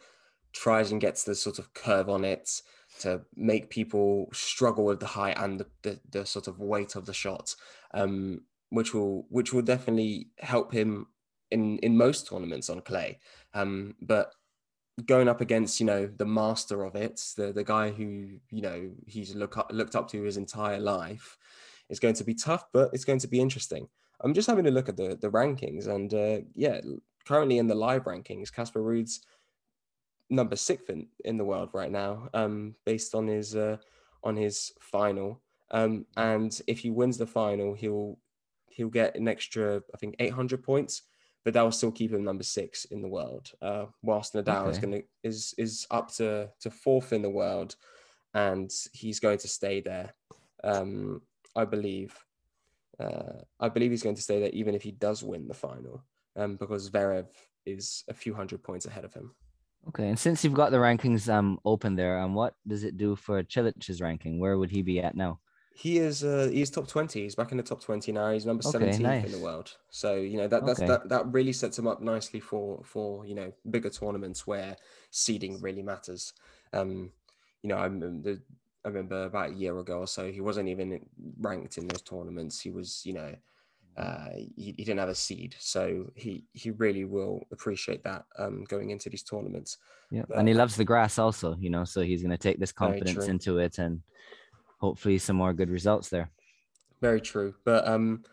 tries 0.54 0.92
and 0.92 1.02
gets 1.02 1.24
the 1.24 1.36
sort 1.36 1.60
of 1.60 1.74
curve 1.74 2.10
on 2.10 2.24
it 2.24 2.62
to 3.00 3.22
make 3.36 3.70
people 3.70 4.30
struggle 4.34 4.86
with 4.86 5.00
the 5.00 5.06
height 5.06 5.38
and 5.38 5.60
the, 5.60 5.68
the, 5.82 6.00
the 6.12 6.26
sort 6.26 6.48
of 6.48 6.60
weight 6.60 6.96
of 6.96 7.06
the 7.06 7.14
shot, 7.14 7.56
um, 7.94 8.42
which 8.70 8.94
will 8.94 9.26
which 9.30 9.54
will 9.54 9.62
definitely 9.62 10.30
help 10.40 10.72
him 10.72 11.08
in 11.52 11.78
in 11.80 11.98
most 11.98 12.28
tournaments 12.28 12.70
on 12.70 12.82
clay. 12.82 13.20
Um, 13.54 13.96
but 14.02 14.32
going 15.06 15.28
up 15.28 15.42
against 15.42 15.80
you 15.80 15.86
know 15.86 16.08
the 16.08 16.26
master 16.26 16.84
of 16.84 16.96
it, 16.96 17.22
the 17.38 17.52
the 17.52 17.64
guy 17.64 17.92
who 17.92 18.40
you 18.50 18.62
know 18.62 18.92
he's 19.08 19.36
look 19.36 19.58
up, 19.58 19.72
looked 19.74 19.96
up 19.96 20.10
to 20.12 20.22
his 20.24 20.38
entire 20.38 20.80
life, 20.80 21.38
is 21.90 22.00
going 22.00 22.16
to 22.16 22.24
be 22.24 22.34
tough, 22.34 22.66
but 22.74 22.90
it's 22.94 23.06
going 23.06 23.20
to 23.20 23.28
be 23.28 23.40
interesting. 23.40 23.88
I'm 24.22 24.34
just 24.34 24.48
having 24.48 24.68
a 24.68 24.72
look 24.72 24.90
at 24.90 24.98
the 24.98 25.18
the 25.20 25.30
rankings, 25.30 25.88
and 25.88 26.14
uh, 26.14 26.46
yeah, 26.56 26.80
currently 27.26 27.58
in 27.58 27.68
the 27.68 27.76
live 27.76 28.06
rankings, 28.06 28.54
Casper 28.54 28.82
Ruud's 28.82 29.22
number 30.30 30.56
six 30.56 30.90
in, 30.90 31.08
in 31.24 31.38
the 31.38 31.46
world 31.46 31.70
right 31.74 31.92
now, 31.92 32.30
um, 32.34 32.76
based 32.86 33.16
on 33.16 33.28
his 33.28 33.56
uh, 33.56 33.78
on 34.24 34.36
his 34.36 34.72
final. 34.80 35.42
Um, 35.72 36.06
and 36.16 36.60
if 36.68 36.80
he 36.80 36.90
wins 36.90 37.18
the 37.18 37.28
final, 37.28 37.74
he'll 37.74 38.18
he'll 38.70 38.90
get 38.90 39.16
an 39.16 39.28
extra, 39.28 39.82
I 39.94 39.98
think, 39.98 40.16
800 40.20 40.62
points, 40.64 41.04
but 41.44 41.54
that 41.54 41.62
will 41.62 41.72
still 41.72 41.92
keep 41.92 42.12
him 42.12 42.24
number 42.24 42.44
six 42.44 42.86
in 42.86 43.02
the 43.02 43.08
world. 43.08 43.52
Uh, 43.62 43.86
whilst 44.02 44.34
Nadal 44.34 44.64
okay. 44.64 44.72
is 44.72 44.80
going 44.80 44.94
to 44.94 45.04
is 45.24 45.54
is 45.58 45.88
up 45.92 46.12
to 46.16 46.50
to 46.60 46.70
fourth 46.70 47.14
in 47.14 47.22
the 47.22 47.30
world, 47.30 47.76
and 48.34 48.72
he's 48.94 49.20
going 49.20 49.40
to 49.40 49.48
stay 49.48 49.82
there. 49.82 50.14
Um, 50.64 51.22
I 51.56 51.66
believe. 51.66 52.18
Uh, 52.98 53.42
I 53.60 53.68
believe 53.68 53.92
he's 53.92 54.04
going 54.04 54.16
to 54.16 54.22
stay 54.22 54.40
there 54.40 54.52
even 54.54 54.74
if 54.74 54.82
he 54.82 54.92
does 54.92 55.22
win 55.22 55.50
the 55.50 55.54
final, 55.54 56.02
um, 56.38 56.56
because 56.56 56.90
Zverev 56.90 57.28
is 57.66 58.06
a 58.08 58.14
few 58.14 58.34
hundred 58.34 58.64
points 58.64 58.86
ahead 58.86 59.04
of 59.04 59.14
him. 59.14 59.36
Okay, 59.90 60.08
and 60.10 60.18
since 60.18 60.44
you've 60.44 60.54
got 60.54 60.72
the 60.72 60.78
rankings 60.78 61.32
um 61.32 61.60
open 61.66 61.96
there, 61.96 62.20
um, 62.20 62.34
what 62.34 62.56
does 62.68 62.84
it 62.84 62.98
do 62.98 63.16
for 63.16 63.44
Cilic's 63.44 64.02
ranking? 64.02 64.40
Where 64.40 64.58
would 64.58 64.72
he 64.72 64.82
be 64.82 65.00
at 65.00 65.16
now? 65.16 65.40
He 65.76 65.98
is 65.98 66.24
uh 66.24 66.50
he's 66.52 66.70
top 66.70 66.88
twenty. 66.88 67.24
He's 67.24 67.36
back 67.36 67.52
in 67.52 67.58
the 67.58 67.64
top 67.64 67.82
twenty 67.84 68.12
now. 68.12 68.32
He's 68.32 68.46
number 68.46 68.64
seventeenth 68.64 69.02
nice. 69.02 69.26
in 69.26 69.32
the 69.32 69.40
world. 69.40 69.76
So 69.90 70.16
you 70.16 70.38
know 70.38 70.48
that 70.48 70.66
that's 70.66 70.80
okay. 70.80 70.88
that 70.88 71.10
that 71.10 71.28
really 71.32 71.54
sets 71.54 71.78
him 71.78 71.88
up 71.88 72.02
nicely 72.02 72.40
for 72.40 72.82
for 72.84 73.26
you 73.26 73.36
know 73.36 73.52
bigger 73.70 73.90
tournaments 73.90 74.48
where 74.48 74.78
seeding 75.12 75.62
really 75.62 75.84
matters. 75.84 76.34
Um, 76.74 77.12
you 77.62 77.70
know, 77.70 77.78
I'm 77.78 78.00
the 78.00 78.42
I 78.86 78.90
remember 78.90 79.24
about 79.24 79.50
a 79.50 79.54
year 79.54 79.78
ago 79.80 80.00
or 80.00 80.08
so, 80.08 80.32
he 80.32 80.42
wasn't 80.42 80.70
even 80.70 81.04
ranked 81.42 81.80
in 81.80 81.88
those 81.88 82.04
tournaments. 82.04 82.62
He 82.62 82.70
was, 82.70 83.02
you 83.04 83.14
know, 83.14 83.36
uh, 83.98 84.28
he, 84.36 84.74
he, 84.78 84.84
didn't 84.84 85.00
have 85.00 85.10
a 85.10 85.16
seed, 85.16 85.56
so 85.60 86.12
he 86.16 86.44
he 86.54 86.72
really 86.72 87.06
will 87.06 87.46
appreciate 87.52 88.04
that 88.04 88.26
um, 88.38 88.66
going 88.68 88.90
into 88.90 89.10
these 89.10 89.24
tournaments. 89.24 89.78
Yeah, 90.12 90.24
but, 90.28 90.38
and 90.38 90.48
he 90.48 90.54
loves 90.54 90.76
the 90.76 90.84
grass 90.84 91.18
also, 91.18 91.56
you 91.60 91.70
know, 91.70 91.86
so 91.86 92.02
he's 92.02 92.22
going 92.22 92.32
to 92.32 92.38
take 92.38 92.60
this 92.60 92.72
confidence 92.72 93.28
into 93.28 93.58
it 93.60 93.78
and 93.78 94.02
hopefully 94.80 95.18
some 95.18 95.38
more 95.38 95.54
good 95.54 95.70
results 95.70 96.10
there. 96.10 96.30
Very 97.02 97.22
true, 97.22 97.56
but 97.64 97.88
um, 97.88 98.24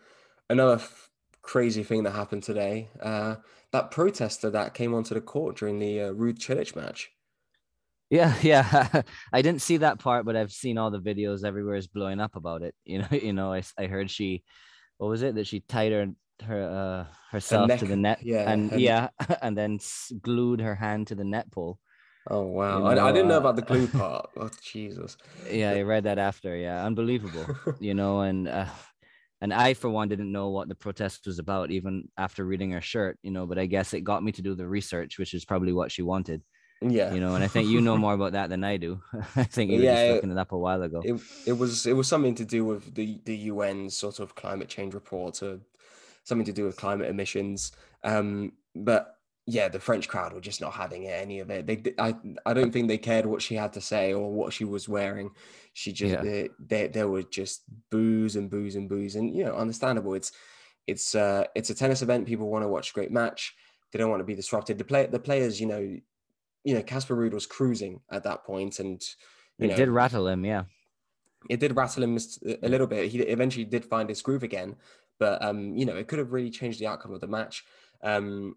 another 0.49 0.75
f- 0.75 1.09
crazy 1.41 1.83
thing 1.83 2.03
that 2.03 2.11
happened 2.11 2.43
today, 2.43 2.89
uh, 3.01 3.35
that 3.71 3.89
protester 3.89 4.49
that 4.49 4.73
came 4.73 4.93
onto 4.93 5.13
the 5.13 5.21
court 5.21 5.57
during 5.57 5.79
the 5.79 6.01
uh, 6.01 6.13
Ruud 6.13 6.39
Cilic 6.39 6.75
match. 6.75 7.11
Yeah, 8.09 8.35
yeah. 8.41 9.01
I 9.31 9.41
didn't 9.41 9.61
see 9.61 9.77
that 9.77 9.99
part, 9.99 10.25
but 10.25 10.35
I've 10.35 10.51
seen 10.51 10.77
all 10.77 10.91
the 10.91 10.99
videos 10.99 11.43
everywhere 11.43 11.75
is 11.75 11.87
blowing 11.87 12.19
up 12.19 12.35
about 12.35 12.61
it. 12.61 12.75
You 12.85 12.99
know, 12.99 13.07
you 13.11 13.33
know, 13.33 13.53
I, 13.53 13.63
I 13.77 13.87
heard 13.87 14.11
she 14.11 14.43
what 14.97 15.07
was 15.07 15.21
it 15.21 15.35
that 15.35 15.47
she 15.47 15.59
tied 15.61 15.91
her 15.91 16.07
her 16.43 16.63
uh, 16.63 17.13
herself 17.31 17.79
to 17.79 17.85
the 17.85 17.95
net? 17.95 18.19
Yeah 18.21 18.49
and 18.49 18.71
yeah 18.79 19.09
and 19.41 19.57
then 19.57 19.79
glued 20.21 20.61
her 20.61 20.75
hand 20.75 21.07
to 21.07 21.15
the 21.15 21.23
net 21.23 21.51
pole. 21.51 21.79
Oh 22.29 22.43
wow. 22.43 22.77
You 22.89 22.95
know, 22.95 23.05
I, 23.05 23.09
I, 23.09 23.11
didn't 23.11 23.27
know 23.27 23.37
about 23.37 23.57
the 23.57 23.63
glue 23.63 23.87
part. 23.99 24.29
Oh 24.37 24.49
jesus. 24.61 25.17
Yeah 25.49 25.71
i 25.71 25.81
read 25.81 26.05
that 26.05 26.19
after. 26.19 26.55
Yeah 26.55 26.85
unbelievable 26.85 27.45
you 27.79 27.93
know 27.93 28.21
and 28.21 28.47
uh, 28.47 28.65
and 29.41 29.53
i 29.53 29.73
for 29.73 29.89
one 29.89 30.07
didn't 30.07 30.31
know 30.31 30.49
what 30.49 30.69
the 30.69 30.75
protest 30.75 31.25
was 31.25 31.37
about 31.37 31.69
even 31.69 32.07
after 32.17 32.45
reading 32.45 32.71
her 32.71 32.81
shirt 32.81 33.19
you 33.23 33.31
know 33.31 33.45
but 33.45 33.59
i 33.59 33.65
guess 33.65 33.93
it 33.93 34.01
got 34.01 34.23
me 34.23 34.31
to 34.31 34.41
do 34.41 34.55
the 34.55 34.67
research 34.67 35.19
which 35.19 35.33
is 35.33 35.43
probably 35.43 35.73
what 35.73 35.91
she 35.91 36.01
wanted 36.01 36.41
yeah. 36.91 37.13
You 37.13 37.19
know 37.19 37.35
and 37.35 37.43
i 37.43 37.47
think 37.47 37.69
you 37.69 37.81
know 37.81 37.97
more 37.97 38.13
about 38.13 38.33
that 38.33 38.49
than 38.49 38.63
i 38.63 38.77
do. 38.77 39.01
I 39.35 39.43
think 39.43 39.71
you 39.71 39.77
were 39.77 39.83
yeah, 39.83 40.05
just 40.05 40.15
looking 40.15 40.31
it 40.31 40.37
up 40.37 40.51
a 40.51 40.57
while 40.57 40.81
ago. 40.81 41.01
it, 41.03 41.21
it 41.45 41.53
was 41.53 41.85
it 41.85 41.93
was 41.93 42.07
something 42.07 42.35
to 42.35 42.45
do 42.45 42.65
with 42.65 42.95
the 42.95 43.19
the 43.25 43.37
un 43.37 43.89
sort 43.89 44.19
of 44.19 44.35
climate 44.35 44.69
change 44.69 44.93
report 44.93 45.41
or 45.43 45.59
something 46.23 46.45
to 46.45 46.53
do 46.53 46.65
with 46.65 46.77
climate 46.77 47.09
emissions. 47.09 47.71
Um 48.03 48.53
but 48.75 49.17
yeah 49.45 49.67
the 49.67 49.79
french 49.79 50.07
crowd 50.07 50.31
were 50.33 50.39
just 50.39 50.61
not 50.61 50.73
having 50.73 51.03
it, 51.03 51.21
any 51.21 51.39
of 51.39 51.49
it. 51.49 51.67
They 51.67 51.93
i 51.99 52.15
i 52.45 52.53
don't 52.53 52.71
think 52.71 52.87
they 52.87 52.97
cared 52.97 53.25
what 53.25 53.41
she 53.41 53.55
had 53.55 53.73
to 53.73 53.81
say 53.81 54.13
or 54.13 54.31
what 54.31 54.53
she 54.53 54.65
was 54.65 54.87
wearing. 54.87 55.31
She 55.73 55.91
just 55.91 56.23
yeah. 56.23 56.47
they, 56.59 56.87
there 56.87 57.07
were 57.07 57.23
just 57.23 57.63
boos 57.89 58.35
and 58.35 58.49
boos 58.49 58.75
and 58.75 58.87
boos 58.87 59.15
and 59.15 59.35
you 59.35 59.43
know 59.43 59.55
understandable. 59.55 60.13
It's 60.13 60.31
it's 60.87 61.15
uh 61.15 61.45
it's 61.55 61.69
a 61.69 61.75
tennis 61.75 62.01
event. 62.01 62.27
People 62.27 62.49
want 62.49 62.63
to 62.63 62.69
watch 62.69 62.91
a 62.91 62.93
great 62.93 63.11
match. 63.11 63.55
They 63.91 63.99
don't 63.99 64.09
want 64.09 64.21
to 64.21 64.25
be 64.25 64.35
disrupted. 64.35 64.77
The 64.77 64.83
play 64.85 65.05
the 65.05 65.19
players 65.19 65.59
you 65.59 65.67
know 65.67 65.97
you 66.63 66.73
know, 66.75 66.81
Casper 66.81 67.15
Ruud 67.15 67.33
was 67.33 67.45
cruising 67.45 67.99
at 68.11 68.23
that 68.23 68.43
point, 68.43 68.79
and 68.79 69.01
you 69.57 69.65
it 69.65 69.71
know, 69.71 69.75
did 69.75 69.89
rattle 69.89 70.27
him. 70.27 70.45
Yeah, 70.45 70.63
it 71.49 71.59
did 71.59 71.75
rattle 71.75 72.03
him 72.03 72.17
a 72.61 72.69
little 72.69 72.87
bit. 72.87 73.11
He 73.11 73.19
eventually 73.19 73.65
did 73.65 73.85
find 73.85 74.09
his 74.09 74.21
groove 74.21 74.43
again, 74.43 74.75
but 75.19 75.43
um, 75.43 75.75
you 75.75 75.85
know, 75.85 75.95
it 75.95 76.07
could 76.07 76.19
have 76.19 76.33
really 76.33 76.49
changed 76.49 76.79
the 76.79 76.87
outcome 76.87 77.13
of 77.13 77.21
the 77.21 77.27
match. 77.27 77.63
Um, 78.01 78.55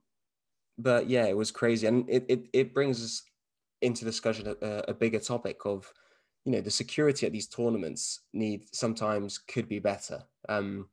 but 0.79 1.09
yeah, 1.09 1.27
it 1.27 1.37
was 1.37 1.51
crazy, 1.51 1.87
and 1.87 2.09
it 2.09 2.25
it, 2.29 2.49
it 2.53 2.75
brings 2.75 3.03
us 3.03 3.23
into 3.83 4.05
discussion 4.05 4.55
a, 4.63 4.85
a 4.89 4.95
bigger 4.95 5.19
topic 5.19 5.65
of 5.65 5.93
you 6.45 6.53
know 6.53 6.61
the 6.61 6.71
security 6.71 7.27
at 7.27 7.33
these 7.33 7.49
tournaments 7.49 8.21
need 8.33 8.65
sometimes 8.73 9.39
could 9.39 9.69
be 9.69 9.79
better. 9.79 10.23
Um, 10.49 10.89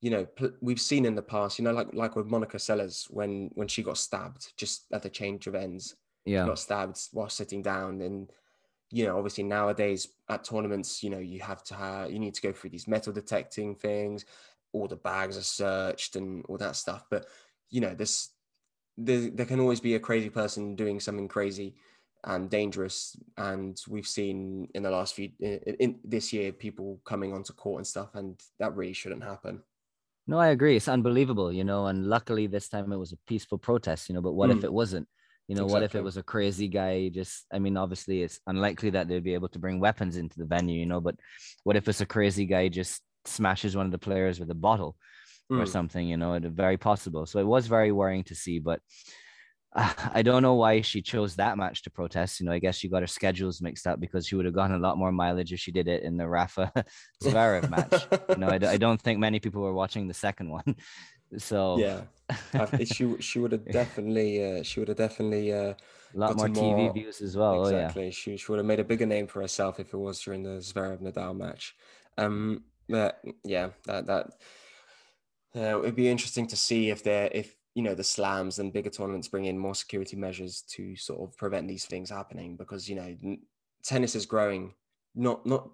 you 0.00 0.10
know, 0.10 0.26
we've 0.60 0.80
seen 0.80 1.04
in 1.04 1.14
the 1.14 1.22
past, 1.22 1.58
you 1.58 1.64
know, 1.64 1.72
like 1.72 1.92
like 1.92 2.16
with 2.16 2.26
Monica 2.26 2.56
Seles 2.56 3.10
when 3.10 3.50
when 3.54 3.68
she 3.68 3.82
got 3.82 3.98
stabbed 3.98 4.52
just 4.56 4.84
at 4.92 5.02
the 5.02 5.10
change 5.10 5.46
of 5.46 5.54
ends. 5.54 5.96
Yeah, 6.24 6.46
got 6.46 6.58
stabbed 6.58 7.00
while 7.12 7.28
sitting 7.28 7.62
down, 7.62 8.00
and 8.02 8.30
you 8.90 9.06
know, 9.06 9.16
obviously 9.16 9.44
nowadays 9.44 10.08
at 10.28 10.44
tournaments, 10.44 11.02
you 11.02 11.10
know, 11.10 11.18
you 11.18 11.40
have 11.40 11.64
to 11.64 11.74
have 11.74 12.10
you 12.10 12.18
need 12.18 12.34
to 12.34 12.42
go 12.42 12.52
through 12.52 12.70
these 12.70 12.86
metal 12.86 13.12
detecting 13.12 13.74
things. 13.74 14.24
All 14.72 14.86
the 14.86 14.96
bags 14.96 15.36
are 15.36 15.42
searched 15.42 16.16
and 16.16 16.44
all 16.48 16.58
that 16.58 16.76
stuff, 16.76 17.04
but 17.10 17.26
you 17.70 17.80
know, 17.80 17.94
this 17.94 18.30
there, 18.96 19.30
there 19.30 19.46
can 19.46 19.60
always 19.60 19.80
be 19.80 19.94
a 19.94 20.00
crazy 20.00 20.28
person 20.28 20.74
doing 20.74 21.00
something 21.00 21.28
crazy 21.28 21.74
and 22.24 22.50
dangerous. 22.50 23.16
And 23.36 23.80
we've 23.88 24.06
seen 24.06 24.68
in 24.74 24.82
the 24.82 24.90
last 24.90 25.14
few 25.14 25.30
in, 25.40 25.76
in, 25.78 25.98
this 26.04 26.32
year 26.32 26.52
people 26.52 27.00
coming 27.04 27.32
onto 27.32 27.52
court 27.52 27.78
and 27.78 27.86
stuff, 27.86 28.14
and 28.14 28.40
that 28.58 28.74
really 28.76 28.92
shouldn't 28.92 29.24
happen. 29.24 29.62
No, 30.28 30.38
I 30.38 30.48
agree. 30.48 30.76
It's 30.76 30.88
unbelievable, 30.88 31.50
you 31.50 31.64
know. 31.64 31.86
And 31.86 32.06
luckily, 32.06 32.46
this 32.46 32.68
time 32.68 32.92
it 32.92 32.98
was 32.98 33.12
a 33.12 33.18
peaceful 33.26 33.56
protest, 33.56 34.08
you 34.08 34.14
know. 34.14 34.20
But 34.20 34.34
what 34.34 34.50
mm. 34.50 34.58
if 34.58 34.62
it 34.62 34.72
wasn't? 34.72 35.08
You 35.48 35.54
know, 35.54 35.64
exactly. 35.64 35.72
what 35.72 35.82
if 35.84 35.94
it 35.94 36.04
was 36.04 36.18
a 36.18 36.22
crazy 36.22 36.68
guy? 36.68 37.08
Just, 37.08 37.46
I 37.50 37.58
mean, 37.58 37.78
obviously, 37.78 38.22
it's 38.22 38.38
unlikely 38.46 38.90
that 38.90 39.08
they'd 39.08 39.24
be 39.24 39.32
able 39.32 39.48
to 39.48 39.58
bring 39.58 39.80
weapons 39.80 40.18
into 40.18 40.38
the 40.38 40.44
venue, 40.44 40.78
you 40.78 40.84
know. 40.84 41.00
But 41.00 41.16
what 41.64 41.76
if 41.76 41.88
it's 41.88 42.02
a 42.02 42.06
crazy 42.06 42.44
guy 42.44 42.68
just 42.68 43.00
smashes 43.24 43.74
one 43.74 43.86
of 43.86 43.92
the 43.92 43.98
players 43.98 44.38
with 44.38 44.50
a 44.50 44.54
bottle 44.54 44.96
mm. 45.50 45.58
or 45.58 45.64
something? 45.64 46.06
You 46.06 46.18
know, 46.18 46.34
it's 46.34 46.46
very 46.46 46.76
possible. 46.76 47.24
So 47.24 47.38
it 47.38 47.46
was 47.46 47.66
very 47.66 47.90
worrying 47.90 48.24
to 48.24 48.34
see. 48.34 48.58
But 48.58 48.82
I 50.14 50.22
don't 50.22 50.42
know 50.42 50.54
why 50.54 50.80
she 50.80 51.02
chose 51.02 51.36
that 51.36 51.56
match 51.56 51.82
to 51.82 51.90
protest. 51.90 52.40
You 52.40 52.46
know, 52.46 52.52
I 52.52 52.58
guess 52.58 52.76
she 52.76 52.88
got 52.88 53.02
her 53.02 53.06
schedules 53.06 53.60
mixed 53.60 53.86
up 53.86 54.00
because 54.00 54.26
she 54.26 54.34
would 54.34 54.44
have 54.44 54.54
gotten 54.54 54.76
a 54.76 54.78
lot 54.78 54.98
more 54.98 55.12
mileage 55.12 55.52
if 55.52 55.60
she 55.60 55.72
did 55.72 55.88
it 55.88 56.02
in 56.02 56.16
the 56.16 56.28
Rafa 56.28 56.72
Zverev 57.22 57.70
match. 57.70 58.06
You 58.28 58.36
know, 58.36 58.48
I, 58.48 58.72
I, 58.72 58.76
don't 58.84 59.00
think 59.00 59.18
many 59.18 59.38
people 59.40 59.62
were 59.62 59.72
watching 59.74 60.08
the 60.08 60.14
second 60.14 60.50
one. 60.50 60.76
So 61.36 61.76
yeah, 61.76 62.04
she 62.84 63.14
she 63.20 63.38
would 63.38 63.52
have 63.52 63.70
definitely 63.70 64.42
uh, 64.42 64.62
she 64.62 64.80
would 64.80 64.88
have 64.88 64.96
definitely 64.96 65.52
uh, 65.52 65.74
a 65.74 65.76
lot 66.14 66.34
more 66.38 66.48
TV 66.48 66.90
views 66.94 67.20
as 67.20 67.36
well. 67.36 67.66
Exactly, 67.66 68.02
oh, 68.02 68.04
yeah. 68.06 68.10
she 68.10 68.38
she 68.38 68.50
would 68.50 68.56
have 68.56 68.64
made 68.64 68.80
a 68.80 68.84
bigger 68.84 69.04
name 69.04 69.26
for 69.26 69.42
herself 69.42 69.78
if 69.78 69.92
it 69.92 69.98
was 69.98 70.18
during 70.22 70.42
the 70.42 70.56
Zverev 70.60 71.02
Nadal 71.02 71.36
match. 71.36 71.76
Um, 72.16 72.64
but 72.88 73.20
yeah, 73.44 73.68
that 73.84 74.06
that 74.06 74.30
uh, 75.54 75.80
it'd 75.80 75.96
be 75.96 76.08
interesting 76.08 76.46
to 76.46 76.56
see 76.56 76.88
if 76.88 77.02
there 77.02 77.28
if 77.30 77.54
you 77.78 77.84
know 77.84 77.94
the 77.94 78.02
slams 78.02 78.58
and 78.58 78.72
bigger 78.72 78.90
tournaments 78.90 79.28
bring 79.28 79.44
in 79.44 79.56
more 79.56 79.72
security 79.72 80.16
measures 80.16 80.62
to 80.62 80.96
sort 80.96 81.20
of 81.20 81.36
prevent 81.36 81.68
these 81.68 81.84
things 81.84 82.10
happening 82.10 82.56
because 82.56 82.88
you 82.88 82.96
know 82.96 83.36
tennis 83.84 84.16
is 84.16 84.26
growing. 84.26 84.74
Not 85.14 85.46
not 85.46 85.70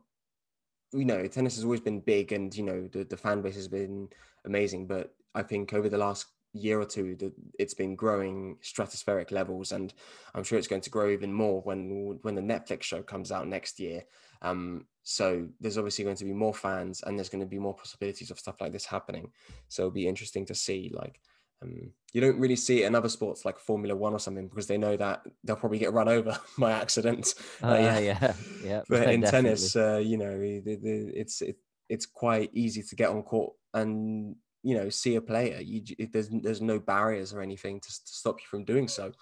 you 0.92 1.06
know 1.06 1.26
tennis 1.26 1.54
has 1.54 1.64
always 1.64 1.80
been 1.80 2.00
big 2.00 2.32
and 2.32 2.54
you 2.54 2.62
know 2.62 2.88
the, 2.92 3.04
the 3.04 3.16
fan 3.16 3.40
base 3.40 3.54
has 3.54 3.68
been 3.68 4.08
amazing 4.44 4.86
but 4.86 5.14
i 5.34 5.42
think 5.42 5.72
over 5.72 5.88
the 5.88 5.98
last 5.98 6.26
year 6.52 6.80
or 6.80 6.84
two 6.84 7.16
that 7.16 7.32
it's 7.58 7.74
been 7.74 7.96
growing 7.96 8.56
stratospheric 8.62 9.32
levels 9.32 9.72
and 9.72 9.92
i'm 10.34 10.44
sure 10.44 10.56
it's 10.56 10.68
going 10.68 10.80
to 10.80 10.90
grow 10.90 11.10
even 11.10 11.32
more 11.32 11.62
when 11.62 12.18
when 12.22 12.36
the 12.36 12.40
netflix 12.40 12.82
show 12.82 13.02
comes 13.02 13.32
out 13.32 13.48
next 13.48 13.80
year. 13.80 14.04
Um, 14.42 14.86
so 15.02 15.48
there's 15.60 15.78
obviously 15.78 16.04
going 16.04 16.16
to 16.16 16.24
be 16.24 16.32
more 16.32 16.54
fans 16.54 17.02
and 17.02 17.18
there's 17.18 17.28
going 17.28 17.40
to 17.40 17.46
be 17.46 17.58
more 17.58 17.74
possibilities 17.74 18.30
of 18.30 18.38
stuff 18.38 18.60
like 18.60 18.72
this 18.72 18.84
happening. 18.84 19.30
So 19.68 19.82
it'll 19.82 19.92
be 19.92 20.06
interesting 20.06 20.44
to 20.46 20.54
see 20.54 20.92
like 20.94 21.20
um, 21.64 21.90
you 22.12 22.20
don't 22.20 22.38
really 22.38 22.56
see 22.56 22.82
it 22.82 22.86
in 22.86 22.94
other 22.94 23.08
sports 23.08 23.44
like 23.44 23.58
Formula 23.58 23.94
One 23.94 24.12
or 24.12 24.18
something 24.18 24.48
because 24.48 24.66
they 24.66 24.78
know 24.78 24.96
that 24.96 25.22
they'll 25.42 25.56
probably 25.56 25.78
get 25.78 25.92
run 25.92 26.08
over 26.16 26.38
by 26.58 26.72
accident. 26.72 27.34
Oh, 27.62 27.70
uh, 27.70 27.78
yeah, 27.78 27.98
yeah, 27.98 28.32
yeah. 28.64 28.82
But 28.88 29.08
in 29.12 29.22
tennis, 29.22 29.74
uh, 29.76 29.96
you 29.96 30.16
know, 30.16 30.38
it's 30.40 31.42
it, 31.42 31.56
it's 31.88 32.06
quite 32.06 32.50
easy 32.54 32.82
to 32.82 32.96
get 32.96 33.10
on 33.10 33.22
court 33.22 33.52
and 33.74 34.36
you 34.62 34.76
know 34.76 34.88
see 34.88 35.16
a 35.16 35.20
player. 35.20 35.60
You 35.60 35.82
it, 35.98 36.12
there's 36.12 36.28
there's 36.30 36.62
no 36.62 36.78
barriers 36.78 37.32
or 37.32 37.42
anything 37.42 37.80
to, 37.80 37.88
to 37.88 38.00
stop 38.04 38.40
you 38.40 38.46
from 38.48 38.64
doing 38.64 38.88
so. 38.88 39.12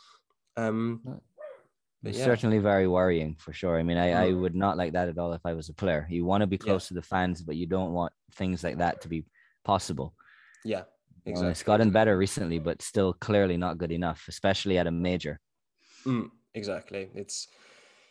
Um, 0.56 1.20
it's 2.04 2.18
yeah. 2.18 2.24
certainly 2.24 2.58
very 2.58 2.88
worrying 2.88 3.36
for 3.38 3.52
sure. 3.52 3.78
I 3.78 3.82
mean, 3.84 3.96
I, 3.96 4.24
I 4.24 4.28
mm. 4.30 4.40
would 4.40 4.56
not 4.56 4.76
like 4.76 4.92
that 4.92 5.08
at 5.08 5.18
all 5.18 5.32
if 5.32 5.40
I 5.44 5.54
was 5.54 5.68
a 5.68 5.72
player. 5.72 6.06
You 6.10 6.24
want 6.24 6.40
to 6.40 6.48
be 6.48 6.58
close 6.58 6.86
yeah. 6.86 6.88
to 6.88 6.94
the 6.94 7.02
fans, 7.02 7.42
but 7.42 7.56
you 7.56 7.66
don't 7.66 7.92
want 7.92 8.12
things 8.34 8.64
like 8.64 8.78
that 8.78 9.00
to 9.02 9.08
be 9.08 9.24
possible. 9.64 10.14
Yeah, 10.64 10.82
Exactly. 11.24 11.50
it's 11.50 11.62
gotten 11.62 11.90
better 11.90 12.18
recently, 12.18 12.58
but 12.58 12.82
still 12.82 13.12
clearly 13.12 13.56
not 13.56 13.78
good 13.78 13.92
enough, 13.92 14.24
especially 14.28 14.76
at 14.78 14.88
a 14.88 14.90
major. 14.90 15.38
Mm, 16.04 16.30
exactly. 16.54 17.10
It's 17.14 17.48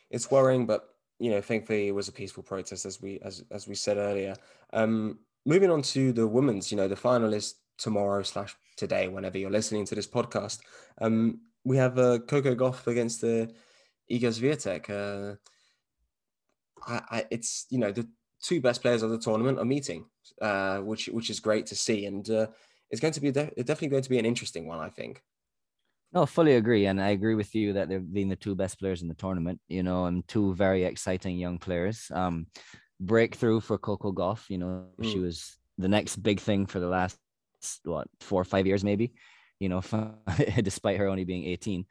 it's 0.09 0.31
worrying, 0.31 0.65
but 0.65 0.89
you 1.19 1.29
know, 1.31 1.41
thankfully 1.41 1.87
it 1.87 1.95
was 1.95 2.07
a 2.07 2.13
peaceful 2.13 2.43
protest, 2.43 2.85
as 2.85 3.01
we 3.01 3.19
as 3.23 3.43
as 3.51 3.67
we 3.67 3.75
said 3.75 3.97
earlier. 3.97 4.35
Um, 4.73 5.19
moving 5.45 5.69
on 5.69 5.81
to 5.81 6.13
the 6.13 6.25
women's, 6.27 6.71
you 6.71 6.77
know, 6.77 6.87
the 6.87 6.95
final 6.95 7.33
is 7.33 7.55
tomorrow 7.77 8.23
slash 8.23 8.55
today, 8.77 9.07
whenever 9.07 9.37
you're 9.37 9.51
listening 9.51 9.85
to 9.85 9.95
this 9.95 10.07
podcast. 10.07 10.59
Um, 11.01 11.41
we 11.63 11.77
have 11.77 11.97
uh, 11.99 12.19
Coco 12.19 12.55
Gauff 12.55 12.87
against 12.87 13.21
the 13.21 13.53
Iga 14.09 14.31
Swiatek. 14.31 14.89
Uh, 14.89 15.35
I, 16.87 17.01
I, 17.17 17.25
it's 17.29 17.65
you 17.69 17.77
know 17.77 17.91
the 17.91 18.07
two 18.41 18.61
best 18.61 18.81
players 18.81 19.03
of 19.03 19.09
the 19.11 19.19
tournament 19.19 19.59
are 19.59 19.65
meeting, 19.65 20.05
uh, 20.41 20.79
which 20.79 21.07
which 21.07 21.29
is 21.29 21.39
great 21.39 21.65
to 21.67 21.75
see, 21.75 22.05
and 22.05 22.29
uh, 22.29 22.47
it's 22.91 23.01
going 23.01 23.13
to 23.13 23.21
be 23.21 23.31
de- 23.31 23.51
definitely 23.57 23.87
going 23.87 24.03
to 24.03 24.09
be 24.09 24.19
an 24.19 24.25
interesting 24.25 24.67
one, 24.67 24.79
I 24.79 24.89
think. 24.89 25.21
No, 26.13 26.25
fully 26.25 26.55
agree, 26.55 26.87
and 26.87 27.01
I 27.01 27.09
agree 27.09 27.35
with 27.35 27.55
you 27.55 27.73
that 27.73 27.87
they've 27.87 28.13
been 28.13 28.27
the 28.27 28.35
two 28.35 28.53
best 28.53 28.79
players 28.79 29.01
in 29.01 29.07
the 29.07 29.13
tournament. 29.13 29.61
You 29.69 29.81
know, 29.81 30.05
and 30.05 30.27
two 30.27 30.53
very 30.55 30.83
exciting 30.83 31.37
young 31.37 31.57
players. 31.57 32.11
Um, 32.13 32.47
breakthrough 32.99 33.61
for 33.61 33.77
Coco 33.77 34.11
Gauff. 34.11 34.49
You 34.49 34.57
know, 34.57 34.87
mm. 34.99 35.09
she 35.09 35.19
was 35.19 35.57
the 35.77 35.87
next 35.87 36.17
big 36.17 36.41
thing 36.41 36.65
for 36.65 36.79
the 36.79 36.87
last 36.87 37.17
what 37.83 38.07
four 38.19 38.41
or 38.41 38.45
five 38.45 38.67
years, 38.67 38.83
maybe. 38.83 39.13
You 39.59 39.69
know, 39.69 39.81
despite 40.61 40.97
her 40.97 41.07
only 41.07 41.23
being 41.23 41.45
eighteen. 41.45 41.85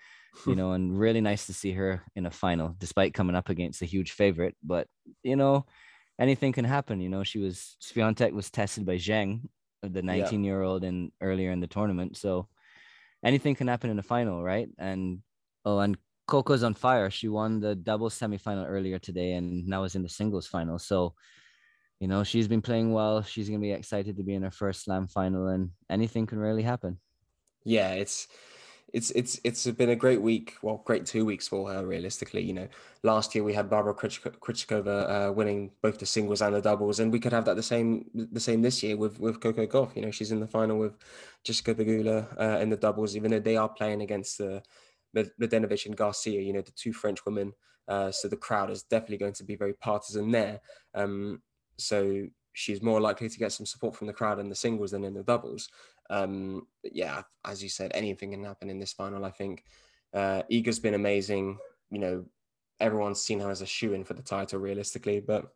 You 0.47 0.55
know, 0.55 0.73
and 0.73 0.97
really 0.99 1.23
nice 1.23 1.47
to 1.47 1.55
see 1.55 1.73
her 1.73 2.03
in 2.15 2.27
a 2.27 2.31
final, 2.31 2.77
despite 2.79 3.15
coming 3.15 3.35
up 3.35 3.49
against 3.49 3.81
a 3.81 3.87
huge 3.87 4.13
favorite. 4.13 4.55
But 4.63 4.87
you 5.23 5.37
know, 5.37 5.65
anything 6.19 6.53
can 6.53 6.67
happen. 6.67 7.01
You 7.01 7.09
know, 7.09 7.25
she 7.25 7.39
was 7.39 7.79
Swiatek 7.83 8.33
was 8.33 8.51
tested 8.51 8.85
by 8.85 8.97
Zheng 8.97 9.49
the 9.83 10.03
19 10.03 10.45
year 10.45 10.63
old 10.63 10.85
and 10.85 11.11
earlier 11.21 11.51
in 11.51 11.61
the 11.61 11.67
tournament. 11.67 12.17
So 12.17 12.49
anything 13.25 13.55
can 13.55 13.69
happen 13.69 13.91
in 13.91 13.97
the 13.97 14.03
final, 14.03 14.43
right? 14.43 14.69
And 14.79 15.21
oh, 15.65 15.79
and 15.79 15.97
Coco's 16.27 16.63
on 16.63 16.75
fire. 16.75 17.11
She 17.11 17.29
won 17.29 17.61
the 17.61 17.75
doubles 17.75 18.19
semifinal 18.19 18.67
earlier 18.69 18.99
today 18.99 19.33
and 19.33 19.67
now 19.67 19.85
is 19.85 19.95
in 19.95 20.03
the 20.03 20.09
singles 20.09 20.47
final. 20.47 20.79
So, 20.79 21.15
you 21.99 22.09
know, 22.09 22.25
she's 22.25 22.49
been 22.49 22.63
playing 22.63 22.93
well. 22.93 23.23
She's 23.23 23.49
gonna 23.49 23.61
be 23.61 23.73
excited 23.73 24.17
to 24.17 24.23
be 24.23 24.35
in 24.35 24.43
her 24.43 24.51
first 24.51 24.85
slam 24.85 25.07
final, 25.07 25.49
and 25.49 25.71
anything 25.91 26.27
can 26.27 26.39
really 26.39 26.63
happen. 26.63 26.99
Yeah, 27.65 27.93
it's 27.93 28.29
it's 28.93 29.11
it's 29.13 29.41
it's 29.45 29.67
been 29.67 29.91
a 29.91 29.97
great 29.97 30.21
week. 30.21 30.57
Well, 30.63 30.83
great 30.85 31.07
two 31.07 31.25
weeks 31.25 31.49
for 31.49 31.71
her. 31.71 31.87
Realistically, 31.87 32.43
you 32.43 32.53
know, 32.53 32.69
last 33.03 33.35
year 33.35 33.45
we 33.45 33.55
had 33.55 33.71
Barbara 33.71 33.95
Krejcikova 33.95 35.29
uh, 35.29 35.33
winning 35.33 35.71
both 35.83 35.99
the 35.99 36.07
singles 36.07 36.43
and 36.43 36.55
the 36.55 36.61
doubles, 36.61 37.01
and 37.01 37.13
we 37.13 37.21
could 37.21 37.33
have 37.33 37.45
that 37.45 37.57
the 37.57 37.63
same 37.63 38.05
the 38.15 38.41
same 38.41 38.63
this 38.63 38.83
year 38.83 38.97
with 38.97 39.21
with 39.21 39.41
Coco 39.41 39.67
Gauff. 39.67 39.95
You 39.95 40.03
know, 40.03 40.11
she's 40.11 40.33
in 40.33 40.41
the 40.41 40.47
final 40.47 40.79
with 40.79 40.97
Jessica 41.45 41.75
Pegula 41.75 42.27
uh, 42.41 42.59
in 42.61 42.71
the 42.71 42.77
doubles, 42.77 43.17
even 43.17 43.31
though 43.31 43.41
they 43.41 43.57
are 43.57 43.69
playing 43.69 44.03
against 44.03 44.39
the 44.39 44.57
uh, 45.17 45.25
Mladenovic 45.41 45.87
and 45.87 45.97
Garcia. 45.97 46.41
You 46.41 46.53
know, 46.53 46.63
the 46.63 46.73
two 46.73 46.93
French 46.93 47.25
women. 47.25 47.53
Uh, 47.89 48.11
so 48.11 48.29
the 48.29 48.37
crowd 48.37 48.71
is 48.71 48.85
definitely 48.85 49.19
going 49.19 49.33
to 49.33 49.45
be 49.45 49.57
very 49.57 49.73
partisan 49.75 50.31
there. 50.31 50.61
Um, 50.95 51.43
so 51.77 52.27
she's 52.53 52.83
more 52.83 53.01
likely 53.01 53.29
to 53.29 53.39
get 53.39 53.53
some 53.53 53.67
support 53.67 53.97
from 53.97 54.07
the 54.07 54.13
crowd 54.13 54.39
in 54.39 54.49
the 54.49 54.55
singles 54.55 54.91
than 54.93 55.05
in 55.05 55.15
the 55.15 55.23
doubles. 55.23 55.69
Um, 56.11 56.67
yeah, 56.83 57.23
as 57.47 57.63
you 57.63 57.69
said, 57.69 57.93
anything 57.95 58.33
can 58.33 58.45
happen 58.45 58.69
in 58.69 58.79
this 58.79 58.93
final. 58.93 59.25
I 59.25 59.31
think 59.31 59.65
uh, 60.13 60.43
Iga's 60.51 60.81
been 60.81 60.95
amazing. 60.95 61.57
You 61.91 61.99
know, 61.99 62.25
everyone's 62.81 63.23
seen 63.23 63.41
her 63.41 63.51
as 63.51 63.63
a 63.63 63.67
shoe 63.67 63.95
in 63.95 64.05
for 64.05 64.15
the 64.15 64.23
title, 64.23 64.59
realistically, 64.59 65.21
but 65.21 65.53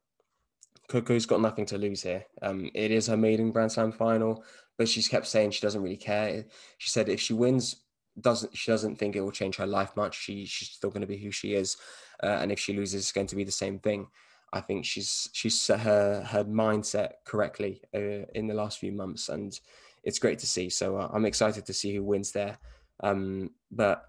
Coco's 0.88 1.26
got 1.26 1.40
nothing 1.40 1.66
to 1.66 1.78
lose 1.78 2.02
here. 2.02 2.24
Um, 2.42 2.70
it 2.74 2.90
is 2.90 3.06
her 3.08 3.16
maiden 3.16 3.50
Grand 3.50 3.72
Slam 3.72 3.92
final, 3.92 4.44
but 4.78 4.88
she's 4.88 5.08
kept 5.08 5.26
saying 5.26 5.50
she 5.50 5.60
doesn't 5.60 5.82
really 5.82 5.96
care. 5.96 6.44
She 6.78 6.90
said 6.90 7.08
if 7.08 7.20
she 7.20 7.32
wins, 7.32 7.82
doesn't 8.20 8.56
she 8.56 8.70
doesn't 8.70 8.96
think 8.96 9.16
it 9.16 9.20
will 9.20 9.32
change 9.32 9.56
her 9.56 9.66
life 9.66 9.96
much. 9.96 10.16
She 10.16 10.44
she's 10.46 10.70
still 10.70 10.90
going 10.90 11.00
to 11.00 11.06
be 11.06 11.16
who 11.16 11.30
she 11.30 11.54
is, 11.54 11.76
uh, 12.22 12.38
and 12.40 12.52
if 12.52 12.60
she 12.60 12.72
loses, 12.72 13.02
it's 13.02 13.12
going 13.12 13.26
to 13.28 13.36
be 13.36 13.44
the 13.44 13.50
same 13.50 13.78
thing. 13.78 14.06
I 14.52 14.60
think 14.60 14.84
she's 14.84 15.28
she's 15.32 15.60
set 15.60 15.80
her 15.80 16.22
her 16.22 16.44
mindset 16.44 17.14
correctly 17.24 17.82
uh, 17.94 18.26
in 18.34 18.46
the 18.46 18.54
last 18.54 18.78
few 18.78 18.92
months, 18.92 19.28
and 19.28 19.58
it's 20.04 20.18
great 20.18 20.38
to 20.40 20.46
see. 20.46 20.70
So 20.70 20.96
uh, 20.96 21.10
I'm 21.12 21.24
excited 21.24 21.66
to 21.66 21.72
see 21.72 21.94
who 21.94 22.04
wins 22.04 22.32
there. 22.32 22.58
Um, 23.02 23.50
but 23.70 24.04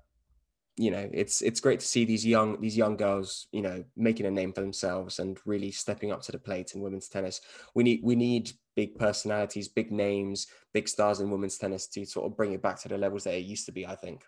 you 0.78 0.92
know, 0.92 1.10
it's 1.14 1.42
it's 1.42 1.62
great 1.62 1.80
to 1.80 1.86
see 1.86 2.04
these 2.04 2.26
young 2.26 2.60
these 2.60 2.76
young 2.76 2.98
girls, 2.98 3.48
you 3.52 3.62
know, 3.62 3.84
making 3.96 4.26
a 4.26 4.32
name 4.32 4.52
for 4.52 4.62
themselves 4.62 5.20
and 5.20 5.40
really 5.46 5.72
stepping 5.72 6.12
up 6.12 6.22
to 6.24 6.34
the 6.34 6.38
plate 6.38 6.74
in 6.76 6.82
women's 6.82 7.08
tennis. 7.08 7.40
We 7.74 7.84
need 7.84 8.02
we 8.04 8.16
need 8.16 8.52
big 8.76 9.00
personalities, 9.00 9.70
big 9.70 9.92
names, 9.92 10.48
big 10.74 10.90
stars 10.90 11.22
in 11.22 11.32
women's 11.32 11.58
tennis 11.58 11.88
to 11.88 12.06
sort 12.06 12.30
of 12.30 12.36
bring 12.36 12.52
it 12.52 12.62
back 12.62 12.80
to 12.82 12.90
the 12.90 12.98
levels 12.98 13.24
that 13.24 13.36
it 13.36 13.46
used 13.46 13.66
to 13.68 13.72
be. 13.72 13.88
I 13.88 13.96
think. 13.96 14.24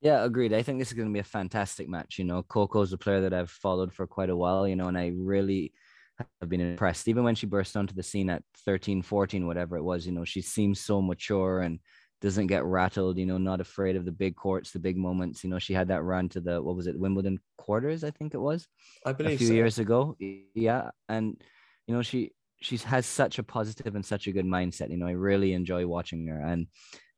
Yeah, 0.00 0.22
agreed. 0.22 0.52
I 0.52 0.62
think 0.62 0.78
this 0.78 0.88
is 0.88 0.94
going 0.94 1.08
to 1.08 1.12
be 1.12 1.20
a 1.20 1.24
fantastic 1.24 1.88
match. 1.88 2.18
You 2.18 2.24
know, 2.24 2.42
Coco's 2.42 2.92
a 2.92 2.98
player 2.98 3.22
that 3.22 3.32
I've 3.32 3.50
followed 3.50 3.92
for 3.92 4.06
quite 4.06 4.28
a 4.28 4.36
while, 4.36 4.68
you 4.68 4.76
know, 4.76 4.88
and 4.88 4.98
I 4.98 5.12
really 5.16 5.72
have 6.18 6.48
been 6.48 6.60
impressed. 6.60 7.08
Even 7.08 7.24
when 7.24 7.34
she 7.34 7.46
burst 7.46 7.76
onto 7.76 7.94
the 7.94 8.02
scene 8.02 8.30
at 8.30 8.42
13, 8.64 9.02
14, 9.02 9.46
whatever 9.46 9.76
it 9.76 9.82
was, 9.82 10.06
you 10.06 10.12
know, 10.12 10.24
she 10.24 10.40
seems 10.40 10.80
so 10.80 11.02
mature 11.02 11.60
and 11.60 11.78
doesn't 12.20 12.46
get 12.46 12.64
rattled, 12.64 13.18
you 13.18 13.26
know, 13.26 13.38
not 13.38 13.60
afraid 13.60 13.96
of 13.96 14.04
the 14.04 14.12
big 14.12 14.36
courts, 14.36 14.70
the 14.70 14.78
big 14.78 14.96
moments. 14.96 15.44
You 15.44 15.50
know, 15.50 15.58
she 15.58 15.74
had 15.74 15.88
that 15.88 16.02
run 16.02 16.28
to 16.30 16.40
the, 16.40 16.62
what 16.62 16.76
was 16.76 16.86
it, 16.86 16.98
Wimbledon 16.98 17.38
quarters, 17.58 18.04
I 18.04 18.10
think 18.10 18.34
it 18.34 18.38
was. 18.38 18.66
I 19.04 19.12
believe 19.12 19.34
a 19.34 19.38
few 19.38 19.48
so. 19.48 19.52
years 19.52 19.78
ago. 19.78 20.16
Yeah. 20.54 20.90
And, 21.08 21.40
you 21.86 21.94
know, 21.94 22.02
she, 22.02 22.32
she 22.60 22.78
has 22.78 23.04
such 23.04 23.38
a 23.38 23.42
positive 23.42 23.94
and 23.94 24.04
such 24.04 24.26
a 24.26 24.32
good 24.32 24.46
mindset. 24.46 24.90
You 24.90 24.96
know, 24.96 25.06
I 25.06 25.12
really 25.12 25.52
enjoy 25.52 25.86
watching 25.86 26.26
her. 26.28 26.40
And 26.40 26.68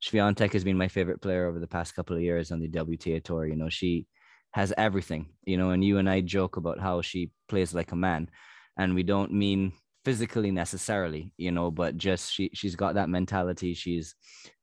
Swiatek 0.03 0.51
has 0.53 0.63
been 0.63 0.77
my 0.77 0.89
favorite 0.89 1.21
player 1.21 1.47
over 1.47 1.59
the 1.59 1.67
past 1.67 1.95
couple 1.95 2.15
of 2.15 2.21
years 2.21 2.51
on 2.51 2.59
the 2.59 2.67
WTA 2.67 3.23
tour. 3.23 3.47
You 3.47 3.55
know, 3.55 3.69
she 3.69 4.07
has 4.51 4.73
everything, 4.77 5.27
you 5.45 5.55
know, 5.55 5.69
and 5.69 5.83
you 5.83 5.99
and 5.99 6.09
I 6.09 6.21
joke 6.21 6.57
about 6.57 6.79
how 6.79 7.01
she 7.01 7.31
plays 7.47 7.73
like 7.73 7.91
a 7.91 7.95
man. 7.95 8.29
And 8.77 8.93
we 8.93 9.03
don't 9.03 9.31
mean 9.31 9.73
physically 10.05 10.51
necessarily, 10.51 11.31
you 11.37 11.51
know, 11.51 11.69
but 11.69 11.97
just 11.97 12.33
she 12.33 12.49
she's 12.53 12.75
got 12.75 12.95
that 12.95 13.09
mentality. 13.09 13.73
She's 13.73 14.15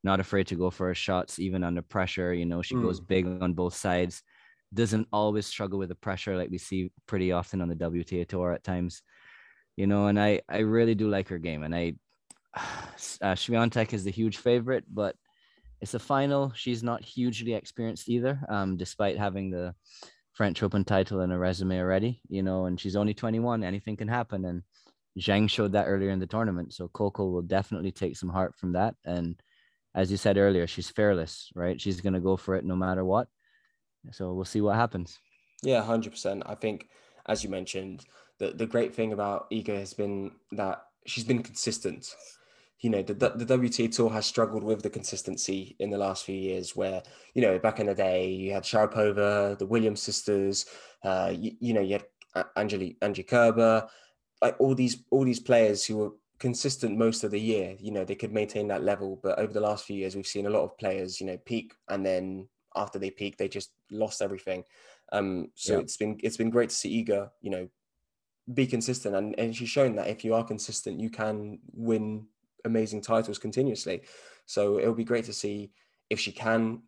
not 0.02 0.20
afraid 0.20 0.46
to 0.46 0.54
go 0.54 0.70
for 0.70 0.86
her 0.86 0.94
shots, 0.94 1.38
even 1.38 1.64
under 1.64 1.82
pressure. 1.82 2.32
You 2.32 2.46
know, 2.46 2.62
she 2.62 2.74
mm. 2.74 2.82
goes 2.82 3.00
big 3.00 3.26
on 3.26 3.52
both 3.52 3.74
sides, 3.74 4.22
doesn't 4.72 5.08
always 5.12 5.46
struggle 5.46 5.78
with 5.78 5.90
the 5.90 5.94
pressure 5.96 6.36
like 6.36 6.50
we 6.50 6.58
see 6.58 6.92
pretty 7.06 7.32
often 7.32 7.60
on 7.60 7.68
the 7.68 7.76
WTA 7.76 8.26
tour 8.26 8.52
at 8.52 8.64
times. 8.64 9.02
You 9.76 9.86
know, 9.86 10.06
and 10.06 10.18
I 10.18 10.40
I 10.48 10.58
really 10.58 10.94
do 10.94 11.08
like 11.08 11.28
her 11.28 11.38
game. 11.38 11.62
And 11.62 11.74
I 11.74 11.94
uh, 12.56 13.34
Swiatek 13.34 13.92
is 13.92 14.04
the 14.04 14.10
huge 14.10 14.38
favorite, 14.38 14.84
but 14.88 15.16
it's 15.80 15.94
a 15.94 15.98
final. 15.98 16.52
She's 16.54 16.82
not 16.82 17.04
hugely 17.04 17.52
experienced 17.52 18.08
either, 18.08 18.40
um, 18.48 18.78
despite 18.78 19.18
having 19.18 19.50
the 19.50 19.74
French 20.34 20.62
Open 20.62 20.84
title 20.84 21.20
in 21.20 21.30
a 21.30 21.38
resume 21.38 21.78
already, 21.78 22.20
you 22.28 22.42
know, 22.42 22.66
and 22.66 22.78
she's 22.78 22.96
only 22.96 23.14
21. 23.14 23.62
Anything 23.64 23.96
can 23.96 24.08
happen. 24.08 24.44
And 24.44 24.62
Zhang 25.18 25.48
showed 25.48 25.72
that 25.72 25.86
earlier 25.86 26.10
in 26.10 26.18
the 26.18 26.26
tournament. 26.26 26.74
So 26.74 26.88
Coco 26.88 27.26
will 27.28 27.42
definitely 27.42 27.92
take 27.92 28.16
some 28.16 28.28
heart 28.28 28.54
from 28.56 28.72
that. 28.72 28.96
And 29.04 29.40
as 29.94 30.10
you 30.10 30.16
said 30.16 30.36
earlier, 30.36 30.66
she's 30.66 30.90
fearless, 30.90 31.50
right? 31.54 31.80
She's 31.80 32.00
going 32.00 32.14
to 32.14 32.20
go 32.20 32.36
for 32.36 32.56
it 32.56 32.64
no 32.64 32.74
matter 32.74 33.04
what. 33.04 33.28
So 34.10 34.32
we'll 34.34 34.44
see 34.44 34.60
what 34.60 34.74
happens. 34.76 35.18
Yeah, 35.62 35.82
100%. 35.82 36.42
I 36.44 36.56
think, 36.56 36.88
as 37.26 37.44
you 37.44 37.48
mentioned, 37.48 38.04
the, 38.38 38.50
the 38.50 38.66
great 38.66 38.94
thing 38.94 39.12
about 39.12 39.50
Iga 39.50 39.78
has 39.78 39.94
been 39.94 40.32
that 40.52 40.82
she's 41.06 41.24
been 41.24 41.42
consistent 41.42 42.12
you 42.84 42.90
know 42.90 43.00
the, 43.00 43.14
the 43.14 43.46
WTA 43.46 43.90
tour 43.90 44.10
has 44.10 44.26
struggled 44.26 44.62
with 44.62 44.82
the 44.82 44.90
consistency 44.90 45.74
in 45.78 45.88
the 45.88 45.96
last 45.96 46.24
few 46.24 46.36
years 46.36 46.76
where 46.76 47.02
you 47.32 47.40
know 47.40 47.58
back 47.58 47.80
in 47.80 47.86
the 47.86 47.94
day 47.94 48.30
you 48.30 48.52
had 48.52 48.62
Sharapova 48.62 49.58
the 49.58 49.64
Williams 49.64 50.02
sisters 50.02 50.66
uh, 51.02 51.32
you, 51.34 51.52
you, 51.60 51.72
know 51.72 51.80
you 51.80 51.94
had 51.94 52.44
Angelique 52.56 52.98
Angie 53.00 53.22
Kerber 53.22 53.88
like 54.42 54.56
all 54.60 54.74
these 54.74 55.02
all 55.10 55.24
these 55.24 55.40
players 55.40 55.82
who 55.82 55.96
were 55.96 56.10
consistent 56.38 56.98
most 56.98 57.24
of 57.24 57.30
the 57.30 57.40
year 57.40 57.74
you 57.80 57.90
know 57.90 58.04
they 58.04 58.14
could 58.14 58.32
maintain 58.34 58.68
that 58.68 58.84
level. 58.84 59.18
But 59.22 59.38
over 59.38 59.52
the 59.52 59.60
last 59.60 59.86
few 59.86 59.96
years 59.96 60.14
we've 60.14 60.26
seen 60.26 60.46
a 60.46 60.50
lot 60.50 60.64
of 60.64 60.76
players 60.76 61.22
you 61.22 61.26
know 61.26 61.38
peak 61.38 61.72
and 61.88 62.04
then 62.04 62.48
after 62.76 62.98
they 62.98 63.10
peak 63.10 63.38
they 63.38 63.48
just 63.48 63.70
lost 63.90 64.20
everything. 64.20 64.62
Um 65.10 65.48
so 65.54 65.74
yeah. 65.74 65.78
it's 65.80 65.96
been 65.96 66.18
it's 66.22 66.36
been 66.36 66.50
great 66.50 66.68
to 66.68 66.76
see 66.76 67.02
Iga 67.02 67.30
you 67.40 67.50
know 67.50 67.68
be 68.52 68.66
consistent. 68.66 69.16
And, 69.16 69.34
and 69.38 69.56
she's 69.56 69.70
shown 69.70 69.96
that 69.96 70.08
if 70.08 70.22
you 70.22 70.34
are 70.34 70.44
consistent 70.44 71.00
you 71.00 71.08
can 71.08 71.60
win 71.72 72.26
amazing 72.64 73.00
titles 73.00 73.38
continuously. 73.38 74.02
So 74.46 74.78
it'll 74.78 74.94
be 74.94 75.04
great 75.04 75.24
to 75.26 75.32
see 75.32 75.70
if 76.10 76.20
she 76.20 76.32
can, 76.32 76.82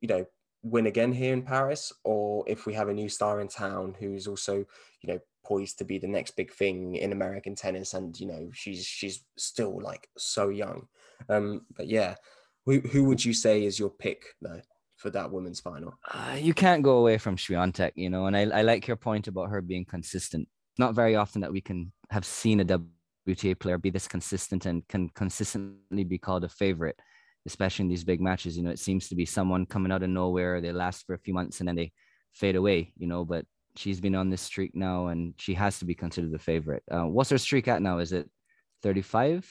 you 0.00 0.08
know, 0.08 0.26
win 0.62 0.86
again 0.86 1.12
here 1.12 1.32
in 1.32 1.42
Paris, 1.42 1.92
or 2.04 2.44
if 2.46 2.66
we 2.66 2.74
have 2.74 2.88
a 2.88 2.94
new 2.94 3.08
star 3.08 3.40
in 3.40 3.48
town 3.48 3.94
who's 3.98 4.26
also, 4.26 4.56
you 4.56 5.12
know, 5.12 5.18
poised 5.44 5.78
to 5.78 5.84
be 5.84 5.98
the 5.98 6.06
next 6.06 6.36
big 6.36 6.52
thing 6.52 6.94
in 6.96 7.12
American 7.12 7.54
tennis. 7.54 7.94
And 7.94 8.18
you 8.18 8.26
know, 8.26 8.50
she's 8.52 8.84
she's 8.84 9.24
still 9.36 9.80
like 9.80 10.08
so 10.16 10.48
young. 10.48 10.86
Um, 11.28 11.62
but 11.76 11.88
yeah, 11.88 12.16
who 12.66 12.80
who 12.80 13.04
would 13.04 13.24
you 13.24 13.34
say 13.34 13.64
is 13.64 13.78
your 13.78 13.90
pick 13.90 14.24
though? 14.40 14.60
For 14.96 15.10
that 15.10 15.32
women's 15.32 15.58
final, 15.58 15.94
uh, 16.14 16.36
you 16.38 16.54
can't 16.54 16.84
go 16.84 16.98
away 16.98 17.18
from 17.18 17.36
Swiatek, 17.36 17.90
you 17.96 18.08
know, 18.08 18.26
and 18.26 18.36
I, 18.36 18.42
I 18.42 18.62
like 18.62 18.86
your 18.86 18.96
point 18.96 19.26
about 19.26 19.50
her 19.50 19.60
being 19.60 19.84
consistent. 19.84 20.46
Not 20.78 20.94
very 20.94 21.16
often 21.16 21.40
that 21.40 21.50
we 21.50 21.60
can 21.60 21.90
have 22.10 22.24
seen 22.24 22.60
a 22.60 22.64
WTA 23.28 23.58
player 23.58 23.78
be 23.78 23.90
this 23.90 24.08
consistent 24.08 24.66
and 24.66 24.86
can 24.88 25.08
consistently 25.10 26.04
be 26.04 26.18
called 26.18 26.44
a 26.44 26.48
favorite, 26.48 26.98
especially 27.46 27.84
in 27.84 27.88
these 27.88 28.04
big 28.04 28.20
matches. 28.20 28.56
You 28.56 28.64
know, 28.64 28.70
it 28.70 28.78
seems 28.78 29.08
to 29.08 29.14
be 29.14 29.24
someone 29.24 29.66
coming 29.66 29.92
out 29.92 30.02
of 30.02 30.10
nowhere. 30.10 30.60
They 30.60 30.72
last 30.72 31.06
for 31.06 31.14
a 31.14 31.18
few 31.18 31.34
months 31.34 31.60
and 31.60 31.68
then 31.68 31.76
they 31.76 31.92
fade 32.32 32.56
away. 32.56 32.92
You 32.96 33.06
know, 33.06 33.24
but 33.24 33.44
she's 33.76 34.00
been 34.00 34.14
on 34.14 34.30
this 34.30 34.42
streak 34.42 34.74
now, 34.74 35.08
and 35.08 35.34
she 35.38 35.54
has 35.54 35.78
to 35.78 35.84
be 35.84 35.94
considered 35.94 36.32
the 36.32 36.38
favorite. 36.38 36.82
Uh, 36.90 37.06
what's 37.06 37.30
her 37.30 37.38
streak 37.38 37.68
at 37.68 37.82
now? 37.82 37.98
Is 37.98 38.12
it 38.12 38.28
35? 38.82 39.48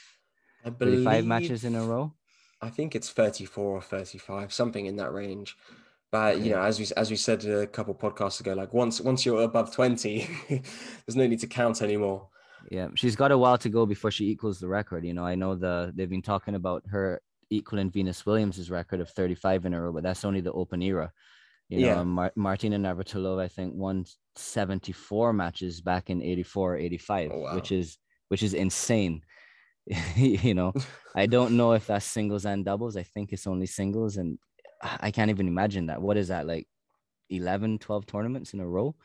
I 0.63 0.69
believe 0.69 1.03
35 1.03 1.25
matches 1.25 1.63
in 1.63 1.75
a 1.75 1.83
row. 1.83 2.13
I 2.61 2.69
think 2.69 2.95
it's 2.95 3.09
34 3.09 3.63
or 3.63 3.81
35, 3.81 4.53
something 4.53 4.85
in 4.85 4.97
that 4.97 5.13
range. 5.13 5.57
But 6.11 6.41
you 6.41 6.51
know, 6.51 6.61
as 6.61 6.77
we 6.77 6.87
as 6.97 7.09
we 7.09 7.15
said 7.15 7.43
a 7.45 7.65
couple 7.65 7.95
podcasts 7.95 8.41
ago, 8.41 8.53
like 8.53 8.73
once 8.73 8.99
once 8.99 9.25
you're 9.25 9.41
above 9.41 9.73
20, 9.73 10.27
there's 10.49 11.15
no 11.15 11.25
need 11.25 11.39
to 11.39 11.47
count 11.47 11.81
anymore. 11.81 12.27
Yeah, 12.69 12.89
she's 12.95 13.15
got 13.15 13.31
a 13.31 13.37
while 13.37 13.57
to 13.59 13.69
go 13.69 13.85
before 13.85 14.11
she 14.11 14.29
equals 14.29 14.59
the 14.59 14.67
record. 14.67 15.05
You 15.05 15.13
know, 15.13 15.25
I 15.25 15.35
know 15.35 15.55
the 15.55 15.91
they've 15.95 16.09
been 16.09 16.21
talking 16.21 16.55
about 16.55 16.83
her 16.89 17.21
equaling 17.49 17.91
Venus 17.91 18.25
Williams's 18.25 18.71
record 18.71 19.01
of 19.01 19.09
35 19.09 19.65
in 19.65 19.73
a 19.73 19.81
row, 19.81 19.91
but 19.91 20.03
that's 20.03 20.25
only 20.25 20.41
the 20.41 20.53
open 20.53 20.81
era. 20.81 21.11
You 21.69 21.81
know, 21.81 21.87
yeah. 21.87 22.03
Mar- 22.03 22.33
Martina 22.35 22.77
Navratilova, 22.77 23.41
I 23.41 23.47
think, 23.47 23.73
won 23.75 24.05
74 24.35 25.31
matches 25.31 25.79
back 25.79 26.09
in 26.09 26.21
84, 26.21 26.77
85, 26.77 27.31
oh, 27.31 27.39
wow. 27.39 27.55
which 27.55 27.71
is 27.71 27.97
which 28.27 28.43
is 28.43 28.53
insane. 28.53 29.21
you 30.15 30.53
know, 30.53 30.73
I 31.15 31.25
don't 31.25 31.57
know 31.57 31.73
if 31.73 31.87
that's 31.87 32.05
singles 32.05 32.45
and 32.45 32.65
doubles. 32.65 32.97
I 32.97 33.03
think 33.03 33.31
it's 33.31 33.47
only 33.47 33.67
singles, 33.67 34.17
and 34.17 34.37
I 34.81 35.11
can't 35.11 35.29
even 35.29 35.47
imagine 35.47 35.87
that. 35.87 36.01
What 36.01 36.17
is 36.17 36.27
that 36.29 36.47
like 36.47 36.67
11, 37.29 37.79
12 37.79 38.05
tournaments 38.05 38.53
in 38.53 38.59
a 38.59 38.67
row? 38.67 38.95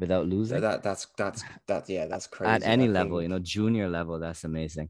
Without 0.00 0.26
losing. 0.26 0.60
That 0.60 0.82
that's 0.82 1.06
that's 1.16 1.44
that 1.66 1.88
yeah, 1.88 2.06
that's 2.06 2.26
crazy. 2.36 2.50
At 2.50 2.62
any 2.62 2.84
I 2.84 2.88
level, 2.88 3.18
think. 3.18 3.22
you 3.24 3.28
know, 3.28 3.38
junior 3.38 3.88
level, 3.88 4.18
that's 4.18 4.44
amazing. 4.44 4.88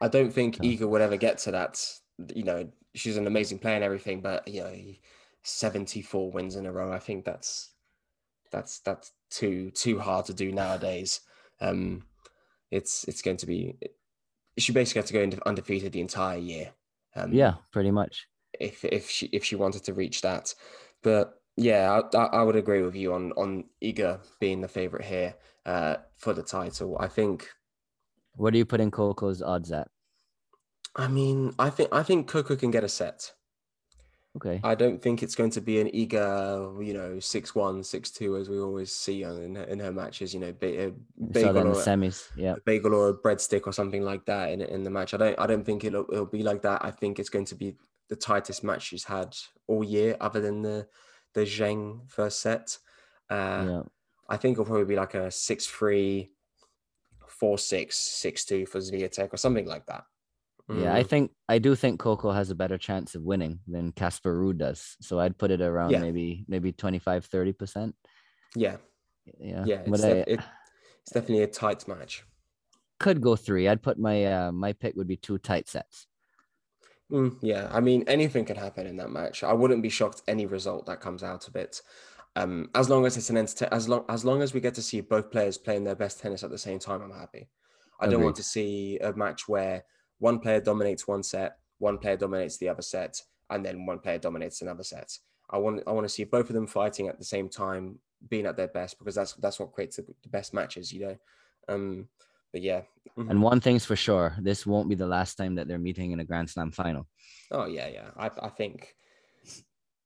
I 0.00 0.08
don't 0.08 0.32
think 0.32 0.56
so. 0.56 0.62
Iga 0.62 0.88
would 0.88 1.00
ever 1.00 1.16
get 1.16 1.38
to 1.38 1.50
that. 1.52 1.82
You 2.34 2.44
know, 2.44 2.68
she's 2.94 3.16
an 3.16 3.26
amazing 3.26 3.58
player 3.58 3.76
and 3.76 3.84
everything, 3.84 4.20
but 4.20 4.48
you 4.48 4.62
know, 4.62 4.74
74 5.42 6.32
wins 6.32 6.56
in 6.56 6.66
a 6.66 6.72
row. 6.72 6.92
I 6.92 6.98
think 6.98 7.24
that's 7.24 7.72
that's 8.50 8.80
that's 8.80 9.12
too 9.30 9.70
too 9.70 9.98
hard 9.98 10.26
to 10.26 10.34
do 10.34 10.52
nowadays. 10.52 11.20
Um, 11.60 12.04
it's 12.70 13.04
it's 13.04 13.22
going 13.22 13.36
to 13.38 13.46
be. 13.46 13.76
She 14.58 14.72
basically 14.72 15.00
had 15.00 15.28
to 15.28 15.36
go 15.36 15.38
undefeated 15.46 15.92
the 15.92 16.00
entire 16.00 16.38
year. 16.38 16.72
Um, 17.14 17.32
yeah, 17.32 17.54
pretty 17.72 17.90
much. 17.90 18.26
If 18.58 18.84
if 18.84 19.10
she 19.10 19.26
if 19.26 19.44
she 19.44 19.56
wanted 19.56 19.84
to 19.84 19.94
reach 19.94 20.22
that, 20.22 20.54
but 21.02 21.35
yeah, 21.56 22.00
I, 22.14 22.18
I, 22.18 22.42
would 22.42 22.56
agree 22.56 22.82
with 22.82 22.94
you 22.94 23.14
on 23.14 23.32
on 23.32 23.64
Iga 23.82 24.20
being 24.40 24.60
the 24.60 24.68
favorite 24.68 25.04
here 25.04 25.34
uh, 25.64 25.96
for 26.16 26.32
the 26.32 26.42
title. 26.42 26.96
I 27.00 27.08
think. 27.08 27.48
What 28.34 28.52
are 28.52 28.58
you 28.58 28.66
putting 28.66 28.90
Coco's 28.90 29.40
odds 29.40 29.72
at? 29.72 29.88
I 30.94 31.08
mean, 31.08 31.54
I 31.58 31.70
think 31.70 31.88
I 31.92 32.02
think 32.02 32.28
Coco 32.28 32.56
can 32.56 32.70
get 32.70 32.84
a 32.84 32.88
set. 32.88 33.32
Okay. 34.36 34.60
I 34.62 34.74
don't 34.74 35.00
think 35.00 35.22
it's 35.22 35.34
going 35.34 35.50
to 35.52 35.62
be 35.62 35.80
an 35.80 35.88
Iga, 35.88 36.86
you 36.86 36.92
know, 36.92 37.18
six 37.20 37.54
one, 37.54 37.82
six 37.82 38.10
two, 38.10 38.36
as 38.36 38.50
we 38.50 38.60
always 38.60 38.92
see 38.92 39.22
in, 39.22 39.56
in 39.56 39.78
her 39.78 39.92
matches. 39.92 40.34
You 40.34 40.40
know, 40.40 40.52
ba- 40.52 40.92
bagel 41.32 41.68
or 41.68 41.74
semis, 41.74 42.28
yeah, 42.36 42.56
bagel 42.66 42.94
or 42.94 43.08
a 43.08 43.14
breadstick 43.14 43.66
or 43.66 43.72
something 43.72 44.02
like 44.02 44.26
that 44.26 44.52
in 44.52 44.60
in 44.60 44.84
the 44.84 44.90
match. 44.90 45.14
I 45.14 45.16
don't 45.16 45.38
I 45.38 45.46
don't 45.46 45.64
think 45.64 45.84
it'll 45.84 46.04
it'll 46.12 46.26
be 46.26 46.42
like 46.42 46.60
that. 46.62 46.84
I 46.84 46.90
think 46.90 47.18
it's 47.18 47.30
going 47.30 47.46
to 47.46 47.54
be 47.54 47.76
the 48.08 48.16
tightest 48.16 48.62
match 48.62 48.82
she's 48.82 49.04
had 49.04 49.34
all 49.68 49.82
year, 49.82 50.18
other 50.20 50.40
than 50.42 50.60
the 50.60 50.86
the 51.36 51.42
Zheng 51.42 52.10
first 52.10 52.40
set. 52.40 52.78
Uh, 53.30 53.66
yeah. 53.68 53.82
I 54.28 54.36
think 54.38 54.54
it'll 54.54 54.64
probably 54.64 54.86
be 54.86 54.96
like 54.96 55.14
a 55.14 55.30
6 55.30 55.66
3, 55.66 56.30
4 57.28 57.58
6, 57.58 57.96
6 57.96 58.44
2 58.44 58.66
for 58.66 58.80
Swiatek 58.80 59.32
or 59.32 59.36
something 59.36 59.66
like 59.66 59.86
that. 59.86 60.04
Mm. 60.68 60.82
Yeah, 60.82 60.94
I 60.94 61.04
mm. 61.04 61.08
think 61.08 61.30
I 61.48 61.58
do 61.58 61.76
think 61.76 62.00
Coco 62.00 62.32
has 62.32 62.50
a 62.50 62.54
better 62.54 62.78
chance 62.78 63.14
of 63.14 63.22
winning 63.22 63.60
than 63.68 63.92
Casper 63.92 64.34
Ruud 64.34 64.58
does. 64.58 64.96
So 65.00 65.20
I'd 65.20 65.38
put 65.38 65.50
it 65.50 65.60
around 65.60 65.90
yeah. 65.90 66.00
maybe 66.00 66.44
maybe 66.48 66.72
25 66.72 67.28
30%. 67.28 67.92
Yeah. 68.56 68.76
Yeah. 69.38 69.64
Yeah, 69.66 69.82
it's, 69.86 70.00
def- 70.00 70.28
I, 70.28 70.30
it, 70.30 70.40
it's 71.02 71.12
definitely 71.12 71.42
a 71.42 71.48
tight 71.48 71.86
match. 71.86 72.24
Could 72.98 73.20
go 73.20 73.36
3. 73.36 73.68
I'd 73.68 73.82
put 73.82 73.98
my 73.98 74.24
uh 74.24 74.52
my 74.52 74.72
pick 74.72 74.96
would 74.96 75.06
be 75.06 75.16
two 75.16 75.38
tight 75.38 75.68
sets. 75.68 76.06
Mm, 77.10 77.38
yeah, 77.40 77.68
I 77.70 77.80
mean 77.80 78.04
anything 78.08 78.44
can 78.44 78.56
happen 78.56 78.86
in 78.86 78.96
that 78.96 79.10
match. 79.10 79.44
I 79.44 79.52
wouldn't 79.52 79.82
be 79.82 79.88
shocked 79.88 80.22
any 80.26 80.46
result 80.46 80.86
that 80.86 81.00
comes 81.00 81.22
out 81.22 81.46
of 81.46 81.54
it. 81.54 81.80
Um, 82.34 82.68
as 82.74 82.90
long 82.90 83.06
as 83.06 83.16
it's 83.16 83.30
an 83.30 83.36
entertain, 83.36 83.68
as 83.70 83.88
long 83.88 84.04
as 84.08 84.24
long 84.24 84.42
as 84.42 84.52
we 84.52 84.60
get 84.60 84.74
to 84.74 84.82
see 84.82 85.00
both 85.00 85.30
players 85.30 85.56
playing 85.56 85.84
their 85.84 85.94
best 85.94 86.20
tennis 86.20 86.42
at 86.42 86.50
the 86.50 86.58
same 86.58 86.78
time, 86.78 87.02
I'm 87.02 87.12
happy. 87.12 87.48
I 88.00 88.06
Agreed. 88.06 88.10
don't 88.14 88.22
want 88.24 88.36
to 88.36 88.42
see 88.42 88.98
a 88.98 89.12
match 89.12 89.48
where 89.48 89.84
one 90.18 90.40
player 90.40 90.60
dominates 90.60 91.06
one 91.06 91.22
set, 91.22 91.58
one 91.78 91.98
player 91.98 92.16
dominates 92.16 92.58
the 92.58 92.68
other 92.68 92.82
set, 92.82 93.22
and 93.50 93.64
then 93.64 93.86
one 93.86 94.00
player 94.00 94.18
dominates 94.18 94.60
another 94.60 94.82
set. 94.82 95.16
I 95.48 95.58
want 95.58 95.84
I 95.86 95.92
want 95.92 96.04
to 96.04 96.12
see 96.12 96.24
both 96.24 96.50
of 96.50 96.54
them 96.54 96.66
fighting 96.66 97.08
at 97.08 97.18
the 97.18 97.24
same 97.24 97.48
time, 97.48 98.00
being 98.28 98.46
at 98.46 98.56
their 98.56 98.68
best, 98.68 98.98
because 98.98 99.14
that's 99.14 99.34
that's 99.34 99.60
what 99.60 99.72
creates 99.72 99.96
the, 99.96 100.06
the 100.22 100.28
best 100.28 100.52
matches, 100.52 100.92
you 100.92 101.06
know. 101.06 101.16
Um, 101.68 102.08
but 102.56 102.62
yeah. 102.62 102.80
Mm-hmm. 103.18 103.30
And 103.30 103.42
one 103.42 103.60
thing's 103.60 103.84
for 103.84 103.96
sure, 103.96 104.34
this 104.40 104.64
won't 104.64 104.88
be 104.88 104.94
the 104.94 105.06
last 105.06 105.34
time 105.34 105.56
that 105.56 105.68
they're 105.68 105.78
meeting 105.78 106.12
in 106.12 106.20
a 106.20 106.24
Grand 106.24 106.48
Slam 106.48 106.70
final. 106.70 107.06
Oh 107.50 107.66
yeah, 107.66 107.88
yeah. 107.88 108.08
I 108.16 108.30
I 108.40 108.48
think, 108.48 108.94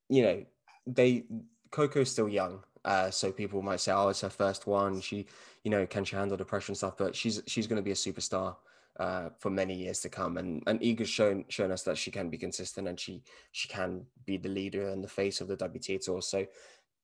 you 0.09 0.23
know, 0.23 0.45
they 0.85 1.23
Coco's 1.71 2.11
still 2.11 2.27
young, 2.27 2.61
uh, 2.83 3.09
so 3.09 3.31
people 3.31 3.61
might 3.61 3.79
say, 3.79 3.93
"Oh, 3.93 4.09
it's 4.09 4.19
her 4.19 4.29
first 4.29 4.67
one. 4.67 4.99
She, 4.99 5.27
you 5.63 5.71
know, 5.71 5.85
can 5.87 6.03
she 6.03 6.17
handle 6.17 6.35
the 6.35 6.43
pressure 6.43 6.71
and 6.71 6.77
stuff?" 6.77 6.97
But 6.97 7.15
she's 7.15 7.41
she's 7.47 7.67
going 7.67 7.77
to 7.77 7.89
be 7.89 7.91
a 7.91 8.03
superstar 8.05 8.57
uh, 8.99 9.29
for 9.39 9.49
many 9.49 9.75
years 9.75 10.01
to 10.01 10.09
come. 10.09 10.35
And 10.35 10.61
and 10.67 10.81
Iga's 10.81 11.07
shown 11.07 11.45
shown 11.47 11.71
us 11.71 11.83
that 11.83 11.97
she 11.97 12.11
can 12.11 12.29
be 12.29 12.37
consistent 12.37 12.89
and 12.89 12.99
she 12.99 13.23
she 13.53 13.69
can 13.69 14.05
be 14.25 14.35
the 14.35 14.49
leader 14.49 14.89
and 14.89 15.01
the 15.01 15.07
face 15.07 15.39
of 15.39 15.47
the 15.47 15.55
WTA 15.55 16.03
tour. 16.03 16.21
So 16.21 16.45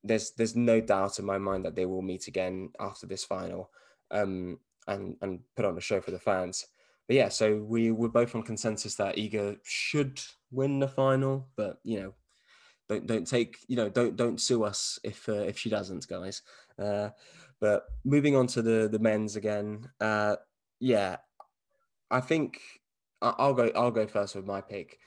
there's 0.03 0.31
there's 0.31 0.57
no 0.57 0.81
doubt 0.81 1.19
in 1.19 1.25
my 1.25 1.37
mind 1.37 1.63
that 1.63 1.75
they 1.75 1.85
will 1.85 2.01
meet 2.01 2.27
again 2.27 2.71
after 2.81 3.07
this 3.07 3.23
final, 3.23 3.71
um, 4.11 4.59
and 4.87 5.15
and 5.21 5.39
put 5.55 5.65
on 5.65 5.77
a 5.77 5.81
show 5.81 6.01
for 6.01 6.11
the 6.11 6.19
fans. 6.19 6.65
But 7.07 7.15
yeah, 7.15 7.29
so 7.29 7.57
we 7.57 7.91
were 7.91 8.09
both 8.09 8.35
on 8.35 8.43
consensus 8.43 8.95
that 8.95 9.15
Iga 9.15 9.57
should 9.63 10.19
win 10.51 10.79
the 10.79 10.87
final, 10.87 11.47
but 11.55 11.79
you 11.83 12.01
know. 12.01 12.13
Don't, 12.89 13.05
don't 13.05 13.27
take 13.27 13.57
you 13.67 13.75
know 13.75 13.89
don't 13.89 14.15
don't 14.15 14.39
sue 14.39 14.63
us 14.63 14.97
if 15.03 15.27
uh, 15.27 15.33
if 15.43 15.57
she 15.57 15.69
doesn't 15.69 16.07
guys 16.07 16.41
uh, 16.81 17.09
but 17.59 17.83
moving 18.05 18.37
on 18.37 18.47
to 18.47 18.61
the 18.61 18.87
the 18.87 18.97
men's 18.97 19.35
again 19.35 19.89
uh, 19.99 20.37
yeah 20.79 21.17
I 22.09 22.21
think 22.21 22.61
I'll 23.21 23.53
go. 23.53 23.71
I'll 23.75 23.91
go 23.91 24.07
first 24.07 24.35
with 24.35 24.45
my 24.45 24.61
pick. 24.61 24.99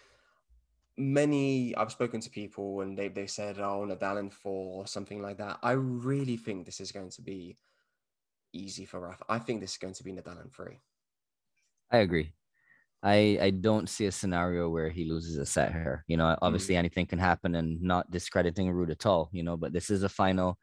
Many 0.96 1.74
I've 1.76 1.92
spoken 1.92 2.20
to 2.20 2.30
people 2.30 2.82
and 2.82 2.98
they 2.98 3.08
they 3.08 3.26
said, 3.26 3.58
"Oh, 3.58 3.86
Nadal 3.86 4.20
in 4.20 4.30
four 4.30 4.82
or 4.82 4.86
something 4.86 5.22
like 5.22 5.38
that." 5.38 5.58
I 5.62 5.72
really 5.72 6.36
think 6.36 6.66
this 6.66 6.80
is 6.80 6.92
going 6.92 7.10
to 7.10 7.22
be 7.22 7.56
easy 8.52 8.84
for 8.84 9.00
Rafa. 9.00 9.24
I 9.28 9.38
think 9.38 9.60
this 9.60 9.72
is 9.72 9.78
going 9.78 9.94
to 9.94 10.04
be 10.04 10.12
Nadal 10.12 10.42
in 10.42 10.50
three. 10.50 10.78
I 11.90 11.98
agree. 11.98 12.32
I 13.02 13.38
I 13.40 13.50
don't 13.50 13.88
see 13.88 14.06
a 14.06 14.12
scenario 14.12 14.68
where 14.68 14.90
he 14.90 15.04
loses 15.04 15.38
a 15.38 15.46
set 15.46 15.72
here. 15.72 16.04
You 16.06 16.16
know, 16.16 16.36
obviously 16.42 16.74
mm. 16.74 16.78
anything 16.78 17.06
can 17.06 17.18
happen, 17.18 17.54
and 17.54 17.80
not 17.82 18.10
discrediting 18.10 18.72
Ruud 18.72 18.90
at 18.90 19.06
all. 19.06 19.30
You 19.32 19.42
know, 19.42 19.56
but 19.56 19.72
this 19.72 19.90
is 19.90 20.02
a 20.02 20.08
final. 20.08 20.58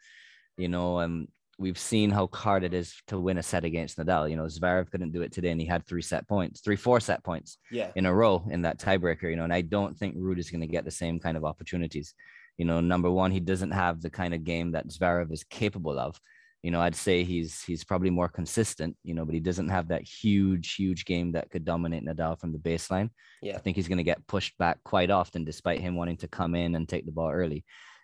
You 0.58 0.68
know, 0.68 1.00
um, 1.00 1.28
we've 1.60 1.78
seen 1.78 2.12
how 2.12 2.30
hard 2.34 2.64
it 2.64 2.74
is 2.74 2.96
to 3.08 3.20
win 3.20 3.38
a 3.38 3.44
set 3.44 3.66
against 3.66 3.98
Nadal. 3.98 4.30
You 4.30 4.36
know, 4.36 4.44
Zverev 4.44 4.92
couldn't 4.92 5.12
do 5.12 5.24
it 5.24 5.32
today, 5.32 5.50
and 5.50 5.60
he 5.60 5.68
had 5.68 5.86
three 5.86 6.02
set 6.02 6.28
points, 6.28 6.62
three 6.62 6.76
four 6.76 7.00
set 7.00 7.24
points, 7.24 7.58
yeah. 7.72 7.92
in 7.96 8.06
a 8.06 8.14
row 8.14 8.46
in 8.50 8.62
that 8.62 8.80
tiebreaker. 8.80 9.30
You 9.30 9.36
know, 9.36 9.44
and 9.44 9.54
I 9.54 9.62
don't 9.62 9.98
think 9.98 10.16
Ruud 10.16 10.40
is 10.40 10.52
going 10.52 10.62
to 10.62 10.68
get 10.68 10.86
the 10.86 10.92
same 10.92 11.20
kind 11.20 11.38
of 11.38 11.46
opportunities. 11.46 12.14
You 12.58 12.66
know, 12.66 12.80
number 12.82 13.10
one, 13.10 13.32
he 13.32 13.40
doesn't 13.40 13.72
have 13.72 14.02
the 14.02 14.10
kind 14.10 14.34
of 14.34 14.44
game 14.44 14.72
that 14.72 14.88
Zverev 14.90 15.32
is 15.32 15.44
capable 15.44 16.00
of. 16.00 16.20
You 16.64 16.72
know, 16.72 16.82
I'd 16.82 16.96
say 16.96 17.24
he's 17.24 17.62
he's 17.64 17.84
probably 17.84 18.10
more 18.10 18.28
consistent. 18.28 18.98
You 19.04 19.14
know, 19.14 19.26
but 19.26 19.34
he 19.34 19.40
doesn't 19.40 19.70
have 19.70 19.88
that 19.90 20.04
huge, 20.04 20.76
huge 20.76 21.06
game 21.06 21.32
that 21.34 21.50
could 21.50 21.66
dominate 21.66 22.06
Nadal 22.06 22.40
from 22.40 22.52
the 22.52 22.58
baseline. 22.58 23.10
Yeah, 23.42 23.56
I 23.56 23.60
think 23.60 23.76
he's 23.76 23.88
going 23.88 24.00
to 24.00 24.04
get 24.04 24.26
pushed 24.28 24.58
back 24.58 24.80
quite 24.84 25.12
often, 25.12 25.46
despite 25.46 25.80
him 25.80 25.96
wanting 25.96 26.18
to 26.18 26.28
come 26.28 26.56
in 26.56 26.76
and 26.76 26.90
take 26.90 27.06
the 27.06 27.12
ball 27.12 27.32
early 27.32 27.64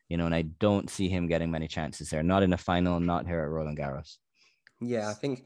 you 0.09 0.17
know, 0.17 0.25
and 0.25 0.35
I 0.35 0.43
don't 0.43 0.89
see 0.89 1.09
him 1.09 1.27
getting 1.27 1.49
many 1.49 1.67
chances 1.67 2.09
there. 2.09 2.21
Not 2.21 2.43
in 2.43 2.53
a 2.53 2.57
final, 2.57 2.99
not 2.99 3.25
here 3.25 3.41
at 3.41 3.49
Roland 3.49 3.77
Garros. 3.77 4.17
Yeah, 4.79 5.09
I 5.09 5.13
think 5.13 5.45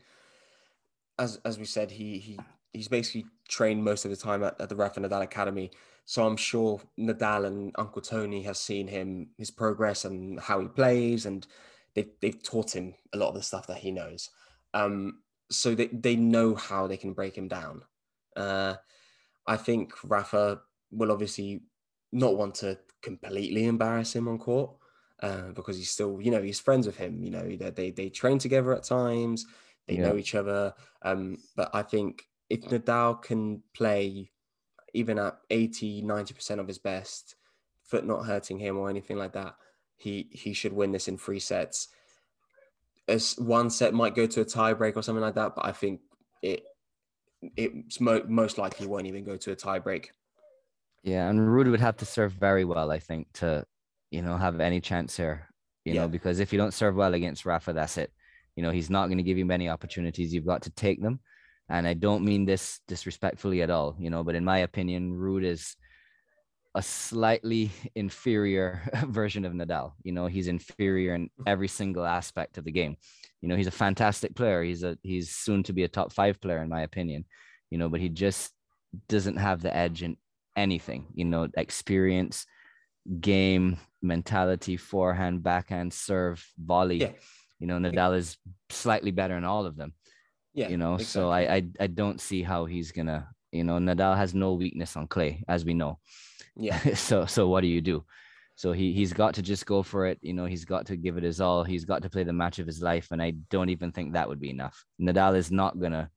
as 1.19 1.39
as 1.45 1.57
we 1.57 1.65
said, 1.65 1.91
he 1.91 2.17
he 2.19 2.39
he's 2.73 2.87
basically 2.87 3.25
trained 3.47 3.83
most 3.83 4.05
of 4.05 4.11
the 4.11 4.17
time 4.17 4.43
at, 4.43 4.59
at 4.59 4.69
the 4.69 4.75
Rafa 4.75 4.99
Nadal 4.99 5.23
Academy. 5.23 5.71
So 6.05 6.25
I'm 6.25 6.37
sure 6.37 6.81
Nadal 6.99 7.45
and 7.45 7.71
Uncle 7.77 8.01
Tony 8.01 8.43
have 8.43 8.57
seen 8.57 8.87
him, 8.87 9.29
his 9.37 9.51
progress 9.51 10.05
and 10.05 10.39
how 10.39 10.59
he 10.59 10.67
plays, 10.67 11.25
and 11.25 11.45
they've, 11.97 12.11
they've 12.21 12.43
taught 12.43 12.75
him 12.75 12.93
a 13.11 13.17
lot 13.17 13.29
of 13.29 13.33
the 13.33 13.41
stuff 13.41 13.65
that 13.67 13.79
he 13.79 13.91
knows. 13.91 14.29
Um, 14.75 15.23
so 15.49 15.73
they, 15.73 15.87
they 15.87 16.15
know 16.15 16.53
how 16.53 16.85
they 16.85 16.95
can 16.95 17.13
break 17.13 17.35
him 17.35 17.47
down. 17.47 17.81
Uh, 18.35 18.75
I 19.47 19.57
think 19.57 19.93
Rafa 20.03 20.61
will 20.91 21.11
obviously 21.11 21.63
not 22.11 22.37
want 22.37 22.53
to 22.55 22.77
completely 23.01 23.65
embarrass 23.65 24.15
him 24.15 24.27
on 24.27 24.37
court 24.37 24.75
uh, 25.23 25.49
because 25.55 25.77
he's 25.77 25.89
still, 25.89 26.21
you 26.21 26.29
know, 26.29 26.43
he's 26.43 26.59
friends 26.59 26.85
with 26.85 26.97
him. 26.97 27.23
You 27.23 27.31
know, 27.31 27.55
they 27.55 27.71
they, 27.71 27.89
they 27.89 28.09
train 28.09 28.37
together 28.37 28.75
at 28.75 28.83
times, 28.83 29.47
they 29.87 29.95
yeah. 29.95 30.09
know 30.09 30.17
each 30.17 30.35
other. 30.35 30.75
Um, 31.01 31.37
but 31.55 31.71
I 31.73 31.81
think 31.81 32.27
if 32.47 32.61
Nadal 32.65 33.23
can 33.23 33.63
play 33.73 34.29
even 34.93 35.17
at 35.17 35.39
80, 35.49 36.03
90% 36.03 36.59
of 36.59 36.67
his 36.67 36.77
best, 36.77 37.35
foot 37.83 38.05
not 38.05 38.25
hurting 38.25 38.59
him 38.59 38.77
or 38.77 38.89
anything 38.89 39.17
like 39.17 39.33
that, 39.33 39.55
he 39.97 40.29
he 40.31 40.53
should 40.53 40.73
win 40.73 40.91
this 40.91 41.07
in 41.07 41.17
three 41.17 41.39
sets. 41.39 41.89
As 43.07 43.37
one 43.37 43.69
set 43.69 43.93
might 43.93 44.15
go 44.15 44.27
to 44.27 44.41
a 44.41 44.45
tiebreak 44.45 44.95
or 44.95 45.01
something 45.01 45.21
like 45.21 45.35
that, 45.35 45.55
but 45.55 45.65
I 45.65 45.71
think 45.71 46.01
it 46.41 46.63
it's 47.55 47.99
mo- 47.99 48.25
most 48.27 48.57
likely 48.57 48.87
won't 48.87 49.07
even 49.07 49.23
go 49.23 49.37
to 49.37 49.51
a 49.51 49.55
tiebreak. 49.55 50.07
Yeah, 51.03 51.29
and 51.29 51.39
Ruud 51.39 51.69
would 51.69 51.79
have 51.79 51.97
to 51.97 52.05
serve 52.05 52.33
very 52.33 52.65
well, 52.65 52.91
I 52.91 52.99
think, 52.99 53.31
to 53.35 53.65
you 54.11 54.21
know 54.21 54.37
have 54.37 54.59
any 54.59 54.79
chance 54.81 55.17
here. 55.17 55.47
You 55.85 55.93
yeah. 55.93 56.01
know, 56.01 56.07
because 56.07 56.39
if 56.39 56.51
you 56.51 56.59
don't 56.59 56.73
serve 56.73 56.95
well 56.95 57.13
against 57.13 57.45
Rafa, 57.45 57.73
that's 57.73 57.97
it. 57.97 58.11
You 58.55 58.63
know, 58.63 58.71
he's 58.71 58.89
not 58.89 59.07
going 59.07 59.19
to 59.19 59.23
give 59.23 59.37
you 59.37 59.45
many 59.45 59.69
opportunities. 59.69 60.33
You've 60.33 60.45
got 60.45 60.63
to 60.63 60.69
take 60.71 61.01
them. 61.01 61.19
And 61.69 61.87
I 61.87 61.93
don't 61.93 62.25
mean 62.25 62.45
this 62.45 62.79
disrespectfully 62.87 63.61
at 63.61 63.69
all, 63.69 63.95
you 63.99 64.09
know, 64.09 64.23
but 64.23 64.35
in 64.35 64.43
my 64.43 64.59
opinion, 64.59 65.13
Ruud 65.13 65.43
is 65.43 65.75
a 66.77 66.81
slightly 66.81 67.71
inferior 67.95 68.87
version 69.07 69.45
of 69.45 69.53
Nadal. 69.53 69.93
You 70.03 70.11
know, 70.11 70.27
he's 70.27 70.47
inferior 70.47 71.15
in 71.15 71.29
every 71.47 71.67
single 71.67 72.05
aspect 72.05 72.59
of 72.59 72.65
the 72.65 72.71
game. 72.71 72.97
You 73.41 73.49
know, 73.49 73.55
he's 73.55 73.67
a 73.67 73.71
fantastic 73.71 74.35
player. 74.35 74.61
He's 74.61 74.83
a 74.83 74.97
he's 75.01 75.31
soon 75.31 75.63
to 75.63 75.73
be 75.73 75.83
a 75.83 75.87
top 75.87 76.13
five 76.13 76.39
player, 76.39 76.61
in 76.61 76.69
my 76.69 76.81
opinion. 76.81 77.25
You 77.71 77.79
know, 77.79 77.89
but 77.89 77.99
he 77.99 78.09
just 78.09 78.53
doesn't 79.09 79.37
have 79.37 79.61
the 79.61 79.75
edge 79.75 80.03
in 80.03 80.17
anything, 80.55 81.07
you 81.15 81.25
know, 81.25 81.47
experience, 81.57 82.45
game, 83.19 83.77
mentality, 84.01 84.77
forehand, 84.77 85.41
backhand, 85.41 85.93
serve, 85.93 86.45
volley. 86.57 86.97
Yeah. 86.97 87.11
You 87.59 87.65
know, 87.65 87.79
Nadal 87.79 88.15
is 88.15 88.37
slightly 88.69 89.11
better 89.11 89.35
in 89.35 89.43
all 89.43 89.65
of 89.65 89.75
them. 89.75 89.93
Yeah. 90.53 90.69
You 90.69 90.77
know, 90.77 90.93
exactly. 90.95 91.21
so 91.21 91.29
I, 91.31 91.41
I 91.55 91.67
I 91.79 91.87
don't 91.87 92.21
see 92.21 92.43
how 92.43 92.65
he's 92.65 92.91
gonna, 92.91 93.27
you 93.51 93.63
know, 93.63 93.79
Nadal 93.79 94.15
has 94.15 94.35
no 94.35 94.53
weakness 94.53 94.95
on 94.95 95.07
clay, 95.07 95.43
as 95.47 95.65
we 95.65 95.73
know. 95.73 95.97
Yeah. 96.57 96.77
so 96.95 97.25
so 97.25 97.47
what 97.47 97.61
do 97.61 97.67
you 97.67 97.81
do? 97.81 98.03
So 98.55 98.71
he 98.71 98.91
he's 98.91 99.13
got 99.13 99.35
to 99.35 99.41
just 99.41 99.65
go 99.65 99.83
for 99.83 100.07
it. 100.07 100.17
You 100.21 100.33
know, 100.33 100.45
he's 100.45 100.65
got 100.65 100.87
to 100.87 100.97
give 100.97 101.17
it 101.17 101.23
his 101.23 101.39
all. 101.39 101.63
He's 101.63 101.85
got 101.85 102.01
to 102.01 102.09
play 102.09 102.23
the 102.23 102.33
match 102.33 102.59
of 102.59 102.65
his 102.65 102.81
life, 102.81 103.09
and 103.11 103.21
I 103.21 103.31
don't 103.49 103.69
even 103.69 103.91
think 103.91 104.13
that 104.13 104.27
would 104.27 104.39
be 104.39 104.49
enough. 104.49 104.83
Nadal 104.99 105.35
is 105.37 105.51
not 105.51 105.79
gonna 105.79 106.09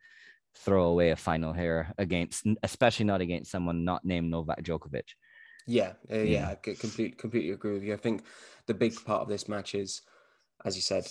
throw 0.57 0.85
away 0.85 1.11
a 1.11 1.16
final 1.16 1.53
here 1.53 1.92
against, 1.98 2.46
especially 2.62 3.05
not 3.05 3.20
against 3.20 3.50
someone 3.50 3.85
not 3.85 4.05
named 4.05 4.31
Novak 4.31 4.62
Djokovic. 4.62 5.14
Yeah, 5.66 5.92
uh, 6.11 6.16
yeah, 6.16 6.22
yeah, 6.22 6.48
I 6.48 6.55
completely 6.55 7.11
completely 7.11 7.50
agree 7.50 7.74
with 7.74 7.83
you. 7.83 7.92
I 7.92 7.98
think 7.98 8.24
the 8.66 8.74
big 8.74 8.94
part 9.05 9.22
of 9.22 9.29
this 9.29 9.48
match 9.48 9.74
is, 9.74 10.00
as 10.64 10.76
you 10.76 10.83
said, 10.83 11.07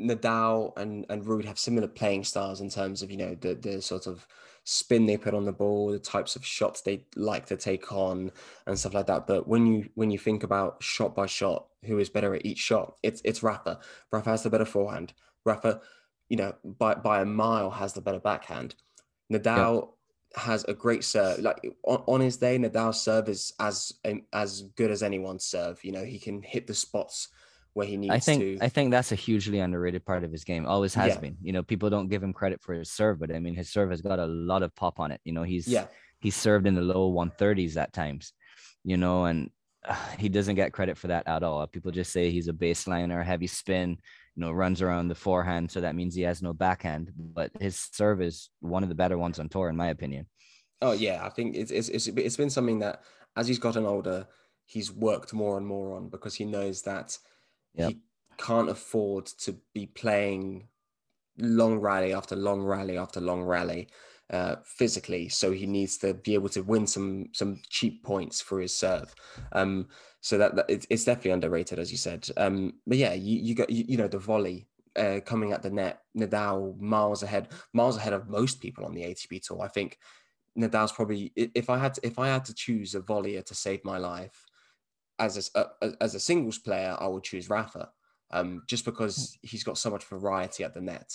Nadal 0.00 0.78
and 0.78 1.04
and 1.10 1.24
Ruud 1.24 1.44
have 1.44 1.58
similar 1.58 1.88
playing 1.88 2.24
styles 2.24 2.60
in 2.60 2.70
terms 2.70 3.02
of 3.02 3.10
you 3.10 3.16
know 3.16 3.34
the 3.34 3.54
the 3.54 3.82
sort 3.82 4.06
of 4.06 4.26
spin 4.70 5.06
they 5.06 5.16
put 5.16 5.32
on 5.32 5.46
the 5.46 5.52
ball, 5.52 5.90
the 5.90 5.98
types 5.98 6.36
of 6.36 6.44
shots 6.44 6.82
they 6.82 7.04
like 7.16 7.46
to 7.46 7.56
take 7.56 7.90
on, 7.92 8.30
and 8.66 8.78
stuff 8.78 8.94
like 8.94 9.06
that. 9.06 9.26
But 9.26 9.48
when 9.48 9.66
you 9.66 9.88
when 9.94 10.10
you 10.10 10.18
think 10.18 10.42
about 10.42 10.82
shot 10.82 11.14
by 11.14 11.26
shot, 11.26 11.66
who 11.84 11.98
is 11.98 12.10
better 12.10 12.34
at 12.34 12.44
each 12.44 12.58
shot? 12.58 12.96
It's 13.02 13.22
it's 13.24 13.42
Rafa. 13.42 13.80
Rafa 14.12 14.30
has 14.30 14.42
the 14.42 14.50
better 14.50 14.66
forehand. 14.66 15.12
Rafa 15.44 15.80
you 16.28 16.36
know, 16.36 16.54
by 16.62 16.94
by 16.94 17.20
a 17.20 17.24
mile 17.24 17.70
has 17.70 17.92
the 17.92 18.00
better 18.00 18.20
backhand. 18.20 18.74
Nadal 19.32 19.88
yeah. 20.36 20.42
has 20.42 20.64
a 20.64 20.74
great 20.74 21.04
serve. 21.04 21.40
Like 21.40 21.60
on, 21.84 22.02
on 22.06 22.20
his 22.20 22.36
day, 22.36 22.58
Nadal's 22.58 23.00
serve 23.00 23.28
is 23.28 23.52
as 23.58 23.92
um, 24.04 24.22
as 24.32 24.62
good 24.76 24.90
as 24.90 25.02
anyone's 25.02 25.44
serve. 25.44 25.82
You 25.84 25.92
know, 25.92 26.04
he 26.04 26.18
can 26.18 26.42
hit 26.42 26.66
the 26.66 26.74
spots 26.74 27.28
where 27.74 27.86
he 27.86 27.96
needs 27.96 28.14
I 28.14 28.18
think, 28.18 28.42
to. 28.42 28.58
I 28.64 28.68
think 28.68 28.90
that's 28.90 29.12
a 29.12 29.16
hugely 29.16 29.60
underrated 29.60 30.04
part 30.04 30.24
of 30.24 30.32
his 30.32 30.44
game. 30.44 30.66
Always 30.66 30.94
has 30.94 31.14
yeah. 31.14 31.20
been. 31.20 31.36
You 31.42 31.52
know, 31.52 31.62
people 31.62 31.90
don't 31.90 32.08
give 32.08 32.22
him 32.22 32.32
credit 32.32 32.60
for 32.62 32.74
his 32.74 32.90
serve, 32.90 33.20
but 33.20 33.34
I 33.34 33.38
mean, 33.38 33.54
his 33.54 33.70
serve 33.70 33.90
has 33.90 34.02
got 34.02 34.18
a 34.18 34.26
lot 34.26 34.62
of 34.62 34.74
pop 34.74 35.00
on 35.00 35.10
it. 35.12 35.20
You 35.24 35.32
know, 35.32 35.42
he's 35.42 35.68
yeah 35.68 35.86
he's 36.20 36.36
served 36.36 36.66
in 36.66 36.74
the 36.74 36.82
low 36.82 37.12
130s 37.12 37.76
at 37.76 37.92
times. 37.92 38.32
You 38.84 38.96
know, 38.96 39.24
and 39.24 39.50
uh, 39.86 39.96
he 40.18 40.28
doesn't 40.28 40.56
get 40.56 40.72
credit 40.72 40.98
for 40.98 41.08
that 41.08 41.28
at 41.28 41.42
all. 41.42 41.66
People 41.66 41.92
just 41.92 42.12
say 42.12 42.30
he's 42.30 42.48
a 42.48 42.52
baseliner, 42.52 43.24
heavy 43.24 43.46
spin 43.46 43.98
you 44.38 44.44
know, 44.44 44.52
runs 44.52 44.82
around 44.82 45.08
the 45.08 45.16
forehand. 45.16 45.68
So 45.68 45.80
that 45.80 45.96
means 45.96 46.14
he 46.14 46.22
has 46.22 46.42
no 46.42 46.52
backhand, 46.52 47.10
but 47.16 47.50
his 47.58 47.88
serve 47.92 48.22
is 48.22 48.50
one 48.60 48.84
of 48.84 48.88
the 48.88 48.94
better 48.94 49.18
ones 49.18 49.40
on 49.40 49.48
tour, 49.48 49.68
in 49.68 49.76
my 49.76 49.88
opinion. 49.88 50.26
Oh 50.80 50.92
yeah, 50.92 51.26
I 51.26 51.28
think 51.28 51.56
it's 51.56 51.72
it's 51.72 51.88
it's, 51.88 52.06
it's 52.06 52.36
been 52.36 52.48
something 52.48 52.78
that 52.78 53.02
as 53.36 53.48
he's 53.48 53.58
gotten 53.58 53.84
older, 53.84 54.28
he's 54.64 54.92
worked 54.92 55.32
more 55.32 55.58
and 55.58 55.66
more 55.66 55.96
on 55.96 56.08
because 56.08 56.36
he 56.36 56.44
knows 56.44 56.82
that 56.82 57.18
yep. 57.78 57.90
he 57.90 57.98
can't 58.38 58.68
afford 58.68 59.26
to 59.26 59.56
be 59.74 59.86
playing 59.86 60.68
long 61.38 61.78
rally 61.78 62.12
after 62.12 62.36
long 62.36 62.62
rally 62.62 62.98
after 62.98 63.20
long 63.20 63.42
rally 63.42 63.88
uh, 64.30 64.56
physically. 64.64 65.28
So 65.28 65.52
he 65.52 65.66
needs 65.66 65.96
to 65.98 66.14
be 66.14 66.34
able 66.34 66.48
to 66.50 66.62
win 66.62 66.86
some 66.86 67.26
some 67.32 67.60
cheap 67.68 68.04
points 68.04 68.40
for 68.40 68.60
his 68.60 68.74
serve. 68.74 69.14
Um, 69.52 69.88
so 70.20 70.36
that, 70.38 70.56
that 70.56 70.66
it's, 70.68 70.86
it's 70.90 71.04
definitely 71.04 71.30
underrated, 71.30 71.78
as 71.78 71.92
you 71.92 71.98
said. 71.98 72.28
Um, 72.36 72.74
but 72.86 72.98
yeah, 72.98 73.14
you, 73.14 73.38
you 73.38 73.54
got 73.54 73.70
you, 73.70 73.84
you 73.88 73.96
know 73.96 74.08
the 74.08 74.18
volley 74.18 74.66
uh, 74.96 75.20
coming 75.24 75.52
at 75.52 75.62
the 75.62 75.70
net, 75.70 76.02
Nadal 76.16 76.78
miles 76.80 77.22
ahead, 77.22 77.48
miles 77.72 77.96
ahead 77.96 78.12
of 78.12 78.28
most 78.28 78.60
people 78.60 78.84
on 78.84 78.94
the 78.94 79.02
ATP 79.02 79.46
tour. 79.46 79.62
I 79.62 79.68
think 79.68 79.98
Nadal's 80.58 80.92
probably 80.92 81.32
if 81.36 81.70
I 81.70 81.78
had 81.78 81.94
to, 81.94 82.06
if 82.06 82.18
I 82.18 82.28
had 82.28 82.44
to 82.46 82.54
choose 82.54 82.94
a 82.94 83.00
volleyer 83.00 83.44
to 83.44 83.54
save 83.54 83.84
my 83.84 83.98
life 83.98 84.44
as 85.18 85.50
a, 85.54 85.66
as 86.00 86.14
a 86.14 86.20
singles 86.20 86.58
player, 86.58 86.96
I 86.98 87.06
would 87.06 87.24
choose 87.24 87.50
Rafa, 87.50 87.90
um, 88.30 88.62
just 88.66 88.84
because 88.84 89.38
he's 89.42 89.64
got 89.64 89.78
so 89.78 89.90
much 89.90 90.04
variety 90.04 90.64
at 90.64 90.74
the 90.74 90.80
net. 90.80 91.12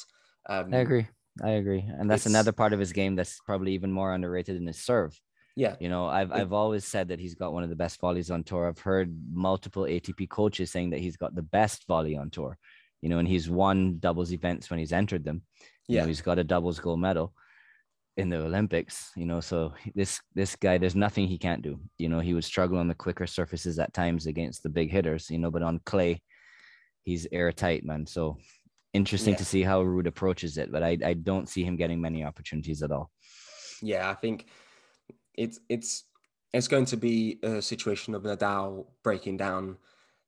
Um, 0.47 0.73
I 0.73 0.77
agree. 0.77 1.07
I 1.43 1.51
agree, 1.51 1.83
and 1.87 2.09
that's 2.09 2.27
another 2.27 2.51
part 2.51 2.73
of 2.73 2.79
his 2.79 2.93
game 2.93 3.15
that's 3.15 3.39
probably 3.39 3.73
even 3.73 3.91
more 3.91 4.13
underrated 4.13 4.55
than 4.55 4.67
his 4.67 4.79
serve. 4.79 5.19
Yeah, 5.55 5.75
you 5.79 5.89
know, 5.89 6.05
I've 6.05 6.31
I've 6.31 6.53
always 6.53 6.85
said 6.85 7.07
that 7.07 7.19
he's 7.19 7.33
got 7.33 7.53
one 7.53 7.63
of 7.63 7.69
the 7.69 7.75
best 7.75 7.99
volleys 7.99 8.29
on 8.29 8.43
tour. 8.43 8.67
I've 8.67 8.79
heard 8.79 9.15
multiple 9.31 9.83
ATP 9.83 10.29
coaches 10.29 10.69
saying 10.71 10.91
that 10.91 10.99
he's 10.99 11.17
got 11.17 11.33
the 11.33 11.41
best 11.41 11.87
volley 11.87 12.15
on 12.15 12.29
tour. 12.29 12.57
You 13.01 13.09
know, 13.09 13.17
and 13.17 13.27
he's 13.27 13.49
won 13.49 13.97
doubles 13.99 14.31
events 14.31 14.69
when 14.69 14.79
he's 14.79 14.93
entered 14.93 15.25
them. 15.25 15.41
You 15.87 15.95
yeah, 15.95 16.01
know, 16.01 16.07
he's 16.07 16.21
got 16.21 16.39
a 16.39 16.43
doubles 16.43 16.79
gold 16.79 16.99
medal 16.99 17.33
in 18.17 18.29
the 18.29 18.37
Olympics, 18.37 19.11
you 19.15 19.25
know. 19.25 19.39
So 19.39 19.73
this 19.95 20.21
this 20.35 20.55
guy, 20.55 20.77
there's 20.77 20.95
nothing 20.95 21.27
he 21.27 21.37
can't 21.37 21.61
do. 21.61 21.79
You 21.97 22.09
know, 22.09 22.19
he 22.19 22.33
would 22.33 22.43
struggle 22.43 22.77
on 22.77 22.87
the 22.87 22.95
quicker 22.95 23.27
surfaces 23.27 23.79
at 23.79 23.93
times 23.93 24.27
against 24.27 24.63
the 24.63 24.69
big 24.69 24.91
hitters, 24.91 25.29
you 25.29 25.39
know, 25.39 25.51
but 25.51 25.63
on 25.63 25.79
clay, 25.85 26.21
he's 27.03 27.27
airtight, 27.31 27.83
man. 27.83 28.05
So 28.05 28.37
interesting 28.93 29.33
yeah. 29.33 29.39
to 29.39 29.45
see 29.45 29.63
how 29.63 29.83
Ruud 29.83 30.07
approaches 30.07 30.57
it, 30.57 30.71
but 30.71 30.83
I, 30.83 30.97
I 31.03 31.13
don't 31.13 31.49
see 31.49 31.63
him 31.63 31.75
getting 31.75 31.99
many 31.99 32.23
opportunities 32.23 32.83
at 32.83 32.91
all. 32.91 33.09
Yeah, 33.81 34.09
I 34.09 34.13
think 34.13 34.45
it's 35.33 35.59
it's 35.67 36.03
it's 36.53 36.67
going 36.67 36.85
to 36.85 36.97
be 36.97 37.39
a 37.41 37.61
situation 37.61 38.13
of 38.13 38.23
Nadal 38.23 38.85
breaking 39.03 39.37
down 39.37 39.77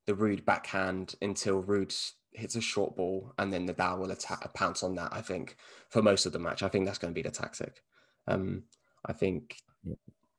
the 0.06 0.14
Ruud 0.14 0.44
backhand 0.44 1.14
until 1.22 1.62
Ruud 1.62 1.92
hits 2.36 2.56
a 2.56 2.60
short 2.60 2.96
ball 2.96 3.32
and 3.38 3.52
then 3.52 3.66
Nadal 3.66 3.98
will 3.98 4.10
attack 4.10 4.52
pounce 4.54 4.82
on 4.82 4.94
that. 4.96 5.12
I 5.12 5.20
think 5.20 5.56
for 5.88 6.02
most 6.02 6.26
of 6.26 6.32
the 6.32 6.38
match, 6.38 6.62
I 6.62 6.68
think 6.68 6.86
that's 6.86 6.98
going 6.98 7.12
to 7.12 7.14
be 7.14 7.22
the 7.22 7.30
tactic. 7.30 7.82
Um, 8.28 8.64
I 9.04 9.12
think 9.12 9.56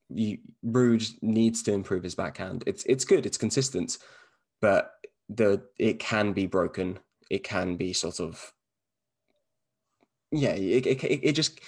you, 0.10 0.38
Ruud 0.66 1.12
needs 1.22 1.64
to 1.64 1.74
improve 1.74 2.04
his 2.04 2.16
backhand. 2.16 2.64
It's 2.68 2.84
it's 2.86 3.06
good, 3.06 3.26
it's 3.26 3.38
consistent, 3.38 3.98
but 4.62 4.92
the 5.30 5.64
it 5.78 6.00
can 6.00 6.34
be 6.34 6.48
broken. 6.48 7.00
It 7.30 7.44
can 7.44 7.76
be 7.76 7.94
sort 7.94 8.20
of 8.20 8.54
yeah. 10.32 10.52
It 10.52 10.86
it, 10.86 11.04
it 11.04 11.32
just 11.34 11.60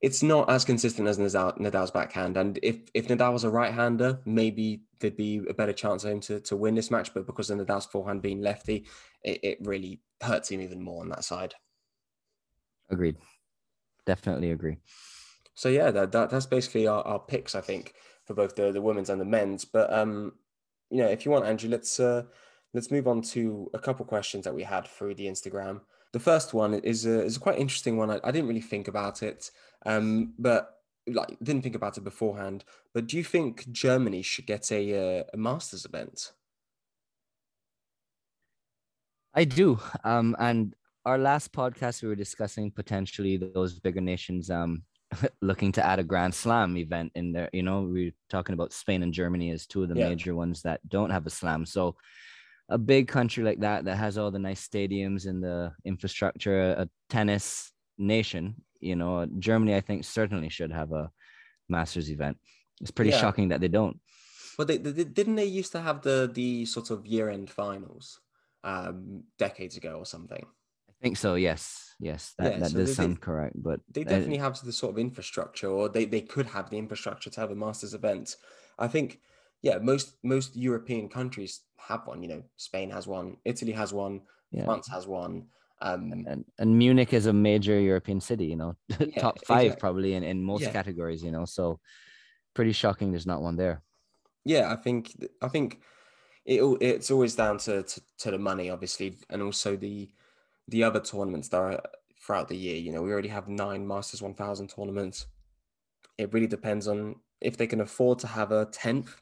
it's 0.00 0.22
not 0.22 0.50
as 0.50 0.64
consistent 0.64 1.06
as 1.06 1.18
Nadal, 1.18 1.56
Nadal's 1.58 1.92
backhand. 1.92 2.36
And 2.36 2.58
if 2.62 2.76
if 2.92 3.08
Nadal 3.08 3.32
was 3.32 3.44
a 3.44 3.50
right 3.50 3.72
hander, 3.72 4.20
maybe 4.24 4.82
there'd 4.98 5.16
be 5.16 5.42
a 5.48 5.54
better 5.54 5.72
chance 5.72 6.04
of 6.04 6.10
him 6.10 6.20
to, 6.20 6.40
to 6.40 6.56
win 6.56 6.74
this 6.74 6.90
match. 6.90 7.14
But 7.14 7.26
because 7.26 7.50
of 7.50 7.58
Nadal's 7.58 7.86
forehand 7.86 8.22
being 8.22 8.40
lefty, 8.40 8.86
it, 9.24 9.40
it 9.42 9.58
really 9.62 10.00
hurts 10.20 10.50
him 10.50 10.60
even 10.60 10.82
more 10.82 11.02
on 11.02 11.08
that 11.10 11.24
side. 11.24 11.54
Agreed. 12.90 13.16
Definitely 14.06 14.50
agree. 14.52 14.78
So 15.54 15.68
yeah, 15.68 15.90
that, 15.90 16.12
that 16.12 16.30
that's 16.30 16.46
basically 16.46 16.86
our, 16.86 17.02
our 17.02 17.18
picks, 17.18 17.54
I 17.54 17.60
think, 17.60 17.94
for 18.24 18.34
both 18.34 18.56
the, 18.56 18.72
the 18.72 18.82
women's 18.82 19.10
and 19.10 19.20
the 19.20 19.24
men's. 19.24 19.64
But 19.64 19.92
um, 19.92 20.32
you 20.90 20.98
know, 20.98 21.08
if 21.08 21.24
you 21.24 21.30
want, 21.30 21.46
Andrew, 21.46 21.70
let's 21.70 22.00
uh, 22.00 22.24
let's 22.74 22.90
move 22.90 23.06
on 23.06 23.22
to 23.22 23.70
a 23.74 23.78
couple 23.78 24.04
questions 24.04 24.44
that 24.44 24.54
we 24.54 24.62
had 24.62 24.86
through 24.86 25.14
the 25.14 25.26
Instagram. 25.26 25.80
The 26.12 26.20
first 26.20 26.52
one 26.52 26.74
is 26.74 27.06
a, 27.06 27.24
is 27.24 27.36
a 27.36 27.40
quite 27.40 27.58
interesting 27.58 27.96
one. 27.96 28.10
I, 28.10 28.20
I 28.24 28.30
didn't 28.30 28.48
really 28.48 28.60
think 28.60 28.88
about 28.88 29.22
it. 29.22 29.50
Um, 29.86 30.34
but 30.38 30.82
like 31.06 31.36
didn't 31.42 31.62
think 31.62 31.74
about 31.74 31.98
it 31.98 32.04
beforehand. 32.04 32.64
But 32.94 33.06
do 33.06 33.16
you 33.16 33.24
think 33.24 33.70
Germany 33.72 34.22
should 34.22 34.46
get 34.46 34.70
a 34.70 35.20
uh, 35.20 35.24
a 35.32 35.36
masters 35.36 35.84
event? 35.84 36.32
I 39.34 39.44
do. 39.44 39.78
Um, 40.04 40.36
and 40.38 40.74
our 41.04 41.18
last 41.18 41.52
podcast 41.52 42.02
we 42.02 42.08
were 42.08 42.14
discussing 42.14 42.70
potentially 42.70 43.36
those 43.36 43.80
bigger 43.80 44.00
nations 44.00 44.50
um 44.50 44.84
looking 45.42 45.72
to 45.72 45.84
add 45.84 45.98
a 45.98 46.04
grand 46.04 46.32
slam 46.32 46.76
event 46.76 47.10
in 47.16 47.32
there 47.32 47.50
you 47.52 47.62
know 47.64 47.82
we 47.82 48.06
are 48.06 48.12
talking 48.30 48.52
about 48.52 48.72
spain 48.72 49.02
and 49.02 49.12
germany 49.12 49.50
as 49.50 49.66
two 49.66 49.82
of 49.82 49.88
the 49.88 49.96
yeah. 49.96 50.08
major 50.08 50.32
ones 50.36 50.62
that 50.62 50.78
don't 50.88 51.10
have 51.10 51.26
a 51.26 51.30
slam 51.30 51.66
so 51.66 51.96
a 52.68 52.78
big 52.78 53.08
country 53.08 53.42
like 53.42 53.58
that 53.58 53.84
that 53.84 53.96
has 53.96 54.16
all 54.16 54.30
the 54.30 54.38
nice 54.38 54.66
stadiums 54.66 55.26
and 55.26 55.42
the 55.42 55.72
infrastructure 55.84 56.70
a 56.78 56.88
tennis 57.10 57.72
nation 57.98 58.54
you 58.82 58.96
know, 58.96 59.26
Germany, 59.38 59.74
I 59.74 59.80
think, 59.80 60.04
certainly 60.04 60.48
should 60.50 60.72
have 60.72 60.92
a 60.92 61.10
Masters 61.68 62.10
event. 62.10 62.36
It's 62.80 62.90
pretty 62.90 63.12
yeah. 63.12 63.20
shocking 63.20 63.48
that 63.48 63.60
they 63.60 63.68
don't. 63.68 63.98
But 64.58 64.66
they, 64.66 64.76
they, 64.76 65.04
didn't 65.04 65.36
they 65.36 65.46
used 65.46 65.72
to 65.72 65.80
have 65.80 66.02
the 66.02 66.30
the 66.32 66.66
sort 66.66 66.90
of 66.90 67.06
year 67.06 67.30
end 67.30 67.48
finals 67.48 68.20
um, 68.64 69.24
decades 69.38 69.76
ago 69.76 69.96
or 69.98 70.06
something? 70.06 70.44
I 70.88 70.92
think 71.02 71.16
so. 71.16 71.34
Yes, 71.34 71.94
yes, 71.98 72.34
that, 72.38 72.52
yeah, 72.52 72.58
that 72.60 72.70
so 72.70 72.78
does 72.78 72.96
sound 72.96 73.20
correct. 73.20 73.60
But 73.60 73.80
they 73.90 74.04
definitely 74.04 74.38
uh, 74.38 74.44
have 74.44 74.60
the 74.60 74.72
sort 74.72 74.92
of 74.92 74.98
infrastructure, 74.98 75.68
or 75.68 75.88
they, 75.88 76.04
they 76.04 76.20
could 76.20 76.46
have 76.46 76.70
the 76.70 76.78
infrastructure 76.78 77.30
to 77.30 77.40
have 77.40 77.50
a 77.50 77.56
Masters 77.56 77.94
event. 77.94 78.36
I 78.78 78.88
think, 78.88 79.20
yeah, 79.62 79.78
most 79.78 80.16
most 80.22 80.56
European 80.56 81.08
countries 81.08 81.62
have 81.76 82.06
one. 82.06 82.22
You 82.22 82.28
know, 82.28 82.42
Spain 82.56 82.90
has 82.90 83.06
one, 83.06 83.36
Italy 83.44 83.72
has 83.72 83.92
one, 83.92 84.22
yeah. 84.52 84.64
France 84.64 84.88
has 84.88 85.06
one. 85.06 85.46
Um, 85.80 86.12
and, 86.28 86.44
and 86.60 86.78
Munich 86.78 87.12
is 87.12 87.26
a 87.26 87.32
major 87.32 87.80
European 87.80 88.20
city, 88.20 88.46
you 88.46 88.54
know, 88.54 88.76
yeah, 89.00 89.20
top 89.20 89.44
five 89.44 89.64
exactly. 89.64 89.80
probably 89.80 90.14
in, 90.14 90.22
in 90.22 90.44
most 90.44 90.62
yeah. 90.62 90.70
categories, 90.70 91.24
you 91.24 91.32
know. 91.32 91.44
So 91.44 91.80
pretty 92.54 92.70
shocking 92.72 93.10
there's 93.10 93.26
not 93.26 93.42
one 93.42 93.56
there. 93.56 93.82
Yeah, 94.44 94.72
I 94.72 94.76
think 94.76 95.12
I 95.40 95.48
think 95.48 95.80
it 96.44 96.60
it's 96.80 97.10
always 97.10 97.34
down 97.34 97.58
to, 97.58 97.82
to, 97.82 98.00
to 98.18 98.30
the 98.30 98.38
money, 98.38 98.70
obviously, 98.70 99.16
and 99.30 99.42
also 99.42 99.76
the 99.76 100.08
the 100.68 100.84
other 100.84 101.00
tournaments 101.00 101.48
that 101.48 101.60
are 101.60 101.82
throughout 102.20 102.48
the 102.48 102.56
year. 102.56 102.76
You 102.76 102.92
know, 102.92 103.02
we 103.02 103.12
already 103.12 103.28
have 103.28 103.48
nine 103.48 103.86
Masters 103.86 104.22
1000 104.22 104.68
tournaments. 104.68 105.26
It 106.18 106.32
really 106.32 106.46
depends 106.46 106.86
on 106.86 107.16
if 107.40 107.56
they 107.56 107.66
can 107.66 107.80
afford 107.80 108.20
to 108.20 108.26
have 108.28 108.52
a 108.52 108.66
tenth, 108.66 109.20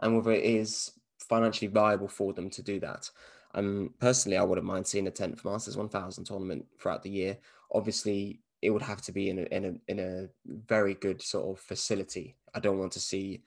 and 0.00 0.16
whether 0.16 0.32
it 0.32 0.44
is 0.44 0.92
financially 1.18 1.68
viable 1.68 2.08
for 2.08 2.32
them 2.32 2.50
to 2.50 2.62
do 2.62 2.80
that. 2.80 3.10
Um, 3.54 3.94
personally, 4.00 4.38
I 4.38 4.42
wouldn't 4.42 4.66
mind 4.66 4.86
seeing 4.86 5.06
a 5.06 5.10
10th 5.10 5.44
Masters 5.44 5.76
1000 5.76 6.24
tournament 6.24 6.66
throughout 6.80 7.02
the 7.02 7.10
year. 7.10 7.38
Obviously, 7.72 8.40
it 8.60 8.70
would 8.70 8.82
have 8.82 9.02
to 9.02 9.12
be 9.12 9.28
in 9.28 9.38
a, 9.40 9.42
in 9.42 9.64
a, 9.64 9.90
in 9.90 9.98
a 9.98 10.28
very 10.46 10.94
good 10.94 11.20
sort 11.20 11.56
of 11.56 11.62
facility. 11.62 12.36
I 12.54 12.60
don't 12.60 12.78
want 12.78 12.92
to 12.92 13.00
see 13.00 13.42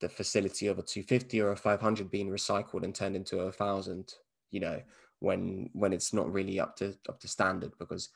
the 0.00 0.08
facility 0.08 0.66
of 0.66 0.78
a 0.78 0.82
250 0.82 1.40
or 1.40 1.52
a 1.52 1.56
500 1.56 2.10
being 2.10 2.28
recycled 2.28 2.84
and 2.84 2.94
turned 2.94 3.16
into 3.16 3.40
a 3.40 3.52
thousand, 3.52 4.14
you 4.50 4.60
know, 4.60 4.80
when 5.20 5.68
when 5.74 5.92
it's 5.92 6.12
not 6.12 6.32
really 6.32 6.58
up 6.58 6.76
to 6.76 6.96
up 7.08 7.20
to 7.20 7.28
standard 7.28 7.72
because 7.78 8.08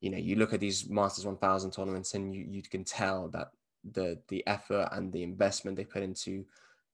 you 0.00 0.10
know 0.10 0.18
you 0.18 0.36
look 0.36 0.52
at 0.52 0.60
these 0.60 0.88
Masters 0.88 1.26
1000 1.26 1.70
tournaments 1.70 2.14
and 2.14 2.34
you 2.34 2.46
you 2.48 2.62
can 2.62 2.84
tell 2.84 3.28
that 3.28 3.50
the 3.92 4.18
the 4.28 4.46
effort 4.46 4.88
and 4.92 5.12
the 5.12 5.22
investment 5.22 5.76
they 5.76 5.84
put 5.84 6.02
into 6.02 6.44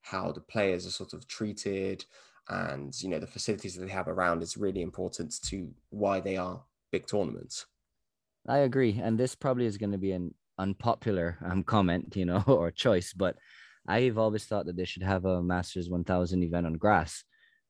how 0.02 0.30
the 0.30 0.40
players 0.40 0.86
are 0.86 0.90
sort 0.90 1.12
of 1.12 1.26
treated 1.26 2.04
and 2.48 2.94
you 3.02 3.08
know 3.08 3.18
the 3.18 3.26
facilities 3.26 3.74
that 3.74 3.84
they 3.84 3.92
have 3.92 4.08
around 4.08 4.42
is 4.42 4.56
really 4.56 4.82
important 4.82 5.34
to 5.42 5.68
why 5.90 6.20
they 6.20 6.36
are 6.36 6.62
big 6.92 7.06
tournaments. 7.06 7.66
I 8.48 8.58
agree, 8.58 9.00
and 9.02 9.18
this 9.18 9.34
probably 9.34 9.66
is 9.66 9.76
going 9.76 9.90
to 9.90 9.98
be 9.98 10.12
an 10.12 10.32
unpopular 10.58 11.36
um, 11.44 11.64
comment, 11.64 12.14
you 12.14 12.24
know, 12.24 12.44
or 12.46 12.70
choice, 12.70 13.12
but 13.12 13.36
I've 13.88 14.18
always 14.18 14.44
thought 14.44 14.66
that 14.66 14.76
they 14.76 14.84
should 14.84 15.02
have 15.02 15.24
a 15.24 15.42
Masters 15.42 15.88
1000 15.88 16.42
event 16.42 16.66
on 16.66 16.74
grass. 16.74 17.24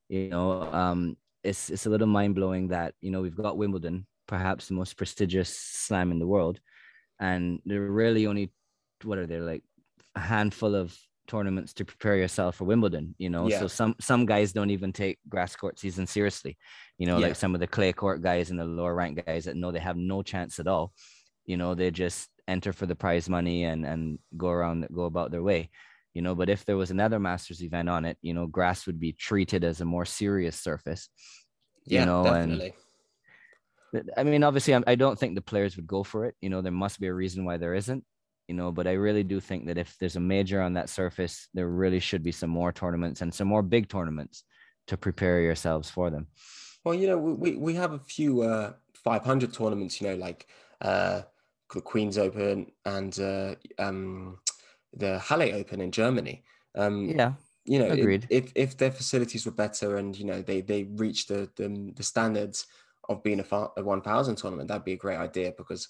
You 0.09 0.29
know, 0.29 0.63
um, 0.63 1.17
it's 1.43 1.71
it's 1.71 1.87
a 1.87 1.91
little 1.91 2.07
mind 2.07 2.35
blowing 2.35 2.69
that 2.69 2.95
you 3.01 3.11
know 3.11 3.21
we've 3.21 3.37
got 3.37 3.57
Wimbledon, 3.57 4.07
perhaps 4.27 4.69
the 4.69 4.75
most 4.75 4.97
prestigious 4.97 5.57
slam 5.57 6.11
in 6.11 6.19
the 6.19 6.27
world, 6.27 6.61
and 7.21 7.61
there 7.65 7.83
are 7.83 7.91
really 7.91 8.27
only 8.27 8.53
what 9.03 9.19
are 9.19 9.27
there 9.27 9.43
like 9.43 9.63
a 10.15 10.21
handful 10.21 10.75
of 10.75 10.97
tournaments 11.27 11.73
to 11.75 11.85
prepare 11.85 12.17
yourself 12.17 12.57
for 12.57 12.65
Wimbledon, 12.65 13.15
you 13.19 13.31
know. 13.31 13.49
Yeah. 13.49 13.61
So 13.61 13.67
some 13.67 13.95
some 14.01 14.27
guys 14.27 14.53
don't 14.53 14.71
even 14.71 14.93
take 14.93 15.19
grass 15.29 15.55
court 15.57 15.79
season 15.79 16.07
seriously. 16.07 16.57
You 16.99 17.07
know, 17.07 17.19
yeah. 17.19 17.29
like 17.29 17.37
some 17.37 17.55
of 17.55 17.61
the 17.61 17.67
clay 17.67 17.93
court 17.93 18.23
guys 18.23 18.51
and 18.51 18.59
the 18.59 18.65
lower 18.65 18.95
rank 18.95 19.25
guys 19.27 19.45
that 19.45 19.57
know 19.57 19.73
they 19.73 19.81
have 19.81 19.97
no 19.97 20.23
chance 20.23 20.59
at 20.59 20.67
all. 20.67 20.93
You 21.45 21.57
know, 21.57 21.75
they 21.75 21.91
just 21.91 22.29
enter 22.49 22.73
for 22.73 22.87
the 22.87 22.95
prize 22.95 23.29
money 23.29 23.65
and 23.65 23.85
and 23.85 24.19
go 24.37 24.49
around 24.49 24.87
go 24.93 25.05
about 25.05 25.31
their 25.31 25.43
way. 25.43 25.71
You 26.17 26.23
know, 26.23 26.35
but 26.35 26.49
if 26.49 26.65
there 26.65 26.77
was 26.79 26.91
another 26.91 27.21
masters 27.21 27.63
event 27.63 27.89
on 27.89 28.05
it, 28.05 28.17
you 28.23 28.33
know, 28.33 28.47
grass 28.47 28.87
would 28.87 28.99
be 28.99 29.13
treated 29.13 29.65
as 29.65 29.81
a 29.81 29.85
more 29.85 30.07
serious 30.07 30.59
surface. 30.59 31.09
Yeah, 31.85 32.01
you 32.01 32.07
know, 32.07 32.25
definitely. 32.25 32.75
and 33.93 34.11
I 34.17 34.23
mean, 34.25 34.43
obviously, 34.43 34.75
I 34.75 34.95
don't 34.95 35.19
think 35.19 35.35
the 35.35 35.43
players 35.53 35.77
would 35.77 35.87
go 35.87 36.03
for 36.03 36.25
it. 36.25 36.35
You 36.41 36.51
know, 36.51 36.63
there 36.63 36.73
must 36.73 37.01
be 37.01 37.07
a 37.07 37.15
reason 37.15 37.45
why 37.45 37.59
there 37.59 37.75
isn't 37.75 38.05
you 38.49 38.55
know, 38.55 38.71
but 38.71 38.87
I 38.87 38.93
really 38.93 39.25
do 39.25 39.41
think 39.41 39.67
that 39.67 39.79
if 39.79 39.97
there's 39.99 40.17
a 40.17 40.21
major 40.21 40.61
on 40.63 40.75
that 40.75 40.89
surface, 40.89 41.49
there 41.53 41.69
really 41.69 42.01
should 42.01 42.23
be 42.23 42.33
some 42.33 42.51
more 42.51 42.73
tournaments 42.73 43.21
and 43.21 43.35
some 43.35 43.49
more 43.49 43.63
big 43.63 43.89
tournaments 43.89 44.45
to 44.87 44.97
prepare 44.97 45.41
yourselves 45.41 45.91
for 45.91 46.11
them. 46.11 46.29
Well, 46.85 46.95
you 46.95 47.09
know, 47.09 47.19
we, 47.19 47.57
we 47.57 47.75
have 47.75 47.93
a 47.93 47.99
few 47.99 48.43
uh, 48.43 48.75
500 48.95 49.53
tournaments, 49.53 50.01
you 50.01 50.09
know, 50.09 50.15
like 50.15 50.47
uh, 50.81 51.23
the 51.75 51.81
Queen's 51.81 52.19
Open 52.19 52.71
and 52.85 53.19
uh, 53.19 53.57
um, 53.81 54.39
the 54.97 55.19
Halle 55.19 55.53
Open 55.53 55.81
in 55.81 55.93
Germany. 55.93 56.43
Um, 56.75 57.09
yeah, 57.09 57.33
you 57.65 57.79
know, 57.79 57.91
agreed. 57.91 58.27
If 58.31 58.53
if 58.55 58.77
their 58.77 58.91
facilities 58.91 59.47
were 59.47 59.53
better 59.53 59.97
and 59.97 60.17
you 60.17 60.25
know 60.25 60.43
they 60.43 60.61
they 60.61 60.85
reached 60.85 61.29
the 61.29 61.49
the, 61.57 61.93
the 61.95 62.03
standards 62.03 62.67
of 63.09 63.23
being 63.23 63.41
a, 63.41 63.69
a 63.77 63.83
1,000 63.85 64.35
tournament, 64.37 64.69
that'd 64.69 64.85
be 64.85 64.95
a 64.95 64.97
great 64.97 65.19
idea 65.19 65.53
because 65.57 65.89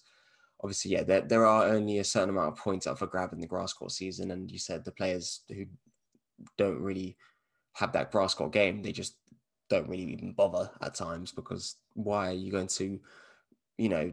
obviously, 0.62 0.92
yeah, 0.92 1.02
there, 1.02 1.22
there 1.22 1.46
are 1.46 1.66
only 1.68 1.98
a 1.98 2.04
certain 2.04 2.30
amount 2.30 2.48
of 2.48 2.58
points 2.58 2.86
up 2.86 2.98
for 2.98 3.06
grab 3.06 3.32
in 3.32 3.40
the 3.40 3.46
grass 3.46 3.72
court 3.72 3.92
season. 3.92 4.30
And 4.30 4.50
you 4.50 4.58
said 4.58 4.84
the 4.84 4.92
players 4.92 5.40
who 5.48 5.66
don't 6.56 6.80
really 6.80 7.16
have 7.74 7.92
that 7.92 8.10
grass 8.10 8.34
court 8.34 8.52
game, 8.52 8.82
they 8.82 8.92
just 8.92 9.16
don't 9.68 9.88
really 9.88 10.04
even 10.04 10.32
bother 10.32 10.70
at 10.80 10.94
times 10.94 11.32
because 11.32 11.76
why 11.94 12.30
are 12.30 12.34
you 12.34 12.50
going 12.50 12.68
to, 12.68 13.00
you 13.78 13.88
know, 13.88 14.12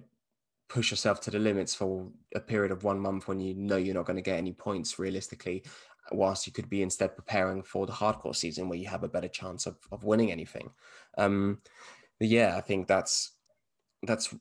push 0.73 0.89
yourself 0.89 1.21
to 1.21 1.29
the 1.29 1.37
limits 1.37 1.75
for 1.75 2.07
a 2.33 2.39
period 2.39 2.71
of 2.71 2.83
one 2.83 2.99
month 2.99 3.27
when 3.27 3.39
you 3.39 3.53
know 3.53 3.77
you're 3.77 3.93
not 3.93 4.05
going 4.05 4.15
to 4.15 4.23
get 4.23 4.39
any 4.39 4.51
points 4.51 4.97
realistically, 4.97 5.63
whilst 6.11 6.47
you 6.47 6.51
could 6.51 6.67
be 6.67 6.81
instead 6.81 7.15
preparing 7.15 7.61
for 7.61 7.85
the 7.85 7.93
hard 7.93 8.15
court 8.15 8.35
season 8.35 8.67
where 8.67 8.79
you 8.79 8.87
have 8.87 9.03
a 9.03 9.07
better 9.07 9.27
chance 9.27 9.67
of, 9.67 9.77
of 9.91 10.03
winning 10.03 10.31
anything. 10.31 10.71
Um, 11.15 11.59
yeah, 12.19 12.57
I 12.57 12.61
think 12.61 12.87
that's 12.87 13.33
that's 14.01 14.33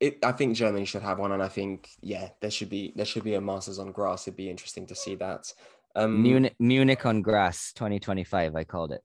it, 0.00 0.24
I 0.24 0.32
think 0.32 0.56
Germany 0.56 0.86
should 0.86 1.02
have 1.02 1.18
one, 1.18 1.32
and 1.32 1.42
I 1.42 1.48
think 1.48 1.90
yeah, 2.00 2.30
there 2.40 2.50
should 2.50 2.70
be 2.70 2.94
there 2.96 3.04
should 3.04 3.24
be 3.24 3.34
a 3.34 3.40
Masters 3.40 3.78
on 3.78 3.92
grass. 3.92 4.26
It'd 4.26 4.38
be 4.38 4.48
interesting 4.48 4.86
to 4.86 4.94
see 4.94 5.14
that. 5.16 5.52
Um, 5.94 6.22
Munich, 6.22 6.56
Munich 6.58 7.04
on 7.04 7.20
grass, 7.20 7.72
2025. 7.74 8.56
I 8.56 8.64
called 8.64 8.92
it. 8.92 9.02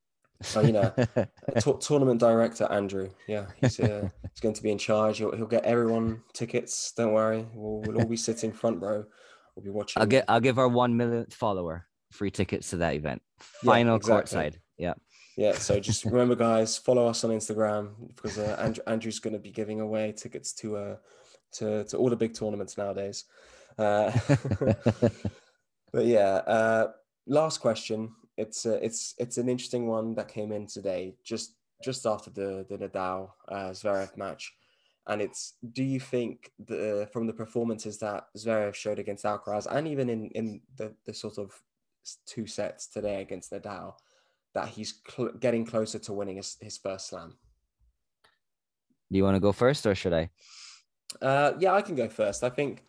Oh, 0.56 0.62
you 0.62 0.72
know, 0.72 0.94
t- 1.60 1.74
tournament 1.82 2.20
director 2.20 2.66
Andrew. 2.72 3.10
Yeah, 3.28 3.48
he's 3.60 3.80
uh, 3.80 4.10
he's 4.22 4.40
going 4.40 4.56
to 4.56 4.64
be 4.64 4.72
in 4.72 4.78
charge. 4.78 5.18
He'll, 5.18 5.36
he'll 5.36 5.46
get 5.48 5.66
everyone 5.66 6.22
tickets. 6.34 6.94
Don't 6.96 7.12
worry, 7.12 7.46
we'll, 7.54 7.82
we'll 7.82 7.98
all 7.98 8.08
be 8.08 8.16
sitting 8.16 8.54
front 8.54 8.82
row. 8.82 9.04
We'll 9.56 9.64
be 9.66 9.70
watching. 9.70 10.02
I'll 10.02 10.08
get 10.08 10.26
I'll 10.30 10.40
give 10.40 10.58
our 10.58 10.70
one 10.70 10.96
millionth 10.96 11.34
follower 11.34 11.88
free 12.12 12.32
tickets 12.32 12.70
to 12.70 12.78
that 12.78 12.96
event. 12.96 13.22
Final 13.40 13.94
yeah, 13.94 13.96
exactly. 13.98 14.40
courtside. 14.40 14.56
Yeah. 14.78 14.94
Yeah. 15.36 15.54
So 15.54 15.80
just 15.82 16.06
remember, 16.06 16.36
guys, 16.36 16.78
follow 16.78 17.08
us 17.08 17.24
on 17.24 17.32
Instagram 17.32 17.92
because 18.16 18.38
uh, 18.38 18.56
Andrew, 18.60 18.84
Andrew's 18.88 19.20
going 19.20 19.34
to 19.34 19.40
be 19.40 19.52
giving 19.52 19.82
away 19.82 20.14
tickets 20.14 20.54
to 20.56 20.78
uh 20.78 20.96
to 21.54 21.84
to 21.86 21.98
all 21.98 22.10
the 22.10 22.16
big 22.16 22.34
tournaments 22.34 22.78
nowadays. 22.78 23.26
Uh, 23.78 24.12
but 25.94 26.06
yeah, 26.06 26.42
uh, 26.48 26.92
last 27.28 27.60
question. 27.60 28.14
It's 28.40 28.66
uh, 28.66 28.80
it's 28.82 29.16
it's 29.18 29.38
an 29.38 29.50
interesting 29.50 29.88
one 29.88 30.16
that 30.16 30.28
came 30.28 30.52
in 30.52 30.66
today, 30.66 31.16
just 31.24 31.56
just 31.84 32.06
after 32.06 32.30
the 32.30 32.66
the 32.70 32.78
Nadal 32.78 33.32
uh, 33.50 33.72
Zverev 33.72 34.16
match, 34.18 34.54
and 35.08 35.22
it's 35.22 35.56
do 35.74 35.84
you 35.84 36.00
think 36.00 36.52
the 36.58 37.08
from 37.12 37.28
the 37.28 37.34
performances 37.34 38.00
that 38.00 38.28
Zverev 38.38 38.74
showed 38.76 39.00
against 39.00 39.26
Alcaraz 39.26 39.68
and 39.70 39.88
even 39.88 40.10
in 40.10 40.30
in 40.40 40.62
the 40.78 40.96
the 41.06 41.14
sort 41.14 41.38
of 41.38 41.52
two 42.26 42.48
sets 42.48 42.88
today 42.88 43.22
against 43.22 43.52
Nadal 43.52 43.94
that 44.54 44.70
he's 44.70 45.02
cl- 45.08 45.34
getting 45.40 45.66
closer 45.66 46.00
to 46.00 46.14
winning 46.14 46.38
his, 46.38 46.58
his 46.60 46.78
first 46.78 47.10
slam. 47.10 47.38
Do 49.12 49.18
you 49.18 49.24
want 49.24 49.36
to 49.36 49.40
go 49.40 49.52
first 49.52 49.86
or 49.86 49.96
should 49.96 50.14
I? 50.14 50.30
Uh, 51.22 51.54
yeah, 51.60 51.74
I 51.74 51.82
can 51.82 51.96
go 51.96 52.08
first. 52.08 52.44
I 52.44 52.50
think, 52.50 52.84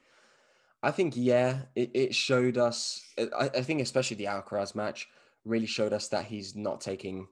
I 0.83 0.91
think, 0.91 1.15
yeah, 1.17 1.63
it, 1.75 1.91
it 1.95 2.15
showed 2.15 2.59
us, 2.59 3.03
I, 3.19 3.51
I 3.55 3.63
think 3.63 3.81
especially 3.81 4.17
the 4.17 4.25
Alcaraz 4.25 4.75
match 4.75 5.09
really 5.45 5.67
showed 5.67 5.93
us 5.93 6.09
that 6.09 6.27
he's 6.27 6.55
not 6.55 6.81
taking 6.81 7.27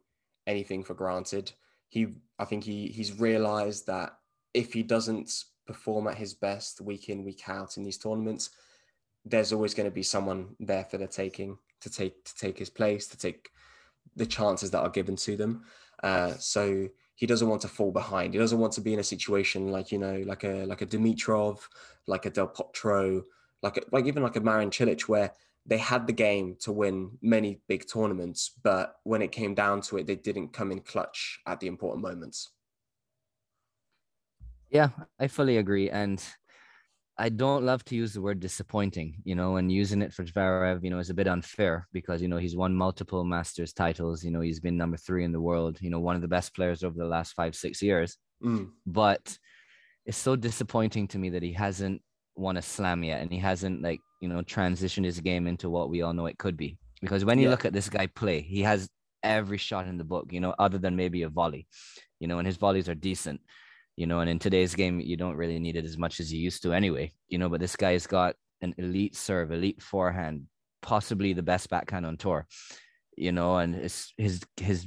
anything 0.46 0.82
for 0.82 0.94
granted. 0.94 1.52
He, 1.88 2.08
I 2.38 2.44
think 2.44 2.64
he, 2.64 2.88
he's 2.88 3.18
realized 3.18 3.86
that 3.86 4.18
if 4.54 4.72
he 4.72 4.82
doesn't 4.82 5.44
perform 5.66 6.08
at 6.08 6.16
his 6.16 6.34
best 6.34 6.80
week 6.80 7.08
in, 7.08 7.24
week 7.24 7.48
out 7.48 7.76
in 7.76 7.84
these 7.84 7.98
tournaments, 7.98 8.50
there's 9.24 9.52
always 9.52 9.74
going 9.74 9.88
to 9.88 9.94
be 9.94 10.02
someone 10.02 10.56
there 10.60 10.84
for 10.84 10.98
the 10.98 11.06
taking 11.06 11.58
to 11.80 11.90
take, 11.90 12.24
to 12.24 12.34
take 12.36 12.58
his 12.58 12.70
place, 12.70 13.06
to 13.08 13.18
take 13.18 13.50
the 14.16 14.26
chances 14.26 14.70
that 14.70 14.80
are 14.80 14.88
given 14.88 15.16
to 15.16 15.36
them. 15.36 15.64
Uh, 16.02 16.32
so 16.38 16.88
he 17.14 17.26
doesn't 17.26 17.48
want 17.48 17.62
to 17.62 17.68
fall 17.68 17.90
behind. 17.90 18.32
He 18.32 18.38
doesn't 18.38 18.58
want 18.60 18.72
to 18.74 18.80
be 18.80 18.94
in 18.94 19.00
a 19.00 19.04
situation 19.04 19.72
like 19.72 19.90
you 19.90 19.98
know, 19.98 20.22
like 20.24 20.44
a 20.44 20.64
like 20.66 20.82
a 20.82 20.86
Dimitrov, 20.86 21.58
like 22.06 22.26
a 22.26 22.30
Del 22.30 22.46
Potro, 22.46 23.24
like 23.60 23.76
a, 23.76 23.80
like 23.90 24.06
even 24.06 24.22
like 24.22 24.36
a 24.36 24.40
Marin 24.40 24.70
Cilic, 24.70 25.02
where 25.08 25.32
they 25.68 25.78
had 25.78 26.06
the 26.06 26.12
game 26.12 26.56
to 26.60 26.72
win 26.72 27.18
many 27.22 27.60
big 27.68 27.86
tournaments, 27.86 28.52
but 28.64 28.96
when 29.04 29.22
it 29.22 29.30
came 29.32 29.54
down 29.54 29.82
to 29.82 29.98
it, 29.98 30.06
they 30.06 30.16
didn't 30.16 30.52
come 30.52 30.72
in 30.72 30.80
clutch 30.80 31.40
at 31.46 31.60
the 31.60 31.66
important 31.66 32.02
moments. 32.02 32.50
Yeah, 34.70 34.88
I 35.20 35.28
fully 35.28 35.58
agree, 35.58 35.90
and 35.90 36.22
I 37.18 37.28
don't 37.28 37.64
love 37.64 37.84
to 37.86 37.96
use 37.96 38.14
the 38.14 38.22
word 38.22 38.40
disappointing, 38.40 39.16
you 39.24 39.34
know, 39.34 39.56
and 39.56 39.70
using 39.70 40.02
it 40.02 40.12
for 40.12 40.24
Zverev, 40.24 40.84
you 40.84 40.90
know, 40.90 41.00
is 41.00 41.10
a 41.10 41.14
bit 41.14 41.26
unfair 41.26 41.88
because, 41.92 42.22
you 42.22 42.28
know, 42.28 42.36
he's 42.36 42.56
won 42.56 42.74
multiple 42.74 43.24
Masters 43.24 43.72
titles. 43.72 44.22
You 44.24 44.30
know, 44.30 44.40
he's 44.40 44.60
been 44.60 44.76
number 44.76 44.96
three 44.96 45.24
in 45.24 45.32
the 45.32 45.40
world, 45.40 45.78
you 45.80 45.90
know, 45.90 45.98
one 45.98 46.14
of 46.14 46.22
the 46.22 46.28
best 46.28 46.54
players 46.54 46.84
over 46.84 46.96
the 46.96 47.04
last 47.04 47.32
five, 47.32 47.56
six 47.56 47.82
years. 47.82 48.16
Mm. 48.42 48.70
But 48.86 49.36
it's 50.06 50.16
so 50.16 50.36
disappointing 50.36 51.08
to 51.08 51.18
me 51.18 51.30
that 51.30 51.42
he 51.42 51.52
hasn't 51.52 52.02
won 52.38 52.56
a 52.56 52.62
slam 52.62 53.02
yet 53.02 53.20
and 53.20 53.32
he 53.32 53.38
hasn't, 53.38 53.82
like, 53.82 54.00
you 54.20 54.28
know, 54.28 54.40
transitioned 54.42 55.04
his 55.04 55.20
game 55.20 55.46
into 55.46 55.70
what 55.70 55.90
we 55.90 56.02
all 56.02 56.12
know 56.12 56.26
it 56.26 56.38
could 56.38 56.56
be. 56.56 56.78
Because 57.00 57.24
when 57.24 57.38
you 57.38 57.44
yeah. 57.44 57.50
look 57.50 57.64
at 57.64 57.72
this 57.72 57.88
guy 57.88 58.06
play, 58.06 58.40
he 58.40 58.62
has 58.62 58.88
every 59.22 59.58
shot 59.58 59.86
in 59.86 59.98
the 59.98 60.04
book, 60.04 60.32
you 60.32 60.40
know, 60.40 60.54
other 60.58 60.78
than 60.78 60.96
maybe 60.96 61.22
a 61.22 61.28
volley, 61.28 61.66
you 62.18 62.26
know, 62.26 62.38
and 62.38 62.46
his 62.46 62.56
volleys 62.56 62.88
are 62.88 62.94
decent 62.94 63.40
you 63.98 64.06
know, 64.06 64.20
and 64.20 64.30
in 64.30 64.38
today's 64.38 64.76
game, 64.76 65.00
you 65.00 65.16
don't 65.16 65.34
really 65.34 65.58
need 65.58 65.74
it 65.74 65.84
as 65.84 65.98
much 65.98 66.20
as 66.20 66.32
you 66.32 66.38
used 66.38 66.62
to 66.62 66.72
anyway, 66.72 67.12
you 67.26 67.36
know, 67.36 67.48
but 67.48 67.58
this 67.58 67.74
guy's 67.74 68.06
got 68.06 68.36
an 68.60 68.72
elite 68.78 69.16
serve, 69.16 69.50
elite 69.50 69.82
forehand, 69.82 70.46
possibly 70.82 71.32
the 71.32 71.42
best 71.42 71.68
backhand 71.68 72.06
on 72.06 72.16
tour, 72.16 72.46
you 73.16 73.32
know, 73.32 73.56
and 73.56 73.74
his, 73.74 74.12
his, 74.16 74.40
his 74.56 74.86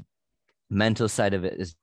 mental 0.70 1.10
side 1.10 1.34
of 1.34 1.43
it 1.43 1.60
is 1.60 1.76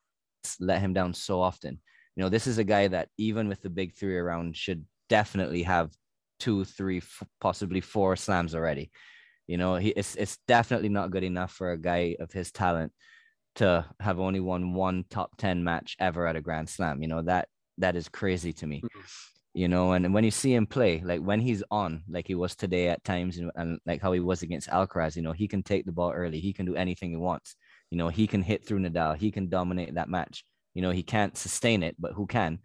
let 0.58 0.80
him 0.80 0.94
down 0.94 1.12
so 1.12 1.38
often. 1.38 1.78
You 2.16 2.22
know, 2.22 2.30
this 2.30 2.46
is 2.46 2.56
a 2.56 2.64
guy 2.64 2.88
that 2.88 3.10
even 3.18 3.46
with 3.46 3.60
the 3.60 3.68
big 3.68 3.94
three 3.94 4.16
around 4.16 4.56
should 4.56 4.86
definitely 5.08 5.62
have 5.64 5.90
two, 6.38 6.64
three, 6.64 7.02
possibly 7.40 7.80
four 7.80 8.16
slams 8.16 8.54
already. 8.54 8.90
You 9.46 9.56
know, 9.56 9.76
he 9.76 9.90
it's 9.90 10.14
it's 10.14 10.38
definitely 10.46 10.90
not 10.90 11.10
good 11.10 11.24
enough 11.24 11.52
for 11.52 11.72
a 11.72 11.78
guy 11.78 12.16
of 12.20 12.32
his 12.32 12.52
talent 12.52 12.92
to 13.56 13.84
have 14.00 14.20
only 14.20 14.40
won 14.40 14.74
one 14.74 15.04
top 15.10 15.36
10 15.38 15.64
match 15.64 15.96
ever 15.98 16.26
at 16.26 16.36
a 16.36 16.40
grand 16.40 16.68
slam. 16.68 17.02
You 17.02 17.08
know 17.08 17.22
that 17.22 17.48
that 17.78 17.96
is 17.96 18.08
crazy 18.08 18.52
to 18.54 18.66
me. 18.66 18.82
Mm-hmm. 18.82 19.00
you 19.54 19.68
know 19.68 19.92
and 19.92 20.12
when 20.12 20.24
you 20.24 20.30
see 20.30 20.52
him 20.54 20.66
play 20.66 21.00
like 21.04 21.20
when 21.20 21.40
he's 21.40 21.62
on 21.70 22.02
like 22.08 22.26
he 22.26 22.34
was 22.34 22.54
today 22.54 22.88
at 22.88 23.02
times 23.02 23.38
and, 23.38 23.50
and 23.56 23.80
like 23.86 24.02
how 24.02 24.12
he 24.12 24.20
was 24.20 24.42
against 24.42 24.68
alcaraz 24.68 25.16
you 25.16 25.22
know 25.22 25.32
he 25.32 25.48
can 25.48 25.62
take 25.62 25.86
the 25.86 25.92
ball 25.92 26.12
early. 26.12 26.38
He 26.38 26.52
can 26.52 26.66
do 26.66 26.76
anything 26.76 27.10
he 27.10 27.16
wants. 27.16 27.56
You 27.90 27.98
know 27.98 28.08
he 28.08 28.26
can 28.26 28.42
hit 28.42 28.66
through 28.66 28.80
nadal. 28.80 29.16
He 29.16 29.30
can 29.30 29.48
dominate 29.48 29.94
that 29.94 30.10
match. 30.10 30.44
You 30.74 30.82
know 30.82 30.90
he 30.90 31.02
can't 31.02 31.36
sustain 31.36 31.82
it 31.82 31.96
but 31.98 32.12
who 32.12 32.26
can? 32.26 32.60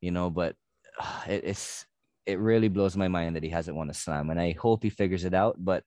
You 0.00 0.10
know 0.10 0.28
but 0.30 0.54
it, 1.28 1.42
it's 1.44 1.86
it 2.26 2.38
really 2.40 2.68
blows 2.68 2.96
my 2.96 3.08
mind 3.08 3.36
that 3.36 3.44
he 3.44 3.50
hasn't 3.50 3.76
won 3.76 3.90
a 3.90 3.94
slam 3.94 4.30
and 4.30 4.40
i 4.40 4.52
hope 4.60 4.82
he 4.82 4.90
figures 4.90 5.24
it 5.24 5.34
out 5.34 5.54
but 5.58 5.84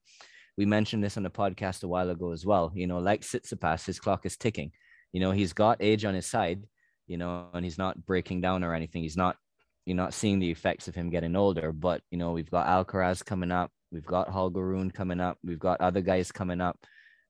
we 0.60 0.66
mentioned 0.66 1.01
this 1.01 1.16
on 1.16 1.24
the 1.24 1.30
podcast 1.30 1.84
a 1.84 1.88
while 1.88 2.10
ago 2.10 2.34
as 2.34 2.45
well. 2.45 2.70
You 2.76 2.86
know, 2.86 2.99
like 2.99 3.22
Tsitsipas, 3.22 3.86
his 3.86 3.97
clock 3.97 4.26
is 4.26 4.36
ticking. 4.36 4.74
You 5.14 5.22
know, 5.22 5.32
he's 5.32 5.53
got 5.53 5.78
age 5.80 6.03
on 6.03 6.14
his 6.14 6.26
side, 6.26 6.66
you 7.07 7.16
know, 7.16 7.47
and 7.53 7.64
he's 7.64 7.78
not 7.78 8.05
breaking 8.05 8.41
down 8.41 8.66
or 8.66 8.74
anything. 8.74 9.01
He's 9.01 9.16
not, 9.16 9.38
you're 9.86 9.95
not 9.95 10.14
seeing 10.14 10.38
the 10.38 10.51
effects 10.51 10.89
of 10.89 10.95
him 10.95 11.12
getting 11.12 11.38
older. 11.38 11.72
But, 11.72 12.01
you 12.12 12.18
know, 12.18 12.34
we've 12.34 12.51
got 12.51 12.68
Alcaraz 12.68 13.24
coming 13.24 13.53
up. 13.53 13.72
We've 13.89 14.05
got 14.05 14.28
Holger 14.28 14.68
Rune 14.68 14.91
coming 14.91 15.22
up. 15.22 15.38
We've 15.45 15.57
got 15.57 15.80
other 15.80 16.01
guys 16.01 16.30
coming 16.30 16.60
up 16.60 16.78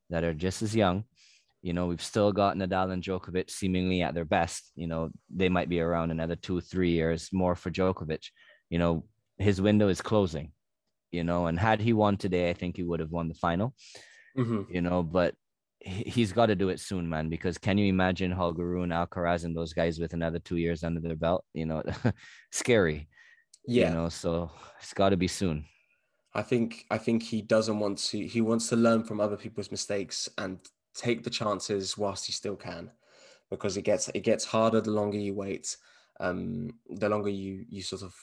that 0.09 0.23
are 0.23 0.33
just 0.33 0.63
as 0.63 0.75
young. 0.75 1.03
You 1.61 1.73
know, 1.73 1.87
we've 1.87 2.03
still 2.03 2.31
got 2.31 2.55
Nadal 2.55 2.91
and 2.91 3.03
Djokovic 3.03 3.49
seemingly 3.49 4.01
at 4.01 4.13
their 4.13 4.25
best. 4.25 4.71
You 4.75 4.87
know, 4.87 5.09
they 5.29 5.49
might 5.49 5.69
be 5.69 5.81
around 5.81 6.11
another 6.11 6.35
two, 6.35 6.61
three 6.61 6.91
years 6.91 7.29
more 7.33 7.55
for 7.55 7.69
Djokovic. 7.69 8.25
You 8.69 8.79
know, 8.79 9.05
his 9.37 9.61
window 9.61 9.89
is 9.89 10.01
closing 10.01 10.53
you 11.11 11.23
know, 11.23 11.47
and 11.47 11.59
had 11.59 11.79
he 11.79 11.93
won 11.93 12.17
today, 12.17 12.49
I 12.49 12.53
think 12.53 12.77
he 12.77 12.83
would 12.83 12.99
have 12.99 13.11
won 13.11 13.27
the 13.27 13.33
final, 13.33 13.73
mm-hmm. 14.37 14.73
you 14.73 14.81
know, 14.81 15.03
but 15.03 15.35
he's 15.79 16.33
got 16.33 16.47
to 16.47 16.55
do 16.55 16.69
it 16.69 16.79
soon, 16.79 17.09
man, 17.09 17.29
because 17.29 17.57
can 17.57 17.77
you 17.77 17.87
imagine 17.87 18.31
Holger 18.31 18.67
Rune, 18.67 18.89
Alcaraz, 18.89 19.45
and 19.45 19.55
those 19.55 19.73
guys 19.73 19.99
with 19.99 20.13
another 20.13 20.39
two 20.39 20.57
years 20.57 20.83
under 20.83 20.99
their 20.99 21.15
belt? 21.15 21.45
You 21.53 21.65
know, 21.65 21.83
scary. 22.51 23.07
Yeah. 23.65 23.89
You 23.89 23.95
know, 23.95 24.09
so 24.09 24.51
it's 24.81 24.93
got 24.93 25.09
to 25.09 25.17
be 25.17 25.27
soon. 25.27 25.65
I 26.33 26.43
think 26.43 26.85
I 26.91 26.99
think 26.99 27.23
he 27.23 27.41
doesn't 27.41 27.79
want 27.79 27.97
to. 28.09 28.27
He 28.27 28.41
wants 28.41 28.69
to 28.69 28.75
learn 28.75 29.03
from 29.03 29.19
other 29.19 29.37
people's 29.37 29.71
mistakes 29.71 30.29
and 30.37 30.59
take 30.99 31.23
the 31.23 31.29
chances 31.29 31.97
whilst 31.97 32.27
you 32.27 32.33
still 32.33 32.55
can, 32.55 32.91
because 33.49 33.77
it 33.77 33.83
gets 33.83 34.09
it 34.09 34.23
gets 34.23 34.45
harder 34.45 34.81
the 34.81 34.91
longer 34.91 35.17
you 35.17 35.33
wait. 35.33 35.77
Um, 36.19 36.71
the 36.89 37.09
longer 37.09 37.29
you 37.29 37.65
you 37.69 37.81
sort 37.81 38.01
of 38.01 38.13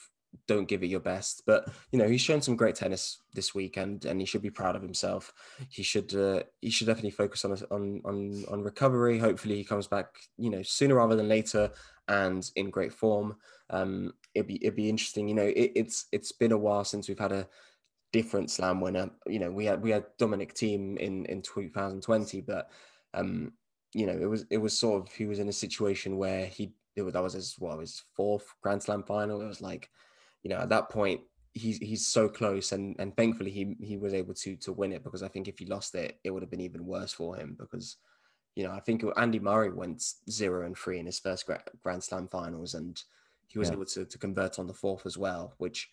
don't 0.45 0.67
give 0.67 0.83
it 0.83 0.87
your 0.87 0.99
best. 0.99 1.43
But 1.45 1.69
you 1.91 1.99
know, 1.99 2.07
he's 2.07 2.21
shown 2.21 2.41
some 2.41 2.55
great 2.55 2.75
tennis 2.75 3.19
this 3.33 3.55
weekend, 3.55 4.05
and 4.05 4.19
he 4.19 4.25
should 4.25 4.41
be 4.41 4.49
proud 4.49 4.75
of 4.75 4.81
himself. 4.81 5.33
He 5.69 5.83
should 5.83 6.13
uh, 6.15 6.43
he 6.61 6.69
should 6.69 6.87
definitely 6.87 7.11
focus 7.11 7.45
on 7.45 7.57
on 7.71 8.01
on 8.05 8.45
on 8.49 8.63
recovery. 8.63 9.17
Hopefully, 9.17 9.55
he 9.55 9.63
comes 9.63 9.87
back 9.87 10.07
you 10.37 10.49
know 10.49 10.63
sooner 10.63 10.95
rather 10.95 11.15
than 11.15 11.27
later 11.27 11.71
and 12.07 12.49
in 12.55 12.69
great 12.69 12.93
form. 12.93 13.35
Um, 13.69 14.13
it'd 14.33 14.47
be 14.47 14.63
it'd 14.63 14.75
be 14.75 14.89
interesting. 14.89 15.27
You 15.27 15.35
know, 15.35 15.47
it, 15.47 15.71
it's 15.75 16.05
it's 16.11 16.31
been 16.31 16.51
a 16.51 16.57
while 16.57 16.83
since 16.83 17.07
we've 17.07 17.19
had 17.19 17.31
a 17.31 17.47
different 18.11 18.51
slam 18.51 18.81
winner. 18.81 19.09
You 19.25 19.39
know, 19.39 19.51
we 19.51 19.65
had 19.65 19.81
we 19.81 19.91
had 19.91 20.05
Dominic 20.17 20.53
Thiem 20.53 20.97
in 20.97 21.25
in 21.25 21.41
2020, 21.41 22.41
but 22.41 22.69
um, 23.13 23.53
you 23.93 24.05
know, 24.05 24.17
it 24.19 24.25
was 24.25 24.45
it 24.49 24.57
was 24.57 24.77
sort 24.77 25.01
of 25.01 25.13
he 25.13 25.25
was 25.25 25.39
in 25.39 25.49
a 25.49 25.53
situation 25.53 26.17
where 26.17 26.45
he 26.45 26.73
it 26.95 27.03
was, 27.03 27.13
that 27.13 27.23
was 27.23 27.33
his 27.33 27.55
what 27.59 27.79
his 27.79 28.03
fourth 28.13 28.53
Grand 28.61 28.81
Slam 28.83 29.03
final. 29.03 29.41
It 29.41 29.47
was 29.47 29.61
like, 29.61 29.89
you 30.43 30.49
know, 30.49 30.57
at 30.57 30.69
that 30.69 30.89
point 30.89 31.21
he's 31.53 31.77
he's 31.77 32.07
so 32.07 32.27
close, 32.29 32.71
and 32.71 32.95
and 32.99 33.15
thankfully 33.15 33.51
he 33.51 33.75
he 33.81 33.97
was 33.97 34.13
able 34.13 34.33
to 34.35 34.55
to 34.57 34.71
win 34.71 34.91
it 34.91 35.03
because 35.03 35.23
I 35.23 35.27
think 35.27 35.47
if 35.47 35.59
he 35.59 35.65
lost 35.65 35.95
it, 35.95 36.19
it 36.23 36.31
would 36.31 36.43
have 36.43 36.51
been 36.51 36.61
even 36.61 36.85
worse 36.85 37.13
for 37.13 37.35
him 37.35 37.55
because. 37.59 37.97
You 38.55 38.63
know, 38.63 38.71
I 38.71 38.79
think 38.79 39.03
Andy 39.17 39.37
Murray 39.37 39.71
went 39.71 40.01
zero 40.31 40.65
and 40.65 40.75
three 40.75 40.97
in 40.97 41.05
his 41.05 41.19
first 41.19 41.47
Grand 41.83 42.03
Slam 42.03 42.27
finals, 42.27 42.73
and 42.73 42.99
he 43.47 43.59
was 43.59 43.69
yeah. 43.69 43.75
able 43.75 43.85
to, 43.85 44.03
to 44.03 44.17
convert 44.17 44.57
on 44.57 44.65
the 44.65 44.73
fourth 44.73 45.05
as 45.05 45.15
well, 45.15 45.53
which 45.59 45.87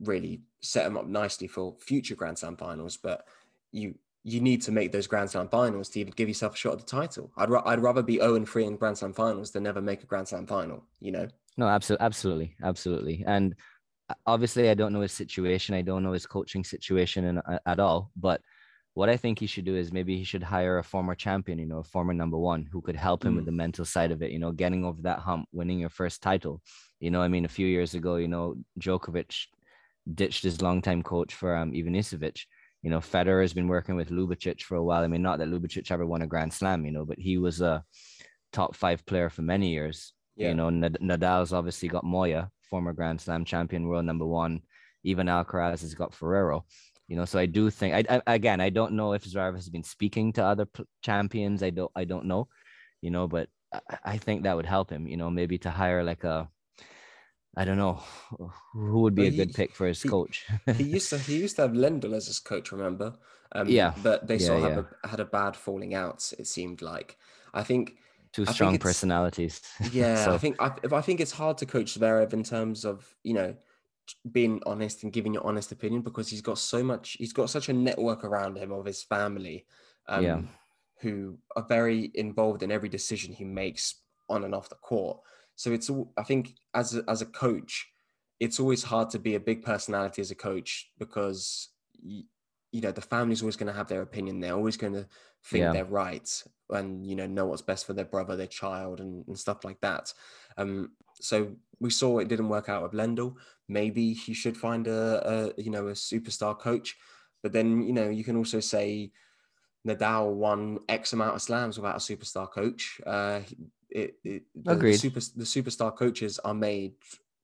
really 0.00 0.42
set 0.60 0.86
him 0.86 0.96
up 0.96 1.06
nicely 1.06 1.46
for 1.46 1.76
future 1.80 2.14
Grand 2.14 2.38
Slam 2.38 2.56
finals. 2.56 2.96
But 2.96 3.26
you 3.72 3.94
you 4.24 4.40
need 4.40 4.62
to 4.62 4.72
make 4.72 4.90
those 4.90 5.06
Grand 5.06 5.30
Slam 5.30 5.48
finals 5.48 5.90
to 5.90 6.00
even 6.00 6.14
give 6.16 6.28
yourself 6.28 6.54
a 6.54 6.56
shot 6.56 6.72
at 6.72 6.78
the 6.80 6.86
title. 6.86 7.30
I'd, 7.36 7.50
I'd 7.66 7.82
rather 7.82 8.02
be 8.02 8.16
0 8.16 8.36
and 8.36 8.48
3 8.48 8.64
in 8.64 8.76
Grand 8.76 8.96
Slam 8.96 9.12
finals 9.12 9.50
than 9.50 9.62
never 9.62 9.82
make 9.82 10.02
a 10.02 10.06
Grand 10.06 10.26
Slam 10.26 10.46
final, 10.46 10.82
you 10.98 11.12
know? 11.12 11.28
No, 11.58 11.68
absolutely. 11.68 12.06
Absolutely. 12.06 12.56
Absolutely. 12.62 13.24
And 13.26 13.54
uh, 14.08 14.14
obviously, 14.26 14.70
I 14.70 14.74
don't 14.74 14.94
know 14.94 15.02
his 15.02 15.12
situation. 15.12 15.74
I 15.74 15.82
don't 15.82 16.02
know 16.02 16.12
his 16.12 16.26
coaching 16.26 16.64
situation 16.64 17.24
in, 17.24 17.38
uh, 17.38 17.58
at 17.66 17.78
all. 17.78 18.10
But 18.16 18.40
what 18.94 19.10
I 19.10 19.16
think 19.18 19.38
he 19.38 19.46
should 19.46 19.66
do 19.66 19.76
is 19.76 19.92
maybe 19.92 20.16
he 20.16 20.24
should 20.24 20.42
hire 20.42 20.78
a 20.78 20.84
former 20.84 21.14
champion, 21.14 21.58
you 21.58 21.66
know, 21.66 21.78
a 21.78 21.84
former 21.84 22.14
number 22.14 22.38
one 22.38 22.66
who 22.72 22.80
could 22.80 22.96
help 22.96 23.24
him 23.24 23.34
mm. 23.34 23.36
with 23.36 23.44
the 23.44 23.52
mental 23.52 23.84
side 23.84 24.10
of 24.10 24.22
it, 24.22 24.30
you 24.30 24.38
know, 24.38 24.52
getting 24.52 24.84
over 24.84 25.02
that 25.02 25.18
hump, 25.18 25.48
winning 25.52 25.80
your 25.80 25.90
first 25.90 26.22
title. 26.22 26.62
You 26.98 27.10
know, 27.10 27.20
I 27.20 27.28
mean, 27.28 27.44
a 27.44 27.48
few 27.48 27.66
years 27.66 27.94
ago, 27.94 28.16
you 28.16 28.28
know, 28.28 28.54
Djokovic 28.80 29.48
ditched 30.12 30.42
his 30.42 30.60
longtime 30.60 31.02
coach 31.02 31.34
for 31.34 31.56
um, 31.56 31.72
Ivanisevic 31.72 32.44
you 32.84 32.90
know, 32.90 33.00
Federer 33.00 33.40
has 33.40 33.54
been 33.54 33.66
working 33.66 33.96
with 33.96 34.10
Ljubicic 34.10 34.60
for 34.60 34.76
a 34.76 34.84
while. 34.84 35.02
I 35.02 35.06
mean, 35.06 35.22
not 35.22 35.38
that 35.38 35.48
Ljubicic 35.48 35.90
ever 35.90 36.04
won 36.04 36.20
a 36.20 36.26
Grand 36.26 36.52
Slam, 36.52 36.84
you 36.84 36.92
know, 36.92 37.06
but 37.06 37.18
he 37.18 37.38
was 37.38 37.62
a 37.62 37.82
top 38.52 38.76
five 38.76 39.06
player 39.06 39.30
for 39.30 39.40
many 39.40 39.70
years. 39.70 40.12
Yeah. 40.36 40.50
You 40.50 40.54
know, 40.54 40.68
Nadal's 40.68 41.54
obviously 41.54 41.88
got 41.88 42.04
Moya, 42.04 42.50
former 42.68 42.92
Grand 42.92 43.22
Slam 43.22 43.46
champion, 43.46 43.88
world 43.88 44.04
number 44.04 44.26
one. 44.26 44.60
Even 45.02 45.28
Alcaraz 45.28 45.80
has 45.80 45.94
got 45.94 46.12
Ferrero. 46.12 46.66
You 47.08 47.16
know, 47.16 47.24
so 47.24 47.38
I 47.38 47.46
do 47.46 47.70
think 47.70 47.94
I, 47.94 48.20
I 48.26 48.34
again 48.34 48.60
I 48.60 48.68
don't 48.68 48.92
know 48.92 49.14
if 49.14 49.24
Zverev 49.24 49.54
has 49.54 49.68
been 49.70 49.84
speaking 49.84 50.32
to 50.34 50.44
other 50.44 50.66
p- 50.66 50.84
champions. 51.02 51.62
I 51.62 51.70
don't 51.70 51.90
I 51.94 52.04
don't 52.04 52.26
know, 52.26 52.48
you 53.00 53.10
know, 53.10 53.28
but 53.28 53.48
I, 53.72 53.80
I 54.04 54.16
think 54.18 54.42
that 54.42 54.56
would 54.56 54.66
help 54.66 54.90
him. 54.90 55.06
You 55.06 55.16
know, 55.16 55.30
maybe 55.30 55.58
to 55.58 55.70
hire 55.70 56.02
like 56.02 56.24
a 56.24 56.48
I 57.56 57.64
don't 57.64 57.78
know 57.78 58.02
who 58.72 59.00
would 59.00 59.14
be 59.14 59.22
well, 59.22 59.32
a 59.32 59.36
good 59.36 59.54
pick 59.54 59.74
for 59.74 59.86
his 59.86 60.02
he, 60.02 60.08
coach. 60.08 60.46
he 60.76 60.84
used 60.98 61.10
to 61.10 61.18
he 61.18 61.36
used 61.36 61.56
to 61.56 61.62
have 61.62 61.72
Lendl 61.72 62.12
as 62.14 62.26
his 62.26 62.40
coach, 62.40 62.72
remember? 62.72 63.14
Um, 63.52 63.68
yeah, 63.68 63.94
but 64.02 64.26
they 64.26 64.36
yeah, 64.36 64.46
sort 64.46 64.64
of 64.64 64.72
yeah. 64.72 64.82
a, 65.04 65.08
had 65.08 65.20
a 65.20 65.24
bad 65.24 65.56
falling 65.56 65.94
out. 65.94 66.32
It 66.38 66.46
seemed 66.46 66.82
like 66.82 67.16
I 67.52 67.62
think 67.62 67.96
two 68.32 68.44
strong 68.46 68.72
think 68.72 68.82
personalities. 68.82 69.62
Yeah, 69.92 70.24
so. 70.24 70.34
I 70.34 70.38
think 70.38 70.56
I, 70.60 70.72
I 70.92 71.00
think 71.00 71.20
it's 71.20 71.32
hard 71.32 71.58
to 71.58 71.66
coach 71.66 71.98
Zverev 71.98 72.32
in 72.32 72.42
terms 72.42 72.84
of 72.84 73.14
you 73.22 73.34
know 73.34 73.54
being 74.30 74.60
honest 74.66 75.02
and 75.02 75.12
giving 75.12 75.32
your 75.32 75.46
honest 75.46 75.72
opinion 75.72 76.02
because 76.02 76.28
he's 76.28 76.42
got 76.42 76.58
so 76.58 76.82
much. 76.82 77.12
He's 77.12 77.32
got 77.32 77.50
such 77.50 77.68
a 77.68 77.72
network 77.72 78.24
around 78.24 78.58
him 78.58 78.72
of 78.72 78.84
his 78.84 79.02
family, 79.02 79.64
um, 80.08 80.24
yeah. 80.24 80.40
who 81.00 81.38
are 81.56 81.64
very 81.68 82.10
involved 82.14 82.62
in 82.62 82.72
every 82.72 82.88
decision 82.88 83.32
he 83.32 83.44
makes 83.44 83.96
on 84.28 84.44
and 84.44 84.54
off 84.54 84.68
the 84.68 84.74
court. 84.76 85.20
So 85.56 85.72
it's 85.72 85.90
all 85.90 86.12
I 86.16 86.22
think 86.22 86.54
as 86.74 86.96
a, 86.96 87.04
as 87.08 87.22
a 87.22 87.26
coach, 87.26 87.86
it's 88.40 88.60
always 88.60 88.82
hard 88.82 89.10
to 89.10 89.18
be 89.18 89.34
a 89.34 89.40
big 89.40 89.62
personality 89.62 90.20
as 90.20 90.30
a 90.30 90.34
coach 90.34 90.90
because 90.98 91.68
you, 92.02 92.24
you 92.72 92.80
know 92.80 92.90
the 92.90 93.00
family's 93.00 93.42
always 93.42 93.56
going 93.56 93.72
to 93.72 93.78
have 93.78 93.88
their 93.88 94.02
opinion. 94.02 94.40
They're 94.40 94.54
always 94.54 94.76
going 94.76 94.94
to 94.94 95.06
think 95.44 95.62
yeah. 95.62 95.72
they're 95.72 95.84
right 95.84 96.28
and 96.70 97.06
you 97.06 97.14
know 97.14 97.26
know 97.26 97.46
what's 97.46 97.62
best 97.62 97.86
for 97.86 97.92
their 97.92 98.04
brother, 98.04 98.36
their 98.36 98.46
child, 98.46 99.00
and, 99.00 99.26
and 99.28 99.38
stuff 99.38 99.64
like 99.64 99.80
that. 99.80 100.12
Um, 100.56 100.92
so 101.20 101.54
we 101.80 101.90
saw 101.90 102.18
it 102.18 102.28
didn't 102.28 102.48
work 102.48 102.68
out 102.68 102.82
with 102.82 102.92
Lendl. 102.92 103.34
Maybe 103.68 104.12
he 104.12 104.34
should 104.34 104.56
find 104.56 104.86
a, 104.86 105.52
a 105.56 105.62
you 105.62 105.70
know 105.70 105.88
a 105.88 105.92
superstar 105.92 106.58
coach. 106.58 106.96
But 107.42 107.52
then 107.52 107.82
you 107.82 107.92
know 107.92 108.08
you 108.08 108.24
can 108.24 108.36
also 108.36 108.60
say 108.60 109.12
Nadal 109.86 110.32
won 110.32 110.78
X 110.88 111.12
amount 111.12 111.36
of 111.36 111.42
slams 111.42 111.76
without 111.76 111.96
a 111.96 111.98
superstar 111.98 112.50
coach. 112.50 113.00
Uh, 113.06 113.40
it, 113.90 114.16
it 114.24 114.42
the, 114.54 114.72
Agreed. 114.72 114.94
The, 114.94 114.98
super, 114.98 115.20
the 115.36 115.44
superstar 115.44 115.96
coaches 115.96 116.38
are 116.40 116.54
made 116.54 116.94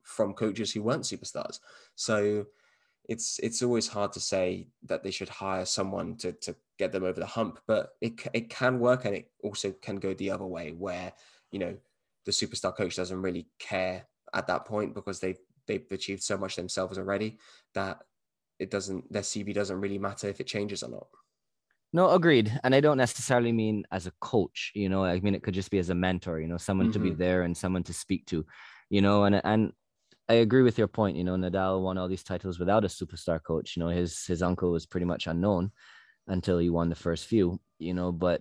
from 0.02 0.34
coaches 0.34 0.72
who 0.72 0.82
weren't 0.82 1.04
superstars. 1.04 1.60
So 1.94 2.46
it's 3.08 3.40
it's 3.40 3.62
always 3.62 3.88
hard 3.88 4.12
to 4.12 4.20
say 4.20 4.68
that 4.84 5.02
they 5.02 5.10
should 5.10 5.28
hire 5.28 5.64
someone 5.64 6.16
to 6.18 6.32
to 6.32 6.54
get 6.78 6.92
them 6.92 7.04
over 7.04 7.18
the 7.18 7.26
hump, 7.26 7.60
but 7.66 7.90
it 8.00 8.12
it 8.32 8.50
can 8.50 8.78
work 8.78 9.04
and 9.04 9.14
it 9.14 9.30
also 9.42 9.72
can 9.82 9.96
go 9.96 10.14
the 10.14 10.30
other 10.30 10.46
way 10.46 10.72
where 10.72 11.12
you 11.50 11.58
know 11.58 11.76
the 12.24 12.32
superstar 12.32 12.76
coach 12.76 12.96
doesn't 12.96 13.22
really 13.22 13.46
care 13.58 14.06
at 14.34 14.46
that 14.46 14.64
point 14.64 14.94
because 14.94 15.18
they've 15.20 15.38
they've 15.66 15.86
achieved 15.90 16.22
so 16.22 16.36
much 16.36 16.56
themselves 16.56 16.98
already 16.98 17.38
that 17.74 17.98
it 18.58 18.70
doesn't 18.70 19.10
their 19.12 19.22
CV 19.22 19.54
doesn't 19.54 19.80
really 19.80 19.98
matter 19.98 20.28
if 20.28 20.40
it 20.40 20.46
changes 20.46 20.82
or 20.82 20.90
not. 20.90 21.06
No, 21.92 22.10
agreed. 22.10 22.58
And 22.62 22.74
I 22.74 22.80
don't 22.80 22.98
necessarily 22.98 23.52
mean 23.52 23.84
as 23.90 24.06
a 24.06 24.12
coach, 24.20 24.70
you 24.74 24.88
know, 24.88 25.04
I 25.04 25.18
mean 25.20 25.34
it 25.34 25.42
could 25.42 25.54
just 25.54 25.70
be 25.70 25.78
as 25.78 25.90
a 25.90 25.94
mentor, 25.94 26.40
you 26.40 26.46
know, 26.46 26.56
someone 26.56 26.86
mm-hmm. 26.88 26.92
to 26.92 26.98
be 27.00 27.10
mm-hmm. 27.10 27.18
there 27.18 27.42
and 27.42 27.56
someone 27.56 27.82
to 27.84 27.92
speak 27.92 28.26
to, 28.26 28.46
you 28.90 29.00
know, 29.00 29.24
and 29.24 29.40
and 29.44 29.72
I 30.28 30.34
agree 30.34 30.62
with 30.62 30.78
your 30.78 30.86
point, 30.86 31.16
you 31.16 31.24
know, 31.24 31.34
Nadal 31.34 31.82
won 31.82 31.98
all 31.98 32.06
these 32.06 32.22
titles 32.22 32.60
without 32.60 32.84
a 32.84 32.88
superstar 32.88 33.42
coach. 33.42 33.76
You 33.76 33.80
know, 33.80 33.88
his 33.88 34.24
his 34.24 34.42
uncle 34.42 34.70
was 34.70 34.86
pretty 34.86 35.06
much 35.06 35.26
unknown 35.26 35.72
until 36.28 36.58
he 36.58 36.70
won 36.70 36.88
the 36.88 36.94
first 36.94 37.26
few, 37.26 37.60
you 37.80 37.94
know, 37.94 38.12
but 38.12 38.40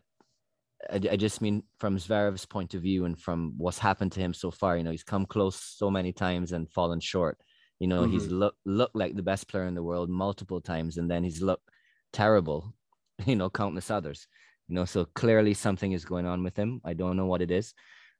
I, 0.87 1.01
I 1.11 1.15
just 1.15 1.41
mean 1.41 1.63
from 1.79 1.97
Zverev's 1.97 2.45
point 2.45 2.75
of 2.75 2.83
view 2.83 3.05
and 3.05 3.19
from 3.19 3.55
what's 3.57 3.79
happened 3.79 4.11
to 4.13 4.19
him 4.19 4.35
so 4.35 4.51
far, 4.51 4.77
you 4.77 4.83
know, 4.83 4.91
he's 4.91 5.03
come 5.03 5.25
close 5.25 5.55
so 5.55 5.89
many 5.89 6.13
times 6.13 6.51
and 6.51 6.69
fallen 6.69 6.99
short. 6.99 7.39
You 7.79 7.87
know, 7.87 8.03
mm-hmm. 8.03 8.11
he's 8.11 8.27
looked 8.27 8.59
looked 8.65 8.95
like 8.95 9.15
the 9.15 9.23
best 9.23 9.47
player 9.47 9.65
in 9.65 9.73
the 9.73 9.83
world 9.83 10.09
multiple 10.11 10.61
times, 10.61 10.97
and 10.97 11.09
then 11.09 11.23
he's 11.23 11.41
looked 11.41 11.67
terrible 12.13 12.75
you 13.25 13.35
know, 13.35 13.49
countless 13.49 13.91
others. 13.91 14.27
You 14.67 14.75
know, 14.75 14.85
so 14.85 15.05
clearly 15.05 15.53
something 15.53 15.91
is 15.91 16.05
going 16.05 16.25
on 16.25 16.43
with 16.43 16.55
him. 16.55 16.81
I 16.85 16.93
don't 16.93 17.17
know 17.17 17.25
what 17.25 17.41
it 17.41 17.51
is, 17.51 17.73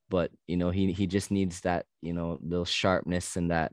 but 0.10 0.32
you 0.48 0.58
know, 0.58 0.72
he 0.72 0.92
he 0.94 1.06
just 1.08 1.32
needs 1.32 1.62
that, 1.62 1.86
you 2.02 2.14
know, 2.14 2.40
little 2.42 2.66
sharpness 2.66 3.36
and 3.36 3.52
that 3.52 3.72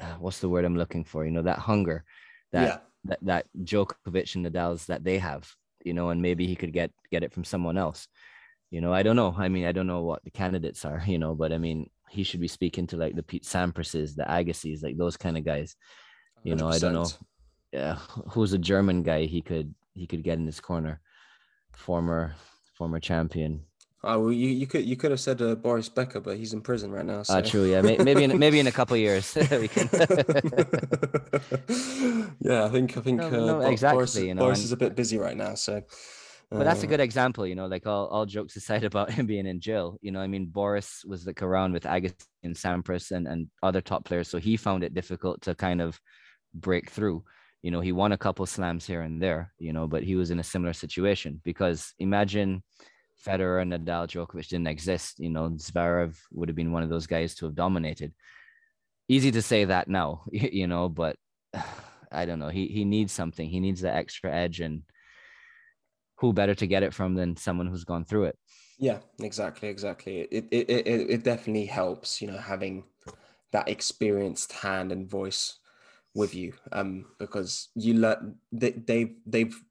uh, 0.00 0.14
what's 0.18 0.40
the 0.40 0.48
word 0.48 0.64
I'm 0.64 0.76
looking 0.76 1.04
for? 1.04 1.24
You 1.24 1.30
know, 1.30 1.42
that 1.42 1.58
hunger, 1.58 2.04
that 2.52 2.66
yeah. 2.66 2.78
that 3.04 3.18
that 3.22 3.46
Djokovic 3.62 4.34
and 4.34 4.46
Nadal's 4.46 4.86
that 4.86 5.04
they 5.04 5.18
have. 5.18 5.50
You 5.84 5.92
know, 5.92 6.08
and 6.08 6.22
maybe 6.22 6.46
he 6.46 6.56
could 6.56 6.72
get 6.72 6.90
get 7.10 7.22
it 7.22 7.32
from 7.32 7.44
someone 7.44 7.76
else. 7.76 8.08
You 8.70 8.80
know, 8.80 8.92
I 8.92 9.02
don't 9.02 9.16
know. 9.16 9.34
I 9.36 9.48
mean, 9.48 9.66
I 9.66 9.72
don't 9.72 9.86
know 9.86 10.02
what 10.02 10.24
the 10.24 10.30
candidates 10.30 10.84
are. 10.84 11.02
You 11.06 11.18
know, 11.18 11.34
but 11.34 11.52
I 11.52 11.58
mean, 11.58 11.90
he 12.08 12.22
should 12.22 12.40
be 12.40 12.48
speaking 12.48 12.86
to 12.88 12.96
like 12.96 13.14
the 13.14 13.22
Pete 13.22 13.44
Samprases, 13.44 14.16
the 14.16 14.24
Agassi's, 14.24 14.82
like 14.82 14.96
those 14.96 15.16
kind 15.16 15.36
of 15.36 15.44
guys. 15.44 15.76
You 16.42 16.56
know, 16.56 16.66
100%. 16.66 16.74
I 16.74 16.78
don't 16.78 16.92
know. 16.94 17.06
Yeah, 17.72 17.98
who's 18.30 18.52
a 18.52 18.58
German 18.58 19.02
guy 19.02 19.24
he 19.24 19.42
could 19.42 19.74
he 19.94 20.06
could 20.06 20.22
get 20.22 20.38
in 20.38 20.46
his 20.46 20.60
corner. 20.60 21.00
Former 21.72 22.34
former 22.74 23.00
champion. 23.00 23.62
Oh 24.06 24.20
well, 24.20 24.32
you, 24.32 24.48
you 24.48 24.66
could 24.66 24.84
you 24.84 24.96
could 24.96 25.10
have 25.10 25.20
said 25.20 25.40
uh, 25.40 25.54
Boris 25.54 25.88
Becker, 25.88 26.20
but 26.20 26.36
he's 26.36 26.52
in 26.52 26.60
prison 26.60 26.90
right 26.90 27.06
now. 27.06 27.22
So. 27.22 27.34
Uh, 27.34 27.42
true. 27.42 27.64
Yeah, 27.64 27.80
maybe 27.80 28.24
in 28.24 28.38
maybe 28.44 28.60
in 28.60 28.66
a 28.66 28.72
couple 28.72 28.96
years 28.96 29.34
we 29.50 29.68
can. 29.68 29.88
yeah, 32.40 32.64
I 32.64 32.68
think 32.68 32.96
I 32.96 33.00
think 33.00 33.20
no, 33.20 33.26
uh, 33.26 33.30
no, 33.30 33.60
exactly. 33.62 33.96
Boris, 33.96 34.16
you 34.16 34.34
know, 34.34 34.42
Boris 34.42 34.58
and, 34.58 34.66
is 34.66 34.72
a 34.72 34.76
bit 34.76 34.94
busy 34.94 35.16
right 35.18 35.36
now, 35.36 35.54
so. 35.54 35.82
But 36.50 36.64
that's 36.64 36.82
a 36.84 36.86
uh, 36.86 36.90
good 36.90 37.00
example, 37.00 37.46
you 37.46 37.54
know, 37.56 37.66
like 37.66 37.86
all, 37.86 38.06
all 38.08 38.26
jokes 38.26 38.54
aside 38.54 38.84
about 38.84 39.10
him 39.10 39.26
being 39.26 39.46
in 39.46 39.58
jail. 39.58 39.96
You 40.02 40.12
know, 40.12 40.20
I 40.20 40.28
mean, 40.28 40.46
Boris 40.46 41.02
was 41.04 41.26
like 41.26 41.42
around 41.42 41.72
with 41.72 41.82
Agassi 41.84 42.14
and 42.44 42.54
Sampras 42.54 43.10
and, 43.10 43.26
and 43.26 43.48
other 43.62 43.80
top 43.80 44.04
players. 44.04 44.28
So 44.28 44.38
he 44.38 44.56
found 44.56 44.84
it 44.84 44.94
difficult 44.94 45.40
to 45.42 45.56
kind 45.56 45.80
of 45.80 45.98
break 46.54 46.90
through 46.90 47.24
you 47.64 47.70
know, 47.70 47.80
he 47.80 47.92
won 47.92 48.12
a 48.12 48.18
couple 48.18 48.44
slams 48.44 48.86
here 48.86 49.00
and 49.00 49.22
there, 49.22 49.50
you 49.58 49.72
know, 49.72 49.86
but 49.86 50.02
he 50.02 50.16
was 50.16 50.30
in 50.30 50.38
a 50.38 50.44
similar 50.44 50.74
situation 50.74 51.40
because 51.44 51.94
imagine 51.98 52.62
Federer 53.26 53.62
and 53.62 53.72
Nadal, 53.72 54.06
Djokovic 54.06 54.48
didn't 54.48 54.66
exist. 54.66 55.18
You 55.18 55.30
know, 55.30 55.48
Zverev 55.48 56.14
would 56.30 56.50
have 56.50 56.56
been 56.56 56.72
one 56.72 56.82
of 56.82 56.90
those 56.90 57.06
guys 57.06 57.34
to 57.36 57.46
have 57.46 57.54
dominated. 57.54 58.12
Easy 59.08 59.30
to 59.30 59.40
say 59.40 59.64
that 59.64 59.88
now, 59.88 60.24
you 60.30 60.66
know, 60.66 60.90
but 60.90 61.16
I 62.12 62.26
don't 62.26 62.38
know. 62.38 62.50
He 62.50 62.66
he 62.66 62.84
needs 62.84 63.14
something. 63.14 63.48
He 63.48 63.60
needs 63.60 63.80
the 63.80 63.90
extra 63.90 64.30
edge, 64.30 64.60
and 64.60 64.82
who 66.16 66.34
better 66.34 66.54
to 66.56 66.66
get 66.66 66.82
it 66.82 66.92
from 66.92 67.14
than 67.14 67.34
someone 67.34 67.66
who's 67.66 67.84
gone 67.84 68.04
through 68.04 68.24
it? 68.24 68.38
Yeah, 68.78 68.98
exactly, 69.20 69.70
exactly. 69.70 70.18
It 70.20 70.48
it 70.50 70.68
it, 70.68 71.10
it 71.10 71.24
definitely 71.24 71.64
helps, 71.64 72.20
you 72.20 72.28
know, 72.28 72.36
having 72.36 72.84
that 73.52 73.70
experienced 73.70 74.52
hand 74.52 74.92
and 74.92 75.08
voice 75.08 75.60
with 76.14 76.34
you 76.34 76.52
um, 76.72 77.06
because 77.18 77.68
you 77.74 77.94
learn 77.94 78.36
they, 78.52 78.70
they've 78.70 79.14
they've 79.26 79.62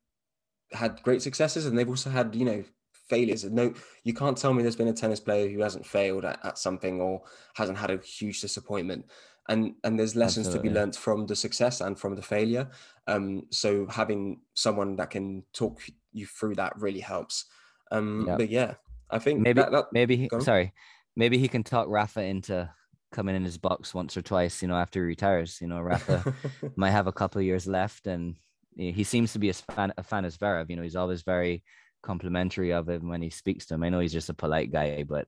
had 0.71 1.01
great 1.03 1.21
successes 1.21 1.65
and 1.65 1.77
they've 1.77 1.89
also 1.89 2.09
had 2.09 2.35
you 2.35 2.45
know 2.45 2.63
failures. 3.09 3.43
No 3.45 3.73
you 4.03 4.13
can't 4.13 4.37
tell 4.37 4.53
me 4.53 4.61
there's 4.61 4.75
been 4.75 4.87
a 4.87 4.93
tennis 4.93 5.19
player 5.19 5.49
who 5.49 5.61
hasn't 5.61 5.85
failed 5.85 6.25
at, 6.25 6.43
at 6.45 6.57
something 6.57 6.99
or 7.01 7.21
hasn't 7.55 7.77
had 7.77 7.91
a 7.91 7.97
huge 7.97 8.41
disappointment. 8.41 9.05
And 9.49 9.75
and 9.83 9.99
there's 9.99 10.15
lessons 10.15 10.47
Absolutely. 10.47 10.69
to 10.69 10.73
be 10.73 10.79
learned 10.79 10.95
from 10.95 11.25
the 11.25 11.35
success 11.35 11.81
and 11.81 11.97
from 11.97 12.15
the 12.15 12.21
failure. 12.21 12.69
Um 13.07 13.43
so 13.49 13.87
having 13.89 14.41
someone 14.53 14.95
that 14.97 15.11
can 15.11 15.43
talk 15.53 15.81
you 16.11 16.25
through 16.25 16.55
that 16.55 16.77
really 16.77 17.01
helps. 17.01 17.45
Um 17.91 18.25
but 18.25 18.49
yeah 18.49 18.75
i 19.11 19.19
think 19.19 19.39
maybe 19.39 19.61
that, 19.61 19.71
that, 19.71 19.85
maybe 19.91 20.17
he, 20.17 20.29
sorry 20.39 20.73
maybe 21.15 21.37
he 21.37 21.47
can 21.47 21.63
talk 21.63 21.87
rafa 21.87 22.21
into 22.21 22.69
coming 23.13 23.35
in 23.35 23.43
his 23.43 23.57
box 23.57 23.93
once 23.93 24.17
or 24.17 24.21
twice 24.21 24.61
you 24.61 24.67
know 24.67 24.75
after 24.75 24.99
he 24.99 25.05
retires 25.05 25.59
you 25.61 25.67
know 25.67 25.79
rafa 25.79 26.33
might 26.75 26.91
have 26.91 27.07
a 27.07 27.11
couple 27.11 27.39
of 27.39 27.45
years 27.45 27.67
left 27.67 28.07
and 28.07 28.35
he 28.75 29.03
seems 29.03 29.31
to 29.31 29.39
be 29.39 29.49
a 29.49 29.53
fan 29.53 29.93
a 29.97 30.03
fan 30.03 30.25
of 30.25 30.33
Zverev 30.33 30.69
you 30.69 30.75
know 30.75 30.81
he's 30.81 30.95
always 30.95 31.21
very 31.21 31.63
complimentary 32.01 32.73
of 32.73 32.89
him 32.89 33.07
when 33.07 33.21
he 33.21 33.29
speaks 33.29 33.65
to 33.65 33.75
him 33.75 33.83
i 33.83 33.89
know 33.89 33.99
he's 33.99 34.11
just 34.11 34.29
a 34.29 34.33
polite 34.33 34.71
guy 34.71 35.03
but 35.07 35.27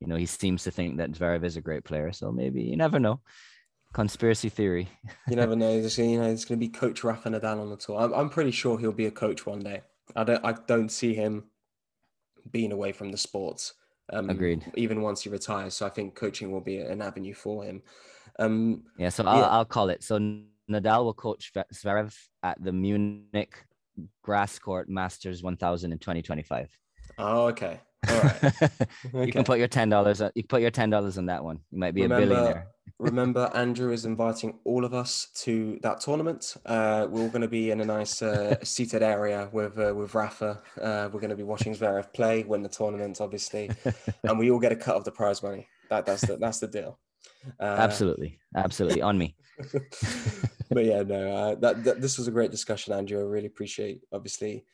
you 0.00 0.06
know 0.06 0.16
he 0.16 0.26
seems 0.26 0.64
to 0.64 0.70
think 0.70 0.96
that 0.96 1.12
Zverev 1.12 1.44
is 1.44 1.56
a 1.56 1.60
great 1.60 1.84
player 1.84 2.12
so 2.12 2.32
maybe 2.32 2.62
you 2.62 2.76
never 2.76 2.98
know 2.98 3.20
conspiracy 3.94 4.50
theory. 4.50 4.88
you 5.28 5.36
never 5.36 5.56
know. 5.56 5.80
There's, 5.80 5.96
you 5.96 6.18
know, 6.18 6.28
it's 6.28 6.44
going 6.44 6.58
to 6.58 6.66
be 6.66 6.68
Coach 6.68 7.02
Rafa 7.02 7.30
Nadal 7.30 7.60
on 7.60 7.70
the 7.70 7.76
tour. 7.76 7.98
I'm, 7.98 8.12
I'm 8.12 8.28
pretty 8.28 8.50
sure 8.50 8.76
he'll 8.76 8.92
be 8.92 9.06
a 9.06 9.10
coach 9.10 9.46
one 9.46 9.60
day. 9.60 9.82
I 10.14 10.24
don't. 10.24 10.44
I 10.44 10.52
don't 10.66 10.90
see 10.90 11.14
him 11.14 11.44
being 12.50 12.72
away 12.72 12.92
from 12.92 13.10
the 13.10 13.16
sports. 13.16 13.72
Um, 14.12 14.30
Agreed. 14.30 14.64
Even 14.74 15.00
once 15.00 15.22
he 15.22 15.30
retires, 15.30 15.74
so 15.74 15.86
I 15.86 15.88
think 15.88 16.14
coaching 16.14 16.52
will 16.52 16.60
be 16.60 16.78
an 16.78 17.00
avenue 17.00 17.34
for 17.34 17.64
him. 17.64 17.82
Um, 18.38 18.84
yeah. 18.98 19.08
So 19.08 19.24
I'll, 19.24 19.38
yeah. 19.38 19.48
I'll 19.48 19.64
call 19.64 19.88
it. 19.88 20.02
So 20.02 20.18
Nadal 20.70 21.04
will 21.04 21.14
coach 21.14 21.52
Zverev 21.72 22.14
at 22.42 22.62
the 22.62 22.72
Munich 22.72 23.64
Grass 24.22 24.58
Court 24.58 24.88
Masters 24.88 25.42
1000 25.42 25.92
in 25.92 25.98
2025. 25.98 26.70
Oh, 27.18 27.46
okay. 27.46 27.80
All 28.08 28.20
right. 28.20 28.44
okay. 28.62 29.26
You 29.26 29.32
can 29.32 29.44
put 29.44 29.58
your 29.58 29.68
ten 29.68 29.88
dollars. 29.88 30.20
You 30.34 30.42
can 30.42 30.48
put 30.48 30.62
your 30.62 30.70
ten 30.70 30.90
dollars 30.90 31.18
on 31.18 31.26
that 31.26 31.42
one. 31.42 31.60
You 31.70 31.78
might 31.78 31.94
be 31.94 32.02
remember, 32.02 32.24
a 32.24 32.28
billionaire. 32.28 32.68
remember, 32.98 33.50
Andrew 33.54 33.92
is 33.92 34.04
inviting 34.04 34.58
all 34.64 34.84
of 34.84 34.94
us 34.94 35.28
to 35.42 35.78
that 35.82 36.00
tournament. 36.00 36.56
Uh, 36.66 37.06
we're 37.10 37.22
all 37.22 37.28
going 37.28 37.42
to 37.42 37.48
be 37.48 37.70
in 37.70 37.80
a 37.80 37.84
nice 37.84 38.22
uh, 38.22 38.56
seated 38.62 39.02
area 39.02 39.48
with 39.52 39.78
uh, 39.78 39.94
with 39.94 40.14
Rafa. 40.14 40.62
Uh, 40.80 41.08
we're 41.12 41.20
going 41.20 41.30
to 41.30 41.36
be 41.36 41.42
watching 41.42 41.74
Zverev 41.74 42.12
play, 42.12 42.44
win 42.44 42.62
the 42.62 42.68
tournament, 42.68 43.20
obviously, 43.20 43.70
and 44.24 44.38
we 44.38 44.50
all 44.50 44.60
get 44.60 44.72
a 44.72 44.76
cut 44.76 44.96
of 44.96 45.04
the 45.04 45.12
prize 45.12 45.42
money. 45.42 45.66
That 45.90 46.06
that's 46.06 46.22
the 46.22 46.36
that's 46.36 46.60
the 46.60 46.68
deal. 46.68 46.98
Uh, 47.60 47.76
absolutely, 47.78 48.38
absolutely 48.56 49.02
on 49.02 49.18
me. 49.18 49.36
but 50.70 50.84
yeah, 50.84 51.02
no, 51.02 51.30
uh, 51.30 51.54
that, 51.56 51.84
that 51.84 52.00
this 52.00 52.18
was 52.18 52.26
a 52.26 52.30
great 52.30 52.50
discussion, 52.50 52.92
Andrew. 52.92 53.20
I 53.20 53.22
really 53.22 53.46
appreciate, 53.46 54.00
obviously 54.12 54.64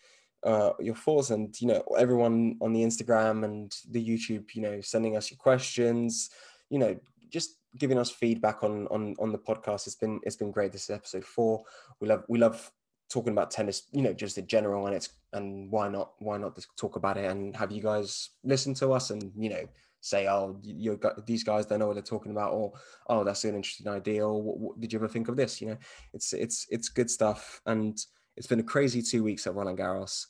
uh, 0.45 0.73
your 0.81 0.95
thoughts 0.95 1.31
and 1.31 1.59
you 1.61 1.69
know 1.69 1.83
everyone 1.99 2.57
on 2.61 2.73
the 2.73 2.83
Instagram 2.83 3.45
and 3.45 3.75
the 3.91 4.05
YouTube, 4.05 4.55
you 4.55 4.63
know, 4.63 4.81
sending 4.81 5.17
us 5.17 5.31
your 5.31 5.39
questions, 5.39 6.31
you 6.71 6.79
know, 6.79 6.99
just 7.31 7.57
giving 7.79 7.99
us 7.99 8.11
feedback 8.11 8.63
on 8.63 8.87
on 8.89 9.15
on 9.19 9.33
the 9.33 9.39
podcast. 9.39 9.87
It's 9.87 9.97
been 9.97 10.21
it's 10.25 10.37
been 10.37 10.51
great. 10.51 10.73
This 10.73 10.85
is 10.85 10.91
episode 10.91 11.25
four. 11.25 11.63
We 12.01 12.09
love 12.09 12.25
we 12.29 12.39
love 12.39 12.71
talking 13.11 13.33
about 13.33 13.51
tennis, 13.51 13.83
you 13.93 14.03
know, 14.03 14.13
just 14.13 14.39
in 14.39 14.47
general, 14.47 14.87
and 14.87 14.95
it's 14.95 15.11
and 15.33 15.71
why 15.71 15.89
not 15.89 16.13
why 16.19 16.39
not 16.39 16.55
just 16.55 16.69
talk 16.77 16.97
about 16.97 17.17
it 17.17 17.31
and 17.31 17.55
have 17.57 17.71
you 17.71 17.83
guys 17.83 18.31
listen 18.45 18.75
to 18.75 18.93
us 18.93 19.11
and 19.11 19.33
you 19.37 19.51
know 19.51 19.69
say 20.01 20.27
oh 20.29 20.59
you 20.63 20.97
got 20.97 21.27
these 21.27 21.45
guys 21.45 21.67
don't 21.67 21.79
know 21.79 21.87
what 21.87 21.95
they're 21.95 22.03
talking 22.03 22.33
about 22.33 22.53
or 22.53 22.73
oh 23.09 23.23
that's 23.23 23.45
an 23.45 23.55
interesting 23.55 23.87
idea 23.87 24.27
or 24.27 24.43
what, 24.43 24.59
what, 24.59 24.81
did 24.81 24.93
you 24.93 24.99
ever 24.99 25.09
think 25.09 25.29
of 25.29 25.37
this 25.37 25.61
you 25.61 25.69
know 25.69 25.77
it's 26.15 26.33
it's 26.33 26.67
it's 26.71 26.89
good 26.89 27.11
stuff 27.11 27.61
and 27.67 27.99
it's 28.41 28.47
been 28.47 28.59
a 28.59 28.63
crazy 28.63 29.03
two 29.03 29.23
weeks 29.23 29.47
at 29.47 29.55
Roland 29.55 29.77
Garros. 29.77 30.25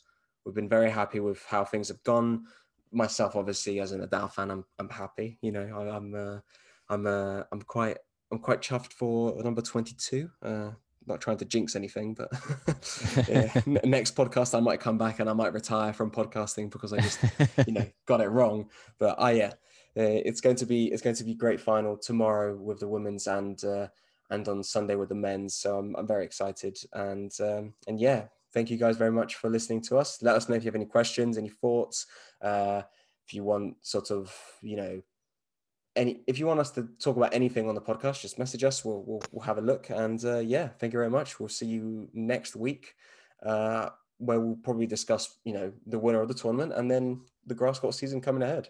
We've 0.45 0.55
been 0.55 0.69
very 0.69 0.91
happy 0.91 1.21
with 1.21 1.45
how 1.45 1.65
things 1.65 1.87
have 1.87 2.03
gone. 2.03 2.43
Myself, 2.91 3.37
obviously, 3.37 3.79
as 3.79 3.93
an 3.93 4.05
Nadal 4.05 4.33
fan, 4.33 4.51
I'm 4.51 4.65
I'm 4.81 4.89
happy. 4.89 5.39
You 5.43 5.53
know, 5.53 5.63
I, 5.63 5.97
am 5.97 6.15
uh, 6.17 6.41
I'm 6.89 7.07
uh, 7.07 7.45
I'm 7.53 7.63
quite 7.63 7.99
I'm 8.33 8.41
quite 8.41 8.63
chuffed 8.63 8.95
for 8.95 9.41
number 9.45 9.63
22. 9.63 10.29
Uh, 10.43 10.71
not 11.07 11.21
trying 11.21 11.37
to 11.37 11.45
jinx 11.45 11.77
anything, 11.77 12.15
but 12.15 12.33
yeah, 13.29 13.53
next 13.85 14.17
podcast 14.17 14.57
I 14.57 14.61
might 14.61 14.81
come 14.81 14.99
back 14.99 15.21
and 15.21 15.31
I 15.31 15.33
might 15.33 15.53
retire 15.53 15.93
from 15.93 16.11
podcasting 16.11 16.69
because 16.69 16.93
I 16.93 16.99
just 16.99 17.21
you 17.65 17.75
know 17.75 17.87
got 18.07 18.21
it 18.21 18.29
wrong. 18.29 18.71
But 18.99 19.21
I 19.21 19.35
uh, 19.35 19.37
yeah, 19.37 19.53
uh, 19.97 20.19
it's 20.27 20.41
going 20.41 20.57
to 20.57 20.67
be 20.67 20.87
it's 20.87 21.03
going 21.03 21.15
to 21.15 21.25
be 21.25 21.35
great 21.35 21.61
final 21.61 21.97
tomorrow 21.97 22.57
with 22.57 22.81
the 22.81 22.89
women's 22.89 23.29
and 23.29 23.63
uh, 23.63 23.87
and 24.31 24.47
on 24.49 24.63
Sunday 24.63 24.95
with 24.95 25.09
the 25.09 25.15
men's. 25.15 25.55
So 25.55 25.79
I'm, 25.79 25.95
I'm 25.97 26.07
very 26.07 26.25
excited. 26.25 26.79
And 26.93 27.33
um, 27.41 27.75
and 27.87 28.01
yeah, 28.01 28.25
thank 28.53 28.71
you 28.71 28.77
guys 28.77 28.97
very 28.97 29.13
much 29.13 29.37
for 29.37 29.51
listening 29.51 29.83
to 29.83 29.99
us. 29.99 30.23
Let 30.23 30.37
us 30.37 30.49
know 30.49 30.57
if 30.57 30.65
you 30.65 30.69
have 30.69 30.77
any 30.77 30.87
questions, 30.87 31.37
any 31.37 31.49
thoughts. 31.49 32.07
Uh, 32.41 32.83
if 33.27 33.35
you 33.35 33.45
want 33.45 33.77
sort 33.83 34.11
of, 34.11 34.35
you 34.63 34.77
know, 34.77 35.03
any 35.97 36.21
if 36.27 36.39
you 36.39 36.47
want 36.47 36.61
us 36.61 36.71
to 36.73 36.89
talk 36.99 37.17
about 37.17 37.35
anything 37.35 37.69
on 37.69 37.75
the 37.75 37.81
podcast, 37.81 38.23
just 38.23 38.39
message 38.39 38.65
us. 38.65 38.85
We'll 38.85 39.03
we'll, 39.07 39.23
we'll 39.33 39.45
have 39.45 39.59
a 39.59 39.63
look. 39.63 39.91
And 39.91 40.25
uh, 40.25 40.39
yeah, 40.39 40.69
thank 40.79 40.93
you 40.93 40.99
very 40.99 41.11
much. 41.11 41.39
We'll 41.39 41.49
see 41.49 41.67
you 41.67 42.09
next 42.13 42.57
week, 42.57 42.95
uh, 43.45 43.91
where 44.19 44.41
we'll 44.41 44.57
probably 44.57 44.87
discuss, 44.87 45.39
you 45.45 45.53
know, 45.53 45.73
the 45.87 45.99
winner 45.99 46.23
of 46.23 46.29
the 46.29 46.35
tournament 46.35 46.73
and 46.75 46.91
then 46.91 47.23
the 47.47 47.55
grass 47.55 47.79
court 47.79 47.95
season 47.95 48.21
coming 48.21 48.43
ahead. 48.43 48.69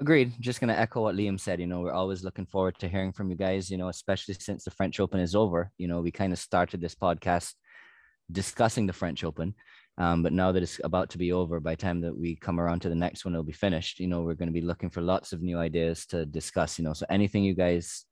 Agreed. 0.00 0.32
Just 0.40 0.60
going 0.60 0.68
to 0.68 0.78
echo 0.78 1.02
what 1.02 1.14
Liam 1.14 1.38
said. 1.38 1.60
You 1.60 1.66
know, 1.66 1.80
we're 1.80 1.92
always 1.92 2.24
looking 2.24 2.46
forward 2.46 2.78
to 2.80 2.88
hearing 2.88 3.12
from 3.12 3.30
you 3.30 3.36
guys, 3.36 3.70
you 3.70 3.76
know, 3.76 3.88
especially 3.88 4.34
since 4.34 4.64
the 4.64 4.70
French 4.70 4.98
Open 4.98 5.20
is 5.20 5.34
over. 5.34 5.70
You 5.78 5.86
know, 5.86 6.00
we 6.00 6.10
kind 6.10 6.32
of 6.32 6.38
started 6.38 6.80
this 6.80 6.96
podcast 6.96 7.52
discussing 8.30 8.86
the 8.86 8.92
French 8.92 9.22
Open. 9.22 9.54
Um, 9.96 10.24
but 10.24 10.32
now 10.32 10.50
that 10.50 10.62
it's 10.62 10.80
about 10.82 11.10
to 11.10 11.18
be 11.18 11.32
over, 11.32 11.60
by 11.60 11.72
the 11.72 11.82
time 11.82 12.00
that 12.00 12.18
we 12.18 12.34
come 12.34 12.58
around 12.58 12.80
to 12.80 12.88
the 12.88 12.96
next 12.96 13.24
one, 13.24 13.34
it'll 13.34 13.44
be 13.44 13.52
finished. 13.52 14.00
You 14.00 14.08
know, 14.08 14.22
we're 14.22 14.34
going 14.34 14.48
to 14.48 14.52
be 14.52 14.60
looking 14.60 14.90
for 14.90 15.00
lots 15.00 15.32
of 15.32 15.42
new 15.42 15.58
ideas 15.58 16.06
to 16.06 16.26
discuss, 16.26 16.78
you 16.78 16.84
know. 16.84 16.94
So 16.94 17.06
anything 17.08 17.44
you 17.44 17.54
guys 17.54 18.04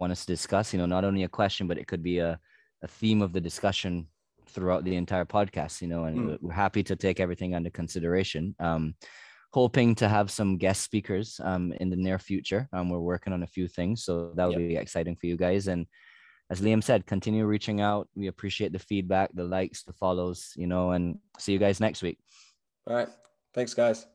want 0.00 0.10
us 0.10 0.24
to 0.24 0.32
discuss, 0.32 0.72
you 0.72 0.80
know, 0.80 0.86
not 0.86 1.04
only 1.04 1.22
a 1.22 1.28
question, 1.28 1.68
but 1.68 1.78
it 1.78 1.86
could 1.86 2.02
be 2.02 2.18
a, 2.18 2.40
a 2.82 2.88
theme 2.88 3.22
of 3.22 3.32
the 3.32 3.40
discussion 3.40 4.08
throughout 4.48 4.82
the 4.82 4.96
entire 4.96 5.24
podcast, 5.24 5.80
you 5.80 5.88
know, 5.88 6.04
and 6.04 6.18
mm. 6.18 6.38
we're 6.40 6.52
happy 6.52 6.82
to 6.82 6.96
take 6.96 7.20
everything 7.20 7.54
under 7.54 7.70
consideration. 7.70 8.56
Um, 8.58 8.94
hoping 9.50 9.94
to 9.96 10.08
have 10.08 10.30
some 10.30 10.58
guest 10.58 10.82
speakers 10.82 11.40
um, 11.42 11.72
in 11.80 11.90
the 11.90 11.96
near 11.96 12.18
future. 12.18 12.68
Um, 12.72 12.88
we're 12.90 13.00
working 13.00 13.32
on 13.32 13.42
a 13.42 13.46
few 13.46 13.68
things, 13.68 14.04
so 14.04 14.32
that 14.34 14.44
will 14.44 14.60
yep. 14.60 14.68
be 14.68 14.76
exciting 14.76 15.16
for 15.16 15.26
you 15.26 15.36
guys. 15.36 15.68
And 15.68 15.86
as 16.50 16.60
Liam 16.60 16.82
said, 16.82 17.06
continue 17.06 17.46
reaching 17.46 17.80
out. 17.80 18.08
We 18.14 18.26
appreciate 18.28 18.72
the 18.72 18.78
feedback, 18.78 19.30
the 19.34 19.44
likes, 19.44 19.82
the 19.82 19.92
follows, 19.92 20.52
you 20.56 20.66
know, 20.66 20.92
and 20.92 21.18
see 21.38 21.52
you 21.52 21.58
guys 21.58 21.80
next 21.80 22.02
week. 22.02 22.18
All 22.86 22.96
right. 22.96 23.08
Thanks, 23.54 23.74
guys. 23.74 24.06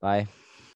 Bye. 0.00 0.26